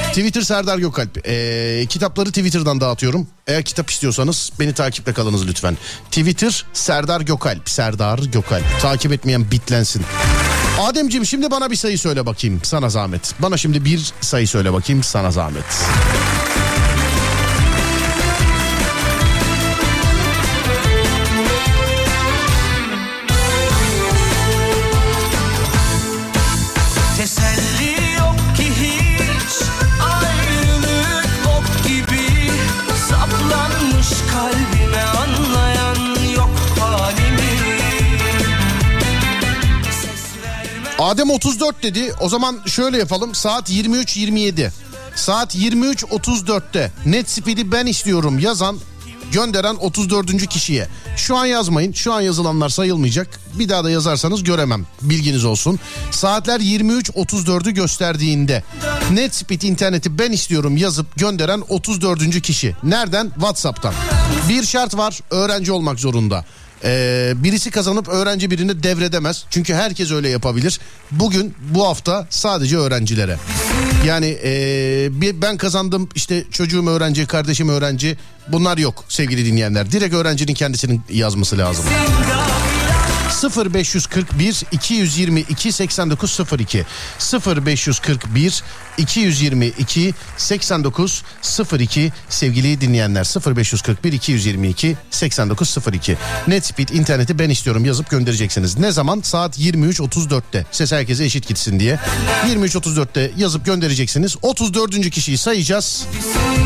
Twitter 0.09 0.43
Serdar 0.43 0.79
Gökalp. 0.79 1.29
Ee, 1.29 1.87
kitapları 1.89 2.29
Twitter'dan 2.29 2.81
dağıtıyorum. 2.81 3.27
Eğer 3.47 3.63
kitap 3.63 3.91
istiyorsanız 3.91 4.53
beni 4.61 4.73
takipte 4.73 5.13
kalınız 5.13 5.47
lütfen. 5.49 5.77
Twitter 6.05 6.67
Serdar 6.73 7.21
Gökalp. 7.21 7.71
Serdar 7.71 8.19
Gökalp. 8.19 8.81
Takip 8.83 9.13
etmeyen 9.13 9.51
bitlensin. 9.51 10.03
Ademciğim 10.81 11.27
şimdi 11.27 11.51
bana 11.51 11.71
bir 11.71 11.77
sayı 11.77 11.99
söyle 11.99 12.27
bakayım 12.27 12.61
sana 12.63 12.89
zahmet. 12.89 13.35
Bana 13.39 13.57
şimdi 13.57 13.85
bir 13.85 14.13
sayı 14.21 14.49
söyle 14.49 14.73
bakayım 14.73 15.03
sana 15.03 15.31
zahmet. 15.31 15.65
Adem 41.11 41.31
34 41.31 41.83
dedi. 41.83 42.13
O 42.21 42.29
zaman 42.29 42.59
şöyle 42.67 42.99
yapalım. 42.99 43.35
Saat 43.35 43.71
23.27. 43.71 44.71
Saat 45.15 45.57
23.34'te 45.57 46.93
net 47.07 47.31
speed'i 47.31 47.73
ben 47.73 47.87
istiyorum 47.87 48.39
yazan 48.39 48.79
gönderen 49.33 49.75
34. 49.75 50.47
kişiye. 50.49 50.89
Şu 51.17 51.37
an 51.37 51.47
yazmayın. 51.47 51.93
Şu 51.93 52.13
an 52.13 52.21
yazılanlar 52.21 52.69
sayılmayacak. 52.69 53.41
Bir 53.55 53.69
daha 53.69 53.85
da 53.85 53.91
yazarsanız 53.91 54.45
göremem. 54.45 54.87
Bilginiz 55.03 55.45
olsun. 55.45 55.79
Saatler 56.11 56.61
23.34'ü 56.61 57.71
gösterdiğinde 57.71 58.65
net 59.11 59.35
speed 59.35 59.63
interneti 59.63 60.19
ben 60.19 60.33
istiyorum 60.33 60.77
yazıp 60.77 61.17
gönderen 61.17 61.63
34. 61.69 62.43
kişi. 62.43 62.77
Nereden? 62.83 63.31
WhatsApp'tan. 63.31 63.95
Bir 64.49 64.65
şart 64.65 64.97
var. 64.97 65.21
Öğrenci 65.31 65.73
olmak 65.73 66.01
zorunda. 66.01 66.45
Ee, 66.85 67.33
birisi 67.37 67.71
kazanıp 67.71 68.09
öğrenci 68.09 68.51
birini 68.51 68.83
devredemez. 68.83 69.45
Çünkü 69.51 69.75
herkes 69.75 70.11
öyle 70.11 70.29
yapabilir. 70.29 70.81
Bugün 71.11 71.55
bu 71.75 71.87
hafta 71.87 72.27
sadece 72.31 72.77
öğrencilere. 72.77 73.37
Yani 74.07 74.39
ee, 74.45 75.43
ben 75.43 75.57
kazandım 75.57 76.09
işte 76.15 76.45
çocuğum 76.51 76.87
öğrenci, 76.87 77.27
kardeşim 77.27 77.69
öğrenci. 77.69 78.17
Bunlar 78.49 78.79
yok 78.79 79.05
sevgili 79.09 79.47
dinleyenler. 79.47 79.93
Direkt 79.93 80.15
öğrencinin 80.15 80.55
kendisinin 80.55 81.03
yazması 81.11 81.59
lazım. 81.59 81.85
0541 83.49 84.65
222 84.73 85.73
8902 85.73 86.85
0541 87.57 88.63
222 88.99 90.15
8902 90.37 92.13
sevgili 92.29 92.81
dinleyenler 92.81 93.25
0541 93.57 94.13
222 94.13 94.97
8902 95.11 96.17
Netspeed 96.47 96.89
interneti 96.89 97.39
ben 97.39 97.51
istiyorum 97.51 97.85
yazıp 97.85 98.11
göndereceksiniz. 98.11 98.79
Ne 98.79 98.93
zaman? 98.93 99.21
Saat 99.21 99.59
23.34'te. 99.59 100.67
Ses 100.71 100.93
herkese 100.93 101.25
eşit 101.25 101.49
gitsin 101.49 101.81
diye. 101.81 101.99
23.34'te 102.47 103.31
yazıp 103.37 103.67
göndereceksiniz. 103.67 104.37
34. 104.43 105.11
kişiyi 105.11 105.39
sayacağız. 105.39 106.05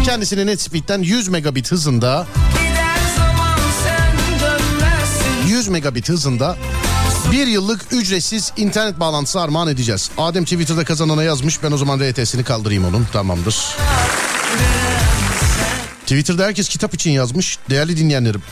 Kendisine 0.05 0.47
Netspeed'den 0.47 1.03
100 1.03 1.29
megabit 1.29 1.73
hızında 1.73 2.27
100 5.65 5.69
megabit 5.69 6.09
hızında 6.09 6.57
bir 7.33 7.47
yıllık 7.47 7.93
ücretsiz 7.93 8.53
internet 8.57 9.01
bağlantısı 9.01 9.41
armağan 9.41 9.69
edeceğiz. 9.69 10.11
Adem 10.19 10.45
Twitter'da 10.45 10.85
kazanana 10.85 11.23
yazmış. 11.23 11.63
Ben 11.63 11.73
o 11.73 11.77
zaman 11.77 12.01
RT'sini 12.01 12.45
kaldırayım 12.45 12.85
onun. 12.85 13.07
Tamamdır. 13.13 13.57
Twitter'da 16.01 16.45
herkes 16.45 16.69
kitap 16.69 16.95
için 16.95 17.11
yazmış. 17.11 17.59
Değerli 17.71 17.97
dinleyenlerim. 17.97 18.43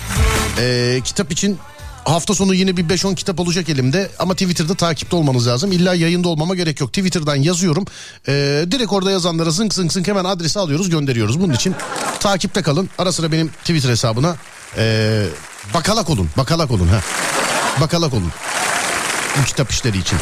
Ee, 0.59 1.01
kitap 1.05 1.33
için 1.33 1.59
hafta 2.05 2.35
sonu 2.35 2.55
yine 2.55 2.77
bir 2.77 2.85
5-10 2.85 3.15
kitap 3.15 3.41
olacak 3.41 3.69
elimde. 3.69 4.11
Ama 4.19 4.35
Twitter'da 4.35 4.75
takipte 4.75 5.17
olmanız 5.17 5.47
lazım. 5.47 5.73
İlla 5.73 5.95
yayında 5.95 6.29
olmama 6.29 6.55
gerek 6.55 6.81
yok. 6.81 6.93
Twitter'dan 6.93 7.37
yazıyorum. 7.37 7.85
Ee, 8.29 8.65
direkt 8.71 8.93
orada 8.93 9.11
yazanlara 9.11 9.51
zınk 9.51 9.75
zınk 9.75 9.93
zınk 9.93 10.09
hemen 10.09 10.25
adresi 10.25 10.59
alıyoruz 10.59 10.91
gönderiyoruz. 10.91 11.41
Bunun 11.41 11.53
için 11.53 11.75
takipte 12.21 12.63
kalın. 12.63 12.91
Ara 12.99 13.13
sıra 13.13 13.33
benim 13.33 13.49
Twitter 13.49 13.91
hesabına 13.91 14.37
ee, 14.77 15.27
bakalak 15.75 16.11
olun. 16.11 16.31
Bakalak 16.37 16.71
olun. 16.71 16.89
ha. 16.89 17.01
Bakalak 17.81 18.15
olun. 18.15 18.33
Bu 19.41 19.45
kitap 19.45 19.71
işleri 19.71 19.99
için. 19.99 20.19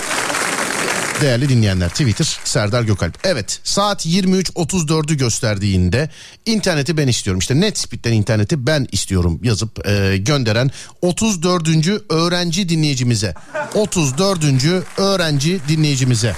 Değerli 1.20 1.48
dinleyenler 1.48 1.88
Twitter 1.88 2.38
Serdar 2.44 2.82
Gökalp. 2.82 3.18
Evet 3.24 3.60
saat 3.64 4.06
23.34'ü 4.06 5.14
gösterdiğinde 5.16 6.10
interneti 6.46 6.96
ben 6.96 7.08
istiyorum. 7.08 7.38
İşte 7.38 7.60
Netspeed'den 7.60 8.12
interneti 8.12 8.66
ben 8.66 8.86
istiyorum 8.92 9.40
yazıp 9.42 9.88
e, 9.88 10.16
gönderen 10.16 10.70
34. 11.02 11.68
öğrenci 12.08 12.68
dinleyicimize. 12.68 13.34
34. 13.74 14.44
öğrenci 14.98 15.60
dinleyicimize. 15.68 16.34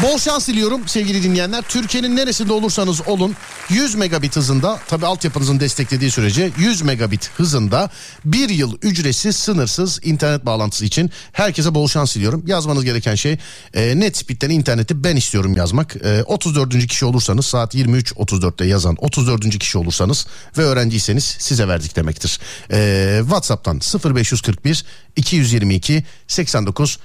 Bol 0.00 0.18
şans 0.18 0.48
diliyorum 0.48 0.88
sevgili 0.88 1.22
dinleyenler. 1.22 1.62
Türkiye'nin 1.68 2.16
neresinde 2.16 2.52
olursanız 2.52 3.08
olun 3.08 3.36
100 3.68 3.94
megabit 3.94 4.36
hızında 4.36 4.80
tabi 4.88 5.06
altyapınızın 5.06 5.60
desteklediği 5.60 6.10
sürece 6.10 6.50
100 6.58 6.82
megabit 6.82 7.30
hızında 7.36 7.90
bir 8.24 8.48
yıl 8.48 8.78
ücretsiz 8.82 9.36
sınırsız 9.36 10.00
internet 10.02 10.46
bağlantısı 10.46 10.84
için 10.84 11.10
herkese 11.32 11.74
bol 11.74 11.88
şans 11.88 12.16
diliyorum. 12.16 12.42
Yazmanız 12.46 12.84
gereken 12.84 13.14
şey 13.14 13.38
e, 13.74 14.00
Netspeed'den 14.00 14.50
interneti 14.50 15.04
ben 15.04 15.16
istiyorum 15.16 15.56
yazmak. 15.56 15.96
E, 15.96 16.22
34. 16.22 16.86
kişi 16.86 17.04
olursanız 17.04 17.46
saat 17.46 17.74
23.34'te 17.74 18.64
yazan 18.64 18.96
34. 18.98 19.58
kişi 19.58 19.78
olursanız 19.78 20.26
ve 20.58 20.62
öğrenciyseniz 20.62 21.24
size 21.24 21.68
verdik 21.68 21.96
demektir. 21.96 22.40
E, 22.72 23.18
WhatsApp'tan 23.22 23.80
0541 24.14 24.84
222 25.16 26.04
89 26.26 26.98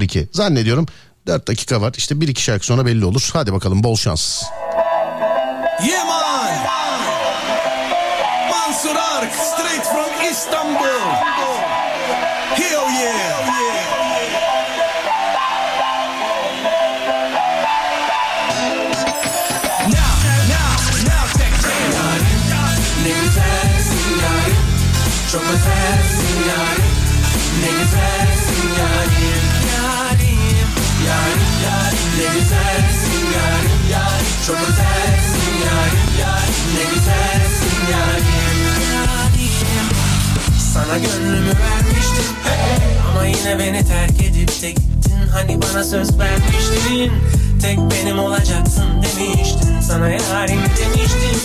02 0.00 0.28
zannediyorum 0.32 0.86
4 1.26 1.48
dakika 1.48 1.80
var. 1.80 1.92
İşte 1.96 2.20
bir 2.20 2.28
iki 2.28 2.42
şarkı 2.42 2.66
sonra 2.66 2.86
belli 2.86 3.04
olur. 3.04 3.30
Hadi 3.32 3.52
bakalım 3.52 3.82
bol 3.82 3.96
şans. 3.96 4.42
Yeah, 5.86 6.06
man. 6.06 6.22
Mansur 8.50 8.96
Ark, 8.96 9.34
straight 9.34 9.84
from 9.84 10.30
Istanbul. 10.30 11.10
Hell 12.54 12.90
yeah. 13.00 13.46
Now, 19.88 20.14
now, 20.48 20.70
now, 21.04 21.26
take 21.38 21.56
care. 21.62 22.42
Ne 27.62 28.91
Çok 34.46 34.56
özelsin 34.56 35.52
yarim 35.66 36.10
yarim 36.20 36.64
Ne 36.74 36.84
güzelsin 36.94 37.92
yarim 37.92 38.24
Sana 40.74 40.98
gönlümü 40.98 41.48
vermiştim 41.48 42.34
Ama 43.10 43.26
yine 43.26 43.58
beni 43.58 43.84
terk 43.84 44.22
edip 44.22 44.62
de 44.62 44.70
gittin 44.70 45.28
Hani 45.32 45.62
bana 45.62 45.84
söz 45.84 46.18
vermiştin. 46.18 47.12
Tek 47.62 47.78
benim 47.78 48.18
olacaksın 48.18 48.86
demiştin. 49.02 49.80
Sana 49.80 50.08
yarim 50.08 50.60
demiştim. 50.60 51.40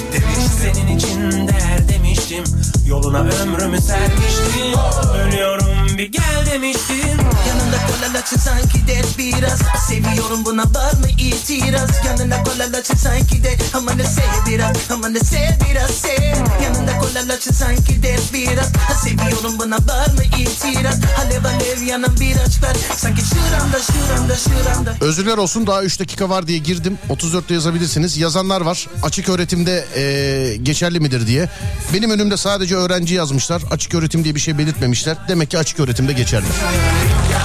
Senin 0.61 0.97
için 0.97 1.47
değer 1.47 1.89
demiştim 1.89 2.43
Yoluna 2.87 3.19
ömrümü 3.19 3.81
sermiştim. 3.81 4.79
Ölüyorum 5.25 5.97
bir 5.97 6.11
gel 6.11 6.45
demiştim. 6.51 7.17
Yanında 7.47 7.77
kolalaçı 7.87 8.39
sanki 8.39 8.87
de 8.87 9.01
biraz. 9.17 9.59
Seviyorum 9.87 10.45
buna 10.45 10.63
var 10.63 10.93
mı 10.93 11.07
itiraz? 11.19 11.89
Yanında 12.05 12.43
kolalaçı 12.43 12.97
sanki 12.97 13.43
de 13.43 13.57
Aman 13.73 13.97
ne 13.97 14.03
sev 14.03 14.51
biraz 14.51 14.75
Aman 14.91 15.13
ne 15.13 15.19
sev 15.19 15.49
biraz 15.69 15.91
sev 15.91 16.35
Yanında 16.63 16.97
kolalaçı 16.99 17.53
sanki 17.53 18.03
de 18.03 18.15
biraz. 18.33 18.71
Seviyorum 19.03 19.59
buna 19.59 19.75
var 19.75 20.07
mı 20.07 20.23
itiraz? 20.39 20.99
Alev 21.19 21.43
alev 21.45 21.81
yanan 21.81 22.19
bir 22.19 22.35
aşk 22.35 22.63
var 22.63 22.77
Sanki 22.95 23.21
şuramda 23.21 23.79
şuramda 23.79 24.35
şuramda 24.35 24.95
Özürler 25.01 25.37
olsun 25.37 25.67
daha 25.67 25.83
3 25.83 25.99
dakika 25.99 26.29
var 26.29 26.47
diye 26.47 26.57
girdim. 26.57 26.97
34'te 27.09 27.53
yazabilirsiniz. 27.53 28.17
Yazanlar 28.17 28.61
var. 28.61 28.87
Açık 29.03 29.29
öğretimde 29.29 29.85
e, 29.95 30.55
geçerli 30.55 30.99
midir 30.99 31.27
diye. 31.27 31.49
Benim 31.93 32.11
önümde 32.11 32.37
sadece 32.37 32.76
öğrenci 32.77 33.15
yazmışlar. 33.15 33.61
Açık 33.71 33.95
öğretim 33.95 34.23
diye 34.23 34.35
bir 34.35 34.39
şey 34.39 34.57
belirtmemişler. 34.57 35.17
Demek 35.27 35.51
ki 35.51 35.57
açık 35.57 35.79
öğretimde 35.79 36.13
geçerli. 36.13 36.45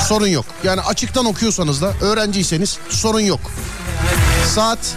Sorun 0.09 0.27
yok. 0.27 0.47
Yani 0.65 0.81
açıktan 0.81 1.27
okuyorsanız 1.27 1.83
da 1.83 1.93
öğrenciyseniz 2.01 2.79
sorun 2.89 3.21
yok. 3.21 3.41
Saat 4.55 4.97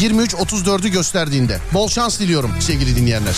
23.34'ü 0.00 0.88
gösterdiğinde. 0.88 1.58
Bol 1.74 1.88
şans 1.88 2.20
diliyorum 2.20 2.50
sevgili 2.60 2.96
dinleyenler. 2.96 3.36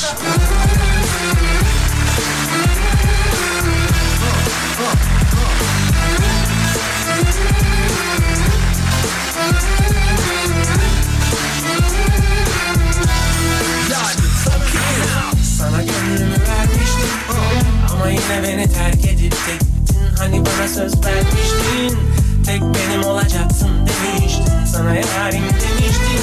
Yine 18.33 18.43
beni 18.43 18.73
terk 18.73 19.05
edip 19.05 19.19
gittin. 19.21 19.69
Hani 20.19 20.47
bana 20.47 20.69
söz 20.69 21.05
vermiştin. 21.05 21.99
Tek 22.47 22.61
benim 22.61 23.05
olacaksın 23.05 23.71
demiştin. 23.87 24.65
Sana 24.73 24.95
yarim 24.95 25.43
demiştim. 25.43 26.21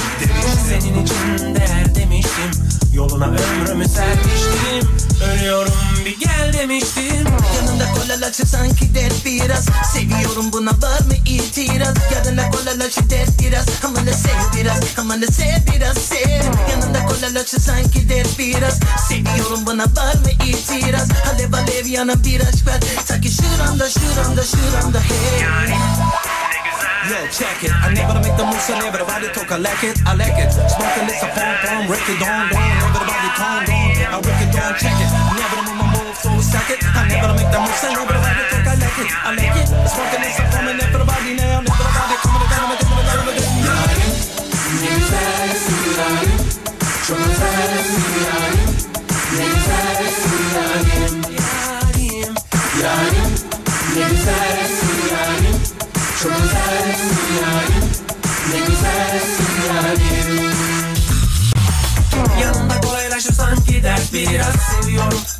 Senin 0.68 1.04
için 1.04 1.54
değer 1.54 1.94
demiştim 1.94 2.69
Yoluna 2.94 3.26
ömrümü 3.26 3.88
sermiştim. 3.88 4.90
Ölüyorum 5.32 5.72
bir 6.04 6.20
gel 6.20 6.52
demiştim. 6.52 7.26
Yanında 7.56 7.92
kolalaçı 7.92 8.46
sanki 8.46 8.94
dert 8.94 9.24
biraz. 9.24 9.66
Seviyorum 9.92 10.52
buna 10.52 10.70
var 10.70 11.00
mı 11.00 11.14
itiraz? 11.26 11.96
Yanında 12.14 12.50
kolalaçı 12.50 13.10
dert 13.10 13.40
biraz. 13.42 13.66
Aman 13.84 14.06
da 14.06 14.12
sev 14.12 14.60
biraz 14.60 14.80
Aman 14.98 15.22
da 15.22 15.26
sev 15.26 15.74
biraz 15.74 15.98
sev. 15.98 16.42
Yanında 16.70 17.06
kolalaçı 17.06 17.60
sanki 17.60 18.08
dert 18.08 18.38
biraz. 18.38 18.80
Seviyorum 19.08 19.66
buna 19.66 19.84
var 19.84 20.14
mı 20.14 20.30
itiraz? 20.46 21.08
Alev 21.34 21.52
alev 21.52 21.86
yana 21.86 22.24
bir 22.24 22.40
aşk 22.40 22.66
ver. 22.66 22.80
Ta 23.08 23.20
ki 23.20 23.30
şuramda 23.30 23.90
şuramda 23.90 24.42
şuramda 24.42 25.00
hey 25.00 25.74
Yo, 27.08 27.16
check 27.32 27.64
it. 27.64 27.72
I 27.72 27.88
never 27.96 28.12
able 28.12 28.20
make 28.20 28.36
the 28.36 28.44
moves 28.44 28.68
so 28.68 28.76
everybody 28.76 29.32
talk. 29.32 29.48
I 29.48 29.56
like 29.56 29.80
it, 29.80 29.96
I 30.04 30.12
like 30.12 30.36
it. 30.36 30.52
Smoking 30.52 31.08
this, 31.08 31.24
a 31.24 31.32
phone, 31.32 31.56
bomb. 31.64 31.88
wreck 31.88 32.04
it, 32.04 32.20
on, 32.20 32.52
on. 32.52 32.60
Everybody 32.60 33.30
calm 33.40 33.64
down. 33.64 33.96
I 34.04 34.20
wreck 34.20 34.42
it, 34.44 34.52
on, 34.52 34.76
check 34.76 35.00
it. 35.00 35.08
Never 35.08 35.56
to 35.56 35.62
move 35.64 35.80
my 35.80 35.86
move 35.96 36.12
so 36.20 36.28
stack 36.44 36.68
it. 36.68 36.84
I 36.84 37.08
never 37.08 37.32
able 37.32 37.40
make 37.40 37.48
the 37.48 37.56
moves 37.56 37.80
so 37.80 37.88
everybody 37.88 38.44
talk. 38.52 38.68
I 38.68 38.76
like 38.76 39.00
it, 39.00 39.08
I 39.16 39.32
like 39.32 39.56
it. 39.56 39.68
Smoking 39.88 40.20
this, 40.20 40.36
a 40.36 40.44
phone, 40.52 40.68
and 40.68 40.76
everybody 40.76 41.40
now. 41.40 41.64
Everybody 41.64 42.16
coming 42.20 42.48
down, 42.52 42.68
I'm 42.68 42.84
gonna 42.84 43.16
go 43.16 43.32
to 43.32 43.48
the 43.48 43.80
Try 47.00 47.24
to 47.24 48.19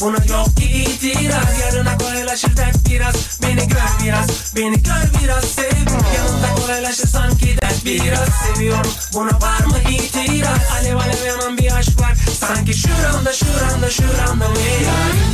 buna 0.00 0.16
yok 0.16 0.56
ki 0.56 0.64
itiraz. 0.64 1.60
Yarına 1.60 1.98
kolaylaşır 1.98 2.56
dert 2.56 2.88
biraz. 2.90 3.40
Beni 3.42 3.68
gör 3.68 4.04
biraz, 4.04 4.56
beni 4.56 4.82
gör 4.82 5.22
biraz 5.22 5.44
sev 5.44 5.70
Yanında 6.16 6.54
kolaylaşır 6.54 7.08
sanki 7.08 7.58
dert 7.62 7.84
biraz. 7.84 8.28
Seviyorum. 8.28 8.92
Buna 9.14 9.30
var 9.40 9.64
mı 9.66 9.78
itiraz? 9.90 10.60
Alev 10.80 10.96
alev 10.96 11.26
yanan 11.26 11.58
bir 11.58 11.76
aşk 11.76 12.00
var. 12.00 12.14
Sanki 12.40 12.74
şuramda 12.74 13.32
şuramda 13.32 13.90
şuramda 13.90 14.44
hey. 14.44 14.82
Yarim, 14.82 15.30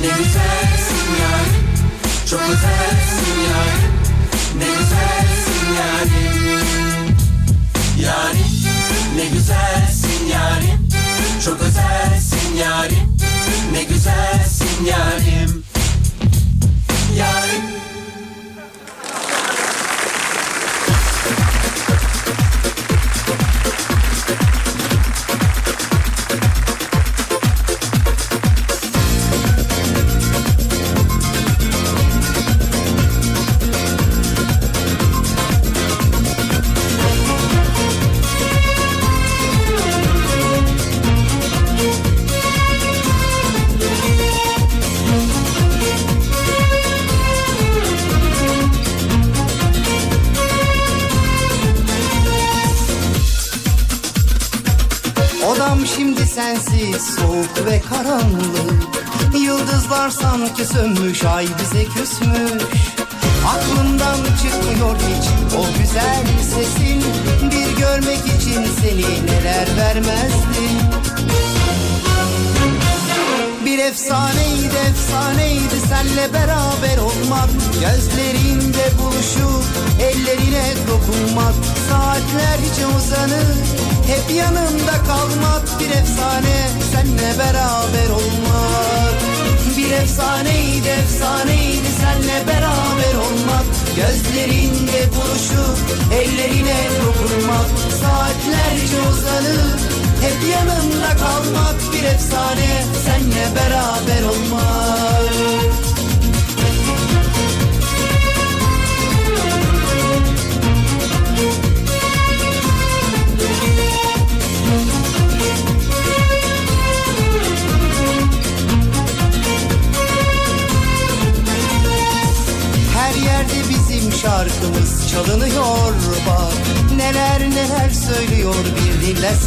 ne 0.00 0.06
güzelsin 0.06 1.08
yarim 1.20 1.66
Çok 2.30 2.40
özelsin 2.40 3.40
yarim 3.50 3.92
Ne 4.58 4.66
güzelsin 4.66 5.72
yarim 5.78 7.16
Yarim, 8.00 8.46
ne 9.16 9.26
güzelsin 9.26 10.26
yarim 10.26 10.88
Çok 11.44 11.60
özelsin 11.60 12.45
yarim. 12.56 13.16
Ne 13.72 13.84
güzelsin 13.84 14.84
yarim. 14.84 15.64
Yarim 17.18 17.45
ve 57.66 57.80
karanlık. 57.80 58.82
Yıldızlar 59.38 60.10
sanki 60.10 60.64
sönmüş 60.64 61.24
ay 61.24 61.46
bize 61.60 61.84
küsmüş. 61.84 62.62
Aklımdan 63.46 64.18
çıkmıyor 64.42 64.96
hiç 64.96 65.54
o 65.56 65.78
güzel 65.78 66.24
sesin. 66.54 67.04
Bir 67.50 67.80
görmek 67.80 68.18
için 68.18 68.66
seni 68.82 69.26
neler 69.26 69.76
vermezdim 69.76 71.06
bir 73.76 73.78
efsaneydi 73.78 74.76
efsaneydi 74.90 75.80
senle 75.88 76.32
beraber 76.34 76.98
olmak. 76.98 77.48
Gözlerinde 77.80 78.98
buluşup 78.98 79.64
ellerine 80.00 80.74
dokunmak. 80.88 81.54
Saatlerce 81.90 82.86
uzanıp 82.86 83.85
hep 84.06 84.36
yanında 84.36 84.94
kalmak 85.06 85.80
Bir 85.80 85.90
efsane. 85.90 86.56
Senle 86.92 87.38
beraber 87.38 88.08
olmak 88.10 89.16
Bir 89.76 89.90
efsaneydi 89.90 90.88
efsaneydi. 90.88 91.88
Senle 92.00 92.46
beraber 92.46 93.14
olmak 93.26 93.66
Gözlerinde 93.96 95.00
buluşup 95.14 95.78
ellerine 96.12 96.80
dokunmak 97.02 97.68
Saatlerce 98.00 99.00
uzanıp 99.10 99.80
hep 100.20 100.50
yanında 100.50 101.16
kalmak 101.16 101.92
bir 101.92 102.04
efsane. 102.04 102.84
Senle 103.04 103.46
beraber 103.56 104.22
olmak 104.28 105.95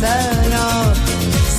ah 0.05 0.93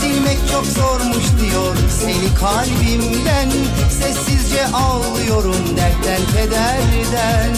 Silmek 0.00 0.38
çok 0.52 0.66
zormuş 0.66 1.24
diyor 1.40 1.76
seni 2.00 2.34
kalbimden. 2.34 3.50
Sessizce 3.90 4.66
ağlıyorum 4.66 5.76
dertten 5.76 6.20
kederden. 6.32 7.56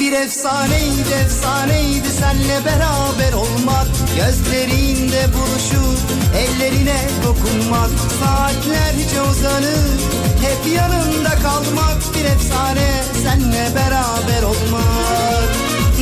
Bir 0.00 0.12
efsaneydi 0.12 1.14
efsaneydi 1.24 2.08
senle 2.08 2.64
beraber 2.64 3.32
olmak. 3.32 3.86
Gözlerinde 4.16 5.26
buluşup 5.34 5.98
ellerine 6.36 7.08
dokunmak. 7.24 7.90
Saatlerce 8.20 9.22
uzanıp 9.22 10.00
hep 10.42 10.72
yanında 10.72 11.30
kalmak. 11.30 12.14
Bir 12.14 12.24
efsane 12.24 13.04
senle 13.22 13.68
beraber 13.74 14.42
olmak 14.42 15.43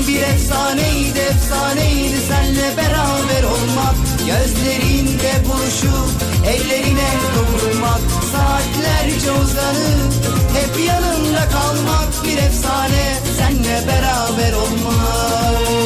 Bir 0.09 0.23
efsaneydi 0.23 1.19
efsaneydi 1.19 2.17
senle 2.29 2.77
beraber 2.77 3.43
olmak. 3.43 3.95
Gözlerinde 4.19 5.33
buluşup 5.49 6.23
ellerine 6.47 7.11
dokunmak. 7.37 8.01
Saatlerce 8.33 9.33
uzanıp 9.33 10.13
hep 10.55 10.87
yanında 10.87 11.49
kalmak. 11.49 12.25
Bir 12.25 12.39
efsane 12.39 13.19
senle 13.39 13.87
beraber 13.87 14.53
olmak 14.53 15.82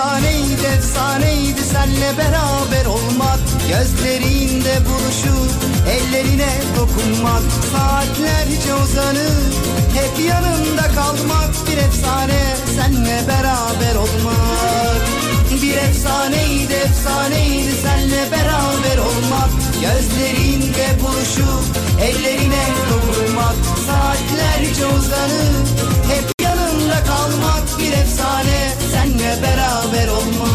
efsaneydi 0.00 0.66
efsaneydi 0.76 1.60
senle 1.72 2.18
beraber 2.18 2.86
olmak. 2.86 3.40
Gözlerinde 3.68 4.74
buluşup 4.86 5.50
ellerine 5.88 6.52
dokunmak. 6.76 7.42
Saatlerce 7.72 8.74
uzanıp 8.74 9.54
hep 9.94 10.24
yanında 10.28 10.82
kalmak. 10.82 11.50
Bir 11.66 11.76
efsane 11.76 12.56
senle 12.76 13.28
beraber 13.28 13.94
olmak. 13.94 15.02
Bir 15.62 15.76
efsaneydi 15.76 16.72
efsaneydi 16.72 17.72
senle 17.82 18.30
beraber 18.32 18.98
olmak. 18.98 19.50
Gözlerinde 19.80 20.86
buluşup 21.02 21.64
ellerine 22.00 22.64
dokunmak. 22.90 23.56
Saatlerce 23.86 24.86
uzanıp 24.86 25.68
hep 26.08 26.24
yanında 26.42 27.04
kalmak. 27.04 27.78
Bir 27.78 27.92
efsane 27.92 28.74
senle 28.92 29.42
beraber 29.42 29.79
olmak 30.08 30.50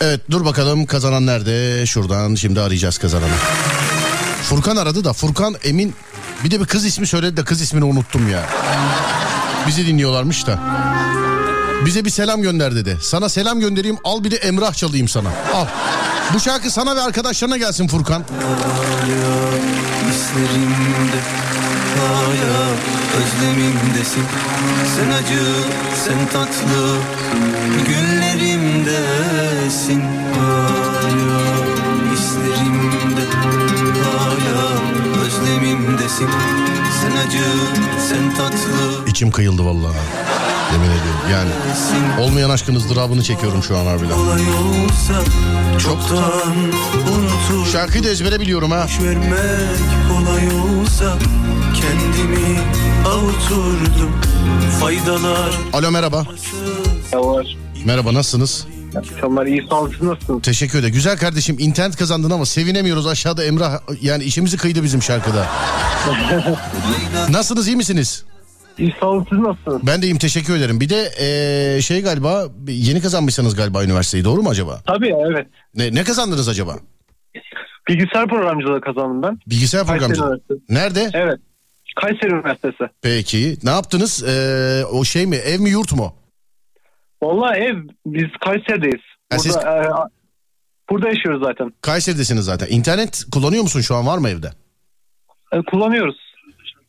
Evet 0.00 0.20
dur 0.30 0.44
bakalım 0.44 0.86
kazanan 0.86 1.26
nerede? 1.26 1.86
Şuradan 1.86 2.34
şimdi 2.34 2.60
arayacağız 2.60 2.98
kazananı. 2.98 3.34
Furkan 4.42 4.76
aradı 4.76 5.04
da 5.04 5.12
Furkan 5.12 5.56
Emin 5.64 5.94
bir 6.44 6.50
de 6.50 6.60
bir 6.60 6.64
kız 6.66 6.84
ismi 6.84 7.06
söyledi 7.06 7.36
de 7.36 7.44
kız 7.44 7.60
ismini 7.60 7.84
unuttum 7.84 8.30
ya. 8.30 8.46
Bizi 9.66 9.86
dinliyorlarmış 9.86 10.46
da. 10.46 10.58
Bize 11.84 12.04
bir 12.04 12.10
selam 12.10 12.42
gönder 12.42 12.74
dedi. 12.74 12.98
Sana 13.02 13.28
selam 13.28 13.60
göndereyim 13.60 13.96
al 14.04 14.24
bir 14.24 14.30
de 14.30 14.36
Emrah 14.36 14.74
çalayım 14.74 15.08
sana. 15.08 15.28
Al. 15.54 15.66
Bu 16.34 16.40
şarkı 16.40 16.70
sana 16.70 16.96
ve 16.96 17.00
arkadaşlarına 17.00 17.56
gelsin 17.56 17.88
Furkan. 17.88 18.24
Hala 20.32 21.63
özlemimdesin 23.44 24.22
Sen 24.96 25.10
acı, 25.10 25.42
sen 26.04 26.26
tatlı 26.32 26.96
günlerimdesin 27.86 30.02
Hala 30.40 31.42
hislerimde 32.12 33.24
hala 34.04 34.60
özlemimdesin 35.24 36.28
Sen 37.02 37.12
acı, 37.26 37.44
sen 38.08 38.24
tatlı 38.36 39.06
İçim 39.06 39.30
kıyıldı 39.30 39.64
vallahi. 39.64 39.96
Yemin 40.72 40.86
ediyorum 40.90 41.20
yani. 41.32 41.50
Olmayan 42.20 42.50
aşkın 42.50 42.74
ızdırabını 42.74 43.22
çekiyorum 43.22 43.62
şu 43.62 43.78
an 43.78 43.86
harbiden. 43.86 44.16
unutur 47.12 47.66
Şarkıyı 47.72 48.04
da 48.04 48.08
ezbere 48.08 48.40
biliyorum 48.40 48.70
ha. 48.70 48.86
vermek 49.02 49.28
kolay 50.08 50.46
olsa 50.46 51.16
kendimi 51.74 52.58
avuturdum 53.08 54.12
faydalar 54.80 55.50
Alo 55.72 55.90
merhaba. 55.90 56.24
Yavaş. 57.12 57.46
Merhaba 57.84 58.14
nasılsınız? 58.14 58.66
Akşamlar 58.96 59.46
iyi 59.46 59.66
sağ 59.70 59.84
nasılsınız? 59.84 60.42
Teşekkür 60.42 60.78
ederim. 60.78 60.94
Güzel 60.94 61.18
kardeşim 61.18 61.56
internet 61.58 61.96
kazandın 61.96 62.30
ama 62.30 62.46
sevinemiyoruz 62.46 63.06
aşağıda 63.06 63.44
Emrah 63.44 63.80
yani 64.02 64.24
işimizi 64.24 64.56
kıydı 64.56 64.82
bizim 64.82 65.02
şarkıda. 65.02 65.46
Nasılsınız 67.30 67.66
iyi 67.68 67.76
misiniz? 67.76 68.24
İyi 68.78 68.94
sağ 69.00 69.06
olun. 69.06 69.26
Siz 69.30 69.38
nasılsınız? 69.38 69.86
Ben 69.86 70.02
de 70.02 70.06
iyiyim 70.06 70.18
teşekkür 70.18 70.56
ederim. 70.56 70.80
Bir 70.80 70.88
de 70.88 71.10
eee, 71.20 71.82
şey 71.82 72.02
galiba 72.02 72.44
yeni 72.68 73.00
kazanmışsınız 73.00 73.54
galiba 73.54 73.84
üniversiteyi 73.84 74.24
doğru 74.24 74.42
mu 74.42 74.48
acaba? 74.50 74.80
Tabii 74.86 75.12
evet. 75.30 75.46
Ne, 75.74 75.94
ne 75.94 76.04
kazandınız 76.04 76.48
acaba? 76.48 76.76
Bilgisayar 77.88 78.28
programcılığı 78.28 78.80
kazandım 78.80 79.22
ben. 79.22 79.38
Bilgisayar 79.46 79.86
programcılığı. 79.86 80.40
Nerede? 80.68 81.10
Evet. 81.14 81.38
Kayseri 81.94 82.30
Üniversitesi. 82.32 82.84
Peki. 83.02 83.56
Ne 83.62 83.70
yaptınız? 83.70 84.22
Eee, 84.26 84.84
o 84.92 85.04
şey 85.04 85.26
mi? 85.26 85.36
Ev 85.36 85.60
mi 85.60 85.70
yurt 85.70 85.92
mu? 85.92 86.14
Vallahi 87.22 87.58
ev 87.58 87.76
biz 88.06 88.30
Kayseri'deyiz. 88.44 89.00
Ha, 89.32 89.38
siz- 89.38 89.54
Burada, 89.56 89.84
e, 89.84 89.88
burada 90.90 91.08
yaşıyoruz 91.08 91.42
zaten. 91.46 91.72
Kayseri'desiniz 91.80 92.44
zaten. 92.44 92.66
İnternet 92.70 93.24
kullanıyor 93.32 93.62
musun 93.62 93.80
şu 93.80 93.94
an 93.94 94.06
var 94.06 94.18
mı 94.18 94.28
evde? 94.28 94.50
E, 95.52 95.56
kullanıyoruz. 95.70 96.16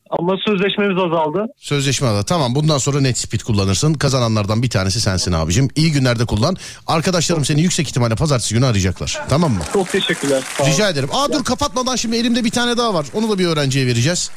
Ama 0.10 0.36
sözleşmemiz 0.46 0.98
azaldı. 1.04 1.46
Sözleşme 1.58 2.08
adı. 2.08 2.24
Tamam 2.26 2.56
bundan 2.56 2.78
sonra 2.78 3.02
NetSpeed 3.02 3.40
kullanırsın. 3.42 3.94
Kazananlardan 3.94 4.64
bir 4.64 4.70
tanesi 4.70 5.02
sensin 5.02 5.32
abicim. 5.32 5.68
İyi 5.76 5.92
günlerde 5.92 6.26
kullan. 6.26 6.56
Arkadaşlarım 6.88 7.46
seni 7.46 7.62
yüksek 7.62 7.88
ihtimalle 7.88 8.16
pazartesi 8.16 8.56
günü 8.56 8.66
arayacaklar. 8.66 9.22
Tamam 9.30 9.52
mı? 9.52 9.60
Çok 9.74 9.90
teşekkürler. 9.90 10.44
Rica 10.66 10.90
ederim. 10.90 11.10
Aa 11.14 11.34
dur 11.34 11.44
kapatmadan 11.44 11.96
şimdi 11.96 12.16
elimde 12.18 12.44
bir 12.44 12.50
tane 12.52 12.78
daha 12.78 12.94
var. 12.94 13.06
Onu 13.14 13.30
da 13.30 13.40
bir 13.40 13.48
öğrenciye 13.48 13.88
vereceğiz. 13.88 14.32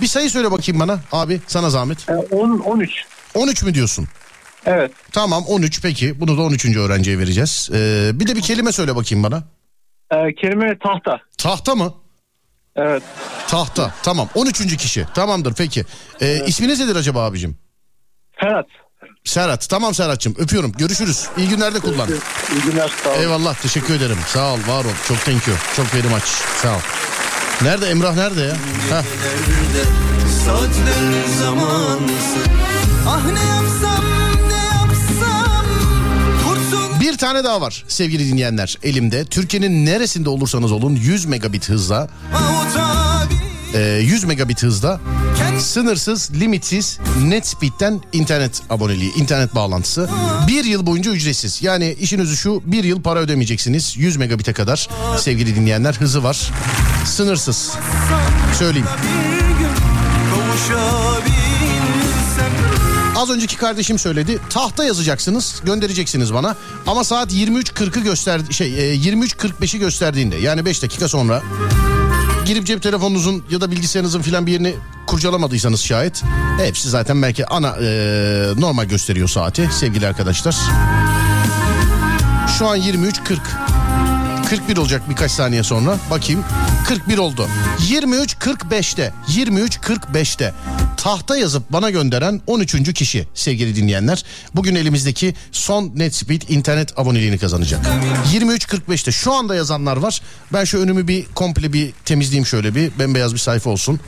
Bir 0.00 0.06
sayı 0.06 0.30
söyle 0.30 0.50
bakayım 0.50 0.80
bana 0.80 0.98
abi 1.12 1.40
sana 1.46 1.70
zahmet. 1.70 2.08
E, 2.10 2.12
10, 2.14 2.58
13. 2.58 2.90
13 3.34 3.62
mü 3.62 3.74
diyorsun? 3.74 4.08
Evet. 4.66 4.92
Tamam 5.12 5.44
13 5.46 5.82
peki. 5.82 6.20
Bunu 6.20 6.38
da 6.38 6.42
13. 6.42 6.76
öğrenciye 6.76 7.18
vereceğiz. 7.18 7.70
Ee, 7.72 8.10
bir 8.14 8.26
de 8.26 8.36
bir 8.36 8.42
kelime 8.42 8.72
söyle 8.72 8.96
bakayım 8.96 9.24
bana. 9.24 9.42
E, 10.10 10.34
kelime 10.34 10.78
tahta. 10.78 11.20
Tahta 11.38 11.74
mı? 11.74 11.94
Evet. 12.76 13.02
Tahta. 13.48 13.94
Tamam 14.02 14.28
13. 14.34 14.76
kişi. 14.76 15.06
Tamamdır 15.14 15.54
peki. 15.54 15.84
Ee, 16.20 16.44
İsminiz 16.46 16.80
nedir 16.80 16.96
acaba 16.96 17.24
abicim? 17.24 17.56
Ferhat. 18.32 18.66
Serhat. 19.24 19.68
Tamam 19.70 19.94
Serhat'cığım 19.94 20.34
öpüyorum. 20.38 20.72
Görüşürüz. 20.72 21.28
İyi 21.36 21.48
günler 21.48 21.74
de 21.74 21.80
kullan. 21.80 22.08
İyi 22.52 22.70
günler. 22.70 22.90
Sağ 23.04 23.10
olun. 23.10 23.20
Eyvallah 23.20 23.54
teşekkür 23.54 23.94
ederim. 23.94 24.16
Sağ 24.26 24.54
ol 24.54 24.58
var 24.68 24.84
ol. 24.84 24.88
Çok 25.08 25.24
thank 25.24 25.48
you. 25.48 25.56
Çok 25.76 25.94
very 25.94 26.08
much. 26.08 26.24
Sağ 26.62 26.74
ol. 26.76 26.80
Nerede 27.62 27.86
Emrah 27.86 28.14
nerede 28.14 28.40
ya? 28.40 28.54
Heh. 28.90 29.04
Ah 33.08 33.24
ne 33.32 33.40
yapsam 33.48 34.04
ne 34.48 34.54
yapsam 34.54 35.64
kurtul 36.44 37.00
Bir 37.00 37.18
tane 37.18 37.44
daha 37.44 37.60
var 37.60 37.84
sevgili 37.88 38.32
dinleyenler 38.32 38.78
elimde. 38.82 39.24
Türkiye'nin 39.24 39.86
neresinde 39.86 40.28
olursanız 40.30 40.72
olun 40.72 40.96
100 40.96 41.24
megabit 41.26 41.68
hızla 41.68 42.08
e, 42.32 42.36
100 43.78 44.24
megabit 44.24 44.62
hızda 44.62 45.00
sınırsız 45.58 46.30
limitsiz 46.40 46.98
net 47.22 47.46
speed'den 47.46 48.00
internet 48.12 48.62
aboneliği 48.70 49.14
internet 49.14 49.54
bağlantısı. 49.54 50.08
Bir 50.48 50.64
yıl 50.64 50.86
boyunca 50.86 51.10
ücretsiz. 51.10 51.62
Yani 51.62 51.96
işin 52.00 52.18
özü 52.18 52.36
şu 52.36 52.62
bir 52.66 52.84
yıl 52.84 53.02
para 53.02 53.18
ödemeyeceksiniz. 53.18 53.96
100 53.96 54.16
megabit'e 54.16 54.52
kadar 54.52 54.88
sevgili 55.18 55.56
dinleyenler 55.56 55.94
hızı 55.94 56.24
var. 56.24 56.50
Sınırsız. 57.06 57.72
Söyleyeyim. 58.58 58.88
Az 63.16 63.30
önceki 63.30 63.56
kardeşim 63.56 63.98
söyledi. 63.98 64.38
Tahta 64.50 64.84
yazacaksınız, 64.84 65.62
göndereceksiniz 65.64 66.34
bana. 66.34 66.56
Ama 66.86 67.04
saat 67.04 67.32
23.40'ı 67.32 68.02
göster 68.02 68.40
şey 68.50 68.92
e, 68.92 68.96
23.45'i 68.96 69.80
gösterdiğinde 69.80 70.36
yani 70.36 70.64
5 70.64 70.82
dakika 70.82 71.08
sonra 71.08 71.42
girip 72.48 72.66
cep 72.66 72.82
telefonunuzun 72.82 73.44
ya 73.50 73.60
da 73.60 73.70
bilgisayarınızın 73.70 74.22
filan 74.22 74.46
bir 74.46 74.52
yerini 74.52 74.74
kurcalamadıysanız 75.06 75.80
şayet 75.80 76.22
hepsi 76.58 76.88
zaten 76.88 77.22
belki 77.22 77.46
ana 77.46 77.68
e, 77.68 77.90
normal 78.56 78.84
gösteriyor 78.84 79.28
saati 79.28 79.68
sevgili 79.72 80.06
arkadaşlar. 80.06 80.56
Şu 82.58 82.66
an 82.66 82.78
23.40. 82.78 83.38
41 84.50 84.76
olacak 84.76 85.02
birkaç 85.10 85.30
saniye 85.30 85.62
sonra. 85.62 85.96
Bakayım. 86.10 86.44
41 86.86 87.18
oldu. 87.18 87.48
23.45'te 87.88 89.12
23.45'te 89.28 90.54
tahta 90.98 91.36
yazıp 91.36 91.72
bana 91.72 91.90
gönderen 91.90 92.40
13. 92.46 92.94
kişi 92.94 93.26
sevgili 93.34 93.76
dinleyenler. 93.76 94.24
Bugün 94.54 94.74
elimizdeki 94.74 95.34
son 95.52 95.92
NetSpeed 95.96 96.42
internet 96.48 96.98
aboneliğini 96.98 97.38
kazanacak. 97.38 97.86
23.45'te 98.32 99.12
şu 99.12 99.32
anda 99.32 99.54
yazanlar 99.54 99.96
var. 99.96 100.20
Ben 100.52 100.64
şu 100.64 100.78
önümü 100.78 101.08
bir 101.08 101.24
komple 101.24 101.72
bir 101.72 101.92
temizleyeyim 102.04 102.46
şöyle 102.46 102.74
bir 102.74 102.98
bembeyaz 102.98 103.34
bir 103.34 103.38
sayfa 103.38 103.70
olsun. 103.70 104.00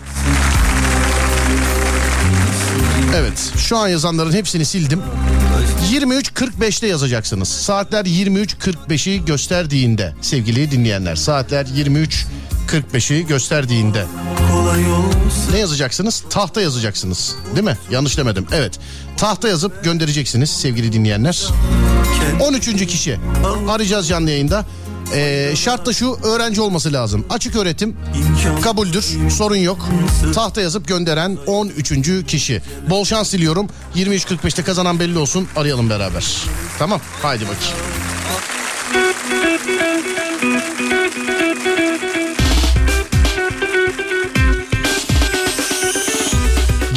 Evet 3.14 3.52
şu 3.56 3.76
an 3.76 3.88
yazanların 3.88 4.32
hepsini 4.32 4.64
sildim. 4.64 5.02
23.45'te 5.92 6.86
yazacaksınız. 6.86 7.48
Saatler 7.48 8.04
23.45'i 8.04 9.24
gösterdiğinde 9.24 10.14
sevgili 10.22 10.70
dinleyenler. 10.70 11.16
Saatler 11.16 11.66
23.45'i 12.70 13.26
gösterdiğinde. 13.26 14.06
Ne 15.52 15.58
yazacaksınız? 15.58 16.24
Tahta 16.30 16.60
yazacaksınız. 16.60 17.34
Değil 17.54 17.64
mi? 17.64 17.78
Yanlış 17.90 18.18
demedim. 18.18 18.46
Evet. 18.52 18.78
Tahta 19.16 19.48
yazıp 19.48 19.84
göndereceksiniz 19.84 20.50
sevgili 20.50 20.92
dinleyenler. 20.92 21.48
13. 22.40 22.86
kişi. 22.86 23.18
Arayacağız 23.68 24.08
canlı 24.08 24.30
yayında. 24.30 24.66
Ee, 25.14 25.52
şart 25.56 25.86
da 25.86 25.92
şu 25.92 26.18
öğrenci 26.22 26.60
olması 26.60 26.92
lazım. 26.92 27.26
Açık 27.30 27.56
öğretim 27.56 27.96
kabuldür. 28.62 29.04
Sorun 29.30 29.56
yok. 29.56 29.88
Tahta 30.34 30.60
yazıp 30.60 30.88
gönderen 30.88 31.38
13. 31.46 32.26
kişi. 32.26 32.62
Bol 32.90 33.04
şans 33.04 33.32
diliyorum. 33.32 33.68
23.45'te 33.96 34.62
kazanan 34.62 35.00
belli 35.00 35.18
olsun. 35.18 35.48
Arayalım 35.56 35.90
beraber. 35.90 36.36
Tamam. 36.78 37.00
Haydi 37.22 37.44
bakayım. 37.44 37.76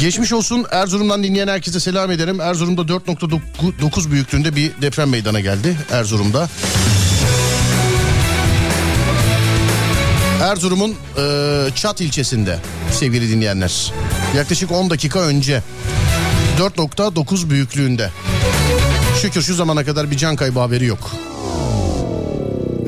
Geçmiş 0.04 0.32
olsun 0.32 0.66
Erzurum'dan 0.70 1.22
dinleyen 1.22 1.48
herkese 1.48 1.80
selam 1.80 2.10
ederim. 2.10 2.40
Erzurum'da 2.40 2.80
4.9 2.80 4.10
büyüklüğünde 4.10 4.56
bir 4.56 4.72
deprem 4.82 5.08
meydana 5.08 5.40
geldi 5.40 5.76
Erzurum'da. 5.90 6.48
Erzurum'un 10.42 10.96
e, 11.18 11.66
Çat 11.74 12.00
ilçesinde 12.00 12.58
sevgili 12.92 13.30
dinleyenler. 13.30 13.92
Yaklaşık 14.36 14.72
10 14.72 14.90
dakika 14.90 15.20
önce 15.20 15.62
4.9 16.58 17.50
büyüklüğünde. 17.50 18.10
Şükür 19.22 19.42
şu 19.42 19.54
zamana 19.54 19.84
kadar 19.84 20.10
bir 20.10 20.16
can 20.16 20.36
kaybı 20.36 20.60
haberi 20.60 20.84
yok. 20.84 21.10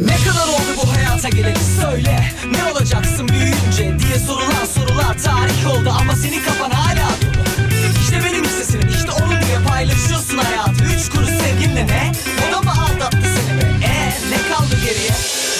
Ne 0.01 0.17
kadar 0.17 0.49
oldu 0.49 0.81
bu 0.83 0.93
hayata 0.93 1.29
geleni 1.29 1.64
söyle 1.81 2.33
Ne 2.51 2.64
olacaksın 2.73 3.29
büyüyünce 3.29 3.99
diye 3.99 4.19
sorulan 4.27 4.67
sorular 4.75 5.19
tarih 5.25 5.71
oldu 5.71 5.95
Ama 6.01 6.17
senin 6.17 6.43
kafana 6.45 6.76
yaşıyorsun 10.37 10.45
hayatı. 10.45 10.84
Üç 10.84 11.09
kuruş 11.11 11.28
sevginle 11.28 11.87
ne? 11.87 12.12
O 12.49 12.53
da 12.53 12.61
mı 12.62 12.70
aldattı 12.70 13.28
seni? 13.37 13.61
Be? 13.61 13.66
Eee 13.82 14.12
ne 14.30 14.39
kaldı 14.49 14.76
geriye? 14.84 15.11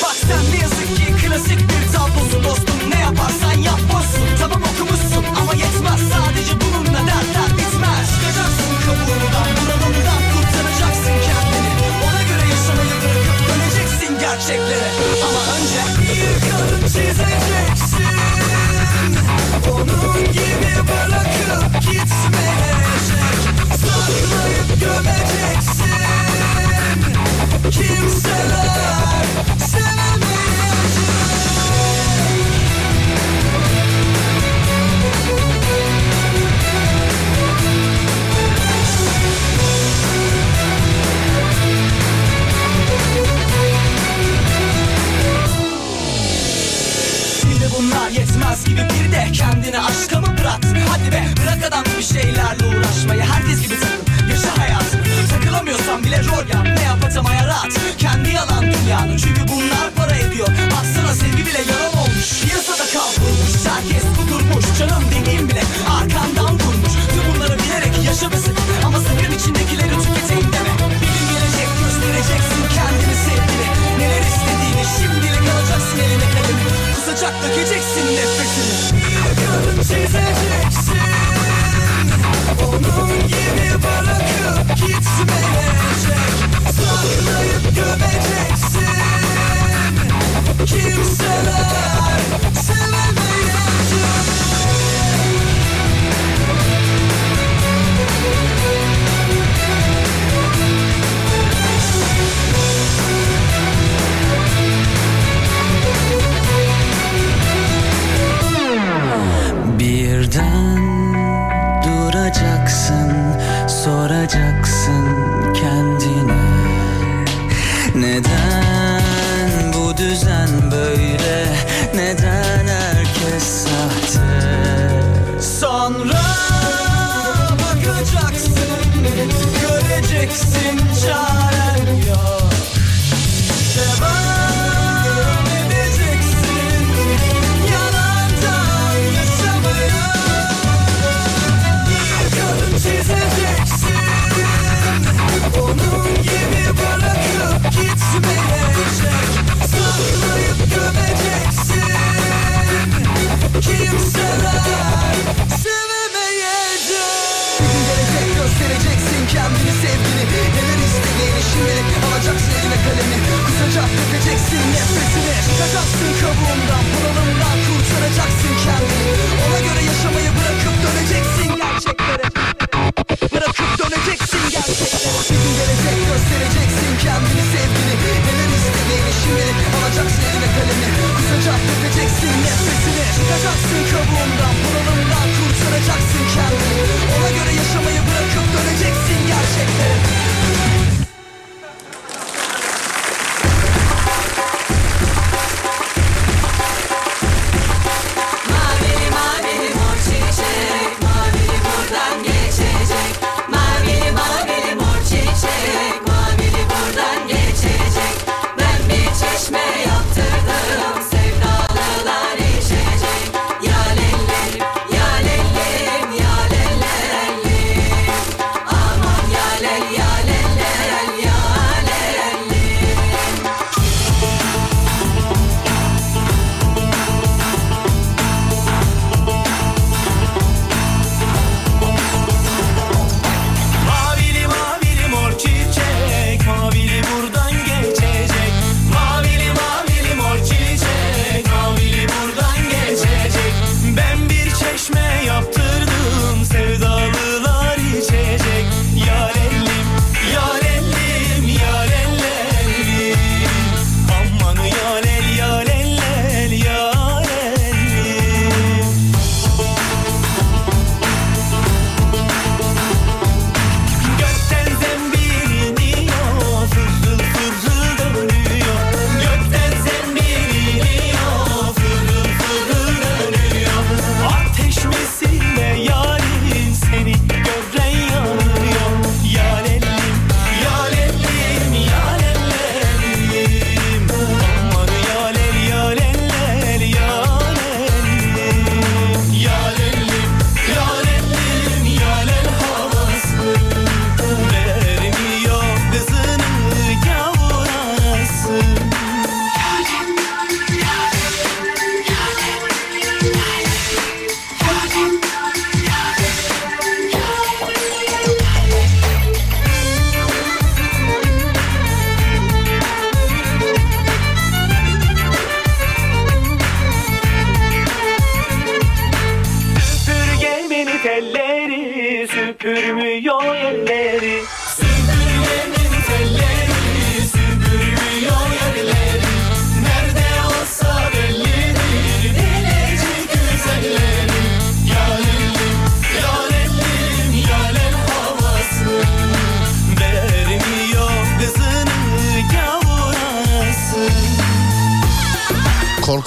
Bak 0.03 0.17
sen 0.29 0.45
ne 0.53 0.59
yazık 0.63 0.97
ki 0.97 1.27
klasik 1.27 1.61
bir 1.61 1.93
tablosun 1.93 2.45
dostum. 2.45 2.79
Ne 2.91 2.99
yaparsan 3.01 3.57
yap 3.69 3.81
boşsun. 3.93 4.27
Tamam 4.41 4.63
okumuşsun 4.71 5.25
ama 5.41 5.53
yetmez. 5.55 6.01
Sadece 6.13 6.53
bununla 6.61 7.01
dertler 7.11 7.51
bitmez. 7.59 8.07
Çıkacaksın 8.15 8.73
kabuğundan 8.87 9.49
bunalımdan 9.59 10.23
Kurtaracaksın 10.33 11.17
kendini. 11.27 11.73
Ona 12.07 12.23
göre 12.29 12.45
yaşamayı 12.53 12.97
bırakıp 13.03 13.39
döneceksin 13.49 14.13
gerçeklere. 14.25 14.91
Ama 15.27 15.41
önce 15.55 15.83
yıkanıp 16.23 16.83
çizeceksin 16.93 17.46
inside 28.03 28.36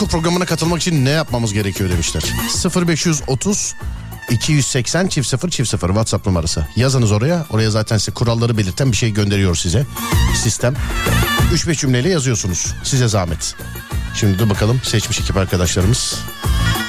programına 0.10 0.45
katılmak 0.45 0.81
için 0.81 1.06
ne 1.06 1.10
yapmamız 1.10 1.53
gerekiyor 1.53 1.90
demişler. 1.90 2.23
0530 2.88 3.76
280 4.30 5.07
çift 5.07 5.27
0 5.27 5.49
çift 5.49 5.69
0 5.69 5.88
WhatsApp 5.88 6.26
numarası. 6.27 6.68
Yazınız 6.76 7.11
oraya. 7.11 7.45
Oraya 7.49 7.72
zaten 7.72 7.98
size 7.98 8.11
kuralları 8.11 8.57
belirten 8.57 8.91
bir 8.91 8.98
şey 8.98 9.14
gönderiyor 9.14 9.56
size. 9.56 9.86
Sistem. 10.36 10.76
3-5 11.53 11.76
cümleyle 11.76 12.10
yazıyorsunuz. 12.10 12.73
Size 12.84 13.07
zahmet. 13.07 13.56
Şimdi 14.15 14.40
dur 14.40 14.49
bakalım 14.49 14.81
seçmiş 14.84 15.19
ekip 15.19 15.38
arkadaşlarımız. 15.38 16.15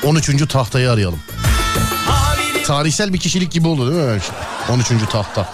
13. 0.04 0.48
tahtayı 0.48 0.90
arayalım. 0.90 1.18
Tarihsel 2.66 3.12
bir 3.12 3.18
kişilik 3.18 3.52
gibi 3.52 3.68
oldu 3.68 3.92
değil 3.92 4.14
mi? 4.16 4.20
13. 4.70 4.86
tahta. 5.12 5.52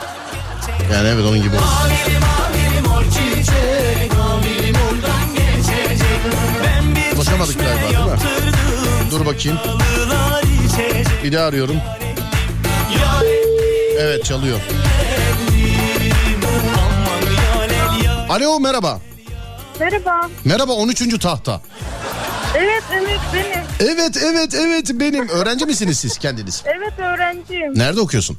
Yani 0.92 1.08
evet 1.08 1.24
onun 1.24 1.42
gibi 1.42 1.56
oldu. 1.56 1.64
Ulaşamadık 1.86 3.75
Dur 9.26 9.34
bakayım. 9.34 9.58
Bir 11.24 11.32
daha 11.32 11.46
arıyorum. 11.46 11.76
Evet 13.98 14.24
çalıyor. 14.24 14.60
Alo 18.28 18.60
merhaba. 18.60 19.00
Merhaba. 19.80 20.28
Merhaba 20.44 20.72
13. 20.72 21.18
tahta. 21.18 21.60
Evet 22.54 22.82
evet 22.92 23.20
benim. 23.34 23.90
Evet 23.92 24.16
evet 24.24 24.54
evet 24.54 24.90
benim. 24.94 25.28
Öğrenci 25.28 25.66
misiniz 25.66 25.98
siz 25.98 26.18
kendiniz? 26.18 26.62
Evet 26.66 26.98
öğrenciyim. 26.98 27.78
Nerede 27.78 28.00
okuyorsun? 28.00 28.38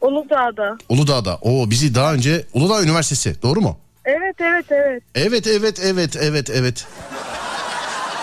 Uludağ'da. 0.00 0.78
Uludağ'da. 0.88 1.38
Oo 1.42 1.70
bizi 1.70 1.94
daha 1.94 2.14
önce 2.14 2.46
Uludağ 2.52 2.82
Üniversitesi 2.82 3.42
doğru 3.42 3.60
mu? 3.60 3.78
Evet 4.04 4.36
evet 4.40 4.66
evet. 4.70 5.02
Evet 5.14 5.46
evet 5.46 5.80
evet 5.84 6.16
evet 6.16 6.50
evet. 6.50 6.86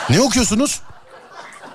Ne 0.09 0.21
okuyorsunuz? 0.21 0.81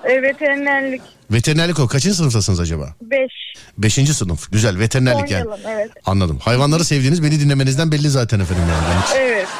E, 0.05 0.21
veterinerlik 0.21 1.01
Veterinerlik 1.31 1.79
o. 1.79 1.87
Kaçıncı 1.87 2.15
sınıftasınız 2.15 2.59
acaba? 2.59 2.95
5. 3.01 3.31
Beşinci 3.77 4.13
sınıf. 4.13 4.51
Güzel 4.51 4.79
veterinerlik 4.79 5.31
yani. 5.31 5.43
Son 5.43 5.51
yılım 5.51 5.69
evet. 5.69 5.91
Anladım. 6.05 6.39
Hayvanları 6.41 6.83
sevdiğiniz 6.83 7.23
beni 7.23 7.39
dinlemenizden 7.39 7.91
belli 7.91 8.09
zaten 8.09 8.39
efendim 8.39 8.63
yani. 8.69 8.83
Evet. 9.17 9.47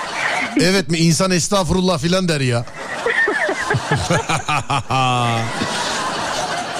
Evet 0.62 0.90
mi 0.90 0.98
insan 0.98 1.32
estağfurullah 1.32 2.00
filan 2.00 2.28
der 2.28 2.42
ya. 2.42 2.66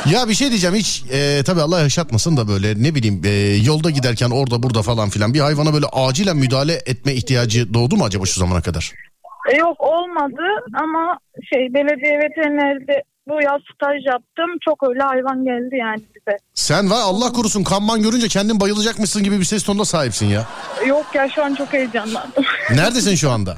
ya 0.12 0.30
bir 0.30 0.34
şey 0.34 0.50
diyeceğim 0.50 0.76
hiç 0.76 1.04
e, 1.12 1.44
tabii 1.46 1.62
Allah 1.62 1.80
yaşatmasın 1.80 2.38
da 2.38 2.48
böyle 2.48 2.84
ne 2.84 2.96
bileyim 2.96 3.22
e, 3.26 3.30
yolda 3.66 3.90
giderken 3.90 4.30
orada 4.30 4.64
burada 4.64 4.82
falan 4.82 5.10
filan 5.10 5.34
bir 5.34 5.40
hayvana 5.40 5.74
böyle 5.74 5.86
acilen 5.92 6.38
müdahale 6.38 6.74
etme 6.74 7.14
ihtiyacı 7.14 7.74
doğdu 7.74 7.96
mu 7.96 8.06
acaba 8.06 8.26
şu 8.26 8.40
zamana 8.40 8.62
kadar? 8.62 8.92
E, 9.54 9.58
yok 9.58 9.82
olmadı 9.82 10.44
ama 10.74 11.18
şey 11.54 11.74
belediye 11.74 12.20
veterinerde 12.20 13.04
bu 13.28 13.42
yaz 13.42 13.62
staj 13.74 14.06
yaptım. 14.06 14.50
Çok 14.66 14.90
öyle 14.90 15.00
hayvan 15.04 15.46
geldi 15.46 15.76
yani 15.76 16.02
bize. 16.16 16.38
Sen 16.54 16.90
var 16.92 17.02
Allah 17.04 17.32
korusun 17.32 17.64
kanman 17.64 18.02
görünce 18.02 18.28
kendin 18.28 18.60
bayılacakmışsın 18.60 19.24
gibi 19.24 19.40
bir 19.40 19.46
ses 19.46 19.64
tonuna 19.64 19.86
sahipsin 19.86 20.26
ya. 20.26 20.46
Yok 20.88 21.06
ya 21.14 21.30
şu 21.30 21.44
an 21.44 21.56
çok 21.56 21.74
heyecanlandım. 21.74 22.44
Neredesin 22.72 23.16
şu 23.16 23.32
anda? 23.32 23.58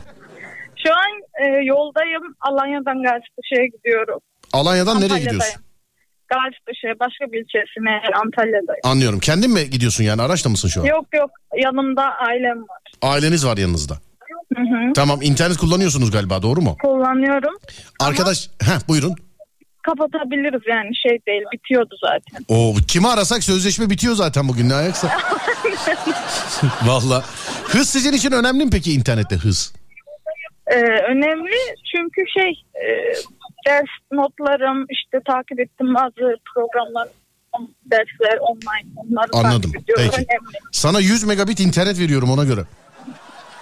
şu 0.88 0.94
an 0.94 1.46
e, 1.48 1.66
yoldayım. 1.66 2.24
Alanya'dan 2.42 3.04
Gazipaşa'ya 3.04 3.66
gidiyorum. 3.78 4.20
Alanya'dan 4.54 5.02
nereye 5.02 5.20
gidiyorsun? 5.20 5.62
Gazipaşa'ya 6.30 6.94
başka 7.00 7.26
bir 7.32 7.40
ilçesine 7.40 8.18
Antalya'dayım. 8.26 8.82
Anlıyorum. 8.84 9.20
Kendin 9.20 9.52
mi 9.54 9.70
gidiyorsun 9.70 10.04
yani 10.04 10.22
araçla 10.22 10.50
mısın 10.50 10.68
şu 10.68 10.82
an? 10.82 10.86
Yok 10.86 11.06
yok 11.14 11.30
yanımda 11.58 12.04
ailem 12.04 12.62
var. 12.62 12.82
Aileniz 13.02 13.46
var 13.46 13.58
yanınızda. 13.58 13.94
Hı 14.56 14.62
hı. 14.62 14.94
Tamam 14.96 15.22
internet 15.22 15.58
kullanıyorsunuz 15.58 16.12
galiba 16.12 16.42
doğru 16.42 16.62
mu? 16.62 16.78
Kullanıyorum. 16.82 17.54
Arkadaş 18.00 18.50
heh, 18.62 18.88
buyurun. 18.88 19.16
Kapatabiliriz 19.88 20.62
yani 20.68 20.96
şey 20.96 21.20
değil 21.28 21.42
bitiyordu 21.54 21.96
zaten. 22.02 22.46
O 22.48 22.76
kimi 22.88 23.08
arasak 23.08 23.44
sözleşme 23.44 23.90
bitiyor 23.90 24.16
zaten 24.16 24.48
bugün 24.48 24.70
ne 24.70 24.74
ayaksa. 24.74 25.12
Valla. 26.86 27.24
Hız 27.64 27.90
sizin 27.90 28.14
için 28.14 28.32
önemli 28.32 28.66
mi 28.66 28.70
peki 28.72 28.94
internette 28.94 29.36
hız? 29.36 29.74
Ee, 30.68 30.76
önemli 31.12 31.56
çünkü 31.92 32.22
şey 32.38 32.50
e, 32.76 32.86
ders 33.68 33.90
notlarım 34.12 34.86
işte 34.90 35.18
takip 35.28 35.60
ettim 35.60 35.96
bazı 35.96 36.36
programlar 36.56 37.08
dersler 37.86 38.38
online 38.38 38.90
onları 38.96 39.30
Anladım. 39.34 39.72
takip 39.72 39.84
ediyorum. 39.84 40.04
Peki. 40.16 40.28
Önemli. 40.30 40.58
Sana 40.72 41.00
100 41.00 41.24
megabit 41.24 41.60
internet 41.60 42.00
veriyorum 42.00 42.32
ona 42.32 42.44
göre. 42.44 42.62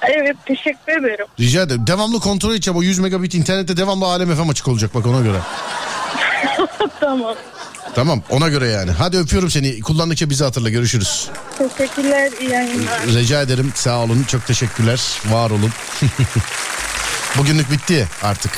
Evet 0.01 0.35
teşekkür 0.45 0.99
ederim. 0.99 1.25
Rica 1.39 1.61
ederim. 1.61 1.87
Devamlı 1.87 2.19
kontrol 2.19 2.51
edeceğim 2.51 2.77
o 2.77 2.83
100 2.83 2.99
megabit 2.99 3.33
internette 3.33 3.77
devamlı 3.77 4.05
Alem 4.05 4.35
FM 4.35 4.49
açık 4.49 4.67
olacak 4.67 4.91
bak 4.95 5.05
ona 5.07 5.21
göre. 5.21 5.37
Tamam. 7.05 7.35
Tamam 7.95 8.21
ona 8.29 8.49
göre 8.49 8.67
yani. 8.67 8.91
Hadi 8.91 9.17
öpüyorum 9.17 9.49
seni. 9.49 9.79
Kullandıkça 9.81 10.29
bizi 10.29 10.43
hatırla 10.43 10.69
görüşürüz. 10.69 11.29
Teşekkürler 11.57 12.31
iyi 12.41 12.49
yayınlar. 12.49 13.05
Rica 13.07 13.41
ederim 13.41 13.71
sağ 13.75 13.99
olun 13.99 14.23
çok 14.23 14.47
teşekkürler 14.47 15.01
var 15.29 15.51
olun. 15.51 15.71
Bugünlük 17.37 17.71
bitti 17.71 18.07
artık. 18.23 18.51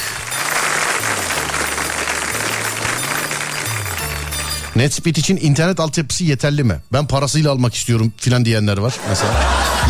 Netspeed 4.78 5.16
için 5.16 5.38
internet 5.38 5.80
altyapısı 5.80 6.24
yeterli 6.24 6.64
mi? 6.64 6.76
Ben 6.94 7.08
parasıyla 7.08 7.52
almak 7.52 7.76
istiyorum 7.76 8.14
filan 8.18 8.46
diyenler 8.46 8.78
var 8.78 8.96
mesela. 9.10 9.34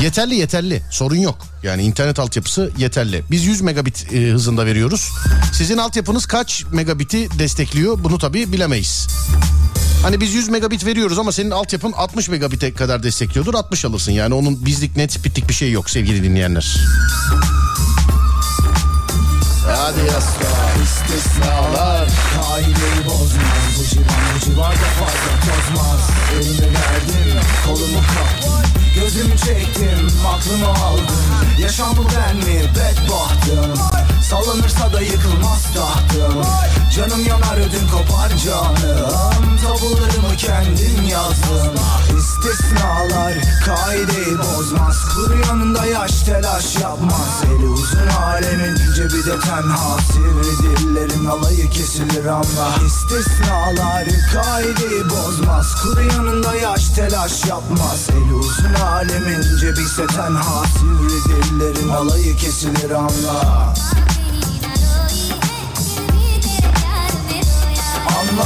Yeterli 0.01 0.35
yeterli 0.35 0.81
sorun 0.91 1.15
yok. 1.15 1.38
Yani 1.64 1.84
internet 1.84 2.19
altyapısı 2.19 2.72
yeterli. 2.77 3.23
Biz 3.31 3.45
100 3.45 3.61
megabit 3.61 4.14
e, 4.14 4.30
hızında 4.30 4.65
veriyoruz. 4.65 5.09
Sizin 5.53 5.77
altyapınız 5.77 6.26
kaç 6.26 6.64
megabiti 6.72 7.39
destekliyor 7.39 8.03
bunu 8.03 8.18
tabii 8.18 8.51
bilemeyiz. 8.51 9.07
Hani 10.03 10.22
biz 10.22 10.34
100 10.34 10.49
megabit 10.49 10.85
veriyoruz 10.85 11.19
ama 11.19 11.31
senin 11.31 11.51
altyapın 11.51 11.91
60 11.91 12.30
megabite 12.30 12.73
kadar 12.73 13.03
destekliyordur 13.03 13.53
60 13.53 13.85
alırsın. 13.85 14.11
Yani 14.11 14.34
onun 14.34 14.65
bizlik 14.65 14.97
net 14.97 15.26
bittik 15.26 15.49
bir 15.49 15.53
şey 15.53 15.72
yok 15.72 15.89
sevgili 15.89 16.23
dinleyenler. 16.23 16.77
Hadi 19.68 19.99
yasla. 19.99 20.48
İstisnalar. 20.84 22.10
Kaideyi 22.35 23.06
bozmaz 23.06 23.80
Bu 23.80 23.84
civan 23.84 24.06
bu 24.35 24.39
civarda 24.45 24.88
fazla 24.99 25.31
tozmaz 25.45 26.10
Elimi 26.34 26.73
verdim 26.73 27.41
kolumu 27.65 27.99
kaptım 28.07 28.86
Gözümü 29.02 29.38
çektim 29.38 30.11
aklımı 30.28 30.68
aldım. 30.68 31.15
Yaşam 31.60 31.98
bu 31.98 32.07
ben 32.15 32.36
mi? 32.36 32.61
Bedbahtım 32.76 33.74
Sallanırsa 34.30 34.94
da 34.94 35.02
yıkılmaz 35.02 35.64
tahtım. 35.76 36.44
Canım 36.95 37.26
yanar 37.26 37.57
ödüm 37.57 37.88
kopar 37.91 38.30
canım. 38.45 39.57
Tabularımı 39.64 40.38
kendim 40.38 41.03
yazdım. 41.11 41.76
İstisnalar 42.18 43.34
kaideyi 43.65 44.38
bozmaz. 44.40 44.98
Kur 45.15 45.48
yanında 45.48 45.86
yaş 45.86 46.22
telaş 46.22 46.76
yapmaz. 46.76 47.44
Eli 47.45 47.68
uzun 47.68 48.07
alemin 48.07 48.76
cebi 48.95 49.26
de 49.26 49.40
tenha. 49.40 49.98
Sivri 50.14 50.78
dillerin 50.80 51.26
alayı 51.26 51.69
kesilir 51.69 52.26
anla 52.26 52.69
İstisnalar 52.86 54.06
kaideyi 54.34 55.03
bozmaz. 55.10 55.76
Kur 55.84 56.02
yanında 56.02 56.56
yaş 56.56 56.90
telaş 56.90 57.45
yapmaz. 57.45 58.07
Eli 58.11 58.34
uzun 58.34 58.74
alemin 58.74 58.86
cebi 59.59 59.81
ise 59.81 60.07
tenha. 60.07 60.64
Sivri 60.65 61.19
dillerin 61.27 61.89
alayı 61.89 62.35
kesilir 62.35 62.91
anla. 62.91 63.73
Anla. 68.19 68.45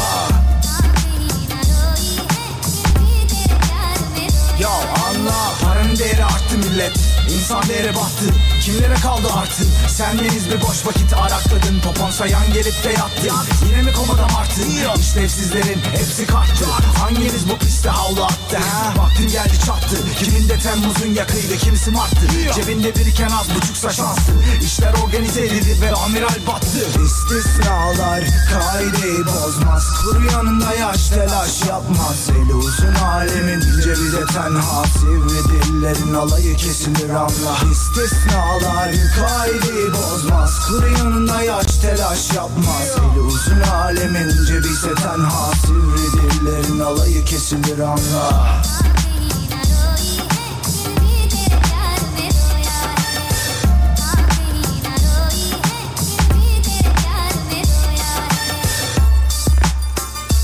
Ya 4.59 4.69
anla. 5.09 5.53
Paranın 5.61 5.97
değeri 5.97 6.25
arttı 6.25 6.57
millet. 6.57 6.97
İnsan 7.29 7.63
değeri 7.69 7.95
battı 7.95 8.35
Kimlere 8.61 8.93
kaldı 8.93 9.27
artık? 9.37 9.67
Sendeniz 9.89 10.49
bir 10.51 10.61
boş 10.61 10.85
vakit 10.85 11.13
arakladın? 11.13 11.79
Popon 11.83 12.11
sayan 12.11 12.53
gelip 12.53 12.83
de 12.83 12.89
yattı. 12.89 13.27
Yine 13.65 13.81
mi 13.81 13.93
komada 13.93 14.27
martı? 14.27 14.61
İşlevsizlerin 14.99 15.81
hepsi 15.91 16.27
kalktı. 16.27 16.65
Hanginiz 16.99 17.49
bu 17.49 17.57
piste 17.57 17.89
havlu 17.89 18.23
attı? 18.23 18.57
Ha? 18.57 18.93
Vaktin 18.97 19.27
geldi 19.27 19.59
çattı. 19.65 19.95
Kiminde 20.19 20.59
Temmuz'un 20.59 21.13
yakıydı 21.13 21.57
kimisi 21.57 21.91
Mart'tı. 21.91 22.27
Cebinde 22.55 22.95
biriken 22.95 23.29
az 23.29 23.55
buçuksa 23.55 23.89
şanstı 23.89 24.31
İşler 24.61 24.93
organize 25.05 25.41
edildi 25.45 25.81
ve 25.81 25.91
amiral 25.91 26.47
battı. 26.47 26.87
İstisnalar 27.05 28.23
kaideyi 28.53 29.25
bozmaz. 29.25 29.83
Kur 30.01 30.31
yanında 30.33 30.75
yaş 30.75 31.09
telaş 31.09 31.61
yapmaz. 31.69 32.29
Eli 32.29 32.53
uzun 32.53 32.95
alemin 32.95 33.61
cebi 33.61 34.11
de 34.11 34.25
tenha. 34.33 34.83
Sivri 34.99 35.49
dillerin 35.49 36.13
alayı 36.13 36.55
kesilir 36.55 37.09
anla 37.09 37.57
İstisnalar 37.71 38.50
ağlar 38.51 38.91
Kaideyi 39.15 39.93
bozmaz 39.93 40.59
Kuru 40.67 40.91
yanında 40.91 41.41
yaş 41.41 41.65
telaş 41.65 42.33
yapmaz 42.33 42.87
Eli 42.97 43.19
uzun 43.19 43.61
alemin 43.61 44.45
cebise 44.47 44.95
tenha 44.95 45.51
Sivri 45.65 46.11
dillerin 46.13 46.79
alayı 46.79 47.25
kesilir 47.25 47.79
anla 47.79 48.61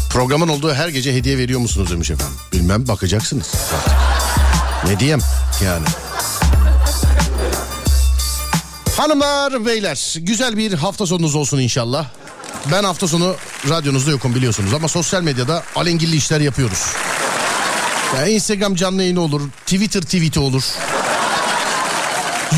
Programın 0.10 0.48
olduğu 0.48 0.74
her 0.74 0.90
gece 0.90 1.14
hediye 1.14 1.38
veriyor 1.38 1.60
musunuz 1.60 1.92
demiş 1.92 2.12
efendim. 2.12 2.36
Bilmem 2.54 2.88
bakacaksınız. 2.88 3.54
Artık. 3.76 3.94
Ne 4.86 5.00
diyeyim 5.00 5.20
yani. 5.64 5.86
Hanımlar 8.98 9.66
beyler 9.66 10.16
güzel 10.20 10.58
bir 10.58 10.74
hafta 10.74 11.06
sonunuz 11.06 11.36
olsun 11.36 11.60
inşallah. 11.60 12.06
Ben 12.72 12.84
hafta 12.84 13.08
sonu 13.08 13.36
radyonuzda 13.70 14.12
yokum 14.12 14.36
biliyorsunuz 14.36 14.74
ama 14.74 14.88
sosyal 14.88 15.22
medyada 15.22 15.64
alengilli 15.76 16.16
işler 16.16 16.40
yapıyoruz. 16.40 16.86
Yani 18.16 18.32
Instagram 18.32 18.76
canlı 18.76 19.02
yayını 19.02 19.22
olur, 19.22 19.42
Twitter 19.66 20.02
tweet'i 20.02 20.40
olur. 20.40 20.64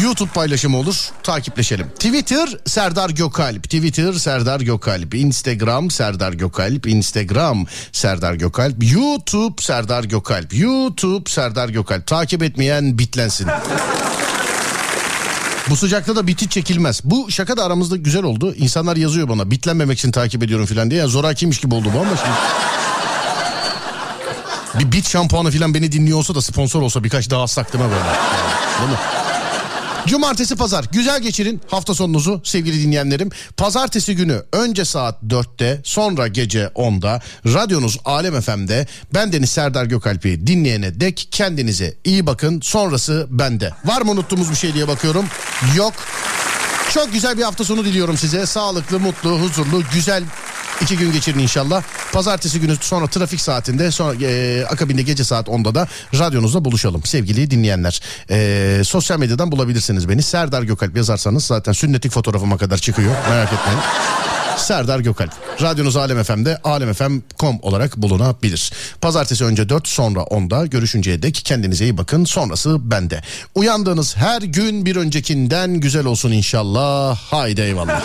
YouTube 0.03 0.29
paylaşımı 0.29 0.77
olur. 0.77 0.95
Takipleşelim. 1.23 1.89
Twitter 1.89 2.49
Serdar 2.65 3.09
Gökalp. 3.09 3.63
Twitter 3.63 4.13
Serdar 4.13 4.59
Gökalp. 4.61 5.15
Instagram 5.15 5.91
Serdar 5.91 6.33
Gökalp. 6.33 6.87
Instagram 6.87 7.65
Serdar 7.91 8.33
Gökalp. 8.33 8.75
YouTube 8.91 9.61
Serdar 9.61 10.03
Gökalp. 10.03 10.53
YouTube 10.53 11.29
Serdar 11.29 11.69
Gökalp. 11.69 12.07
Takip 12.07 12.43
etmeyen 12.43 12.97
bitlensin. 12.99 13.47
Bu 15.69 15.75
sıcakta 15.75 16.15
da 16.15 16.27
biti 16.27 16.49
çekilmez. 16.49 17.01
Bu 17.03 17.31
şaka 17.31 17.57
da 17.57 17.65
aramızda 17.65 17.95
güzel 17.95 18.23
oldu. 18.23 18.53
İnsanlar 18.55 18.95
yazıyor 18.97 19.29
bana 19.29 19.51
bitlenmemek 19.51 19.97
için 19.97 20.11
takip 20.11 20.43
ediyorum 20.43 20.65
falan 20.65 20.91
diye. 20.91 20.99
Yani 20.99 21.09
zorakiymiş 21.09 21.57
gibi 21.57 21.75
oldu 21.75 21.89
bu 21.95 21.99
ama 21.99 22.09
şimdi. 22.17 22.29
Bir 24.79 24.91
bit 24.91 25.09
şampuanı 25.09 25.51
falan 25.51 25.73
beni 25.73 25.91
dinliyor 25.91 26.17
olsa 26.17 26.35
da 26.35 26.41
sponsor 26.41 26.81
olsa 26.81 27.03
birkaç 27.03 27.29
daha 27.29 27.43
assak 27.43 27.73
değil 27.73 27.83
mi 27.83 27.89
böyle? 27.89 28.03
Değil 28.79 28.89
mi? 28.89 28.97
Cumartesi 30.09 30.55
pazar 30.55 30.85
güzel 30.91 31.21
geçirin 31.21 31.61
hafta 31.67 31.93
sonunuzu 31.93 32.41
sevgili 32.43 32.83
dinleyenlerim. 32.83 33.29
Pazartesi 33.57 34.15
günü 34.15 34.43
önce 34.53 34.85
saat 34.85 35.23
4'te 35.23 35.81
sonra 35.83 36.27
gece 36.27 36.63
10'da 36.63 37.21
radyonuz 37.45 37.99
Alem 38.05 38.41
FM'de 38.41 38.87
ben 39.13 39.33
Deniz 39.33 39.49
Serdar 39.49 39.85
Gökalp'i 39.85 40.47
dinleyene 40.47 40.99
dek 40.99 41.27
kendinize 41.31 41.93
iyi 42.03 42.25
bakın 42.25 42.61
sonrası 42.61 43.27
bende. 43.29 43.73
Var 43.85 44.01
mı 44.01 44.11
unuttuğumuz 44.11 44.51
bir 44.51 44.55
şey 44.55 44.73
diye 44.73 44.87
bakıyorum. 44.87 45.25
Yok. 45.75 45.93
Çok 46.93 47.13
güzel 47.13 47.37
bir 47.37 47.43
hafta 47.43 47.63
sonu 47.63 47.85
diliyorum 47.85 48.17
size. 48.17 48.45
Sağlıklı, 48.45 48.99
mutlu, 48.99 49.39
huzurlu, 49.39 49.83
güzel 49.93 50.23
iki 50.81 50.97
gün 50.97 51.11
geçirin 51.11 51.39
inşallah. 51.39 51.83
Pazartesi 52.13 52.59
günü 52.59 52.75
sonra 52.81 53.07
trafik 53.07 53.41
saatinde 53.41 53.91
sonra 53.91 54.25
e, 54.25 54.65
akabinde 54.65 55.01
gece 55.01 55.23
saat 55.23 55.47
10'da 55.47 55.75
da 55.75 55.87
radyonuzda 56.19 56.65
buluşalım 56.65 57.03
sevgili 57.03 57.51
dinleyenler. 57.51 58.01
E, 58.29 58.81
sosyal 58.83 59.19
medyadan 59.19 59.51
bulabilirsiniz 59.51 60.09
beni. 60.09 60.23
Serdar 60.23 60.63
Gökalp 60.63 60.97
yazarsanız 60.97 61.45
zaten 61.45 61.73
sünnetik 61.73 62.11
fotoğrafıma 62.11 62.57
kadar 62.57 62.77
çıkıyor. 62.77 63.11
Merak 63.29 63.53
etmeyin. 63.53 63.79
Serdar 64.57 64.99
Gökalp. 64.99 65.31
Radyonuz 65.61 65.97
Alem 65.97 66.23
FM'de 66.23 66.57
alemfm.com 66.63 67.59
olarak 67.61 67.97
bulunabilir. 67.97 68.71
Pazartesi 69.01 69.45
önce 69.45 69.69
4 69.69 69.87
sonra 69.87 70.19
10'da 70.19 70.65
görüşünceye 70.65 71.21
dek 71.21 71.41
kendinize 71.45 71.83
iyi 71.83 71.97
bakın. 71.97 72.25
Sonrası 72.25 72.91
bende. 72.91 73.21
Uyandığınız 73.55 74.17
her 74.17 74.41
gün 74.41 74.85
bir 74.85 74.95
öncekinden 74.95 75.73
güzel 75.73 76.05
olsun 76.05 76.31
inşallah. 76.31 77.17
Haydi 77.17 77.61
eyvallah. 77.61 78.01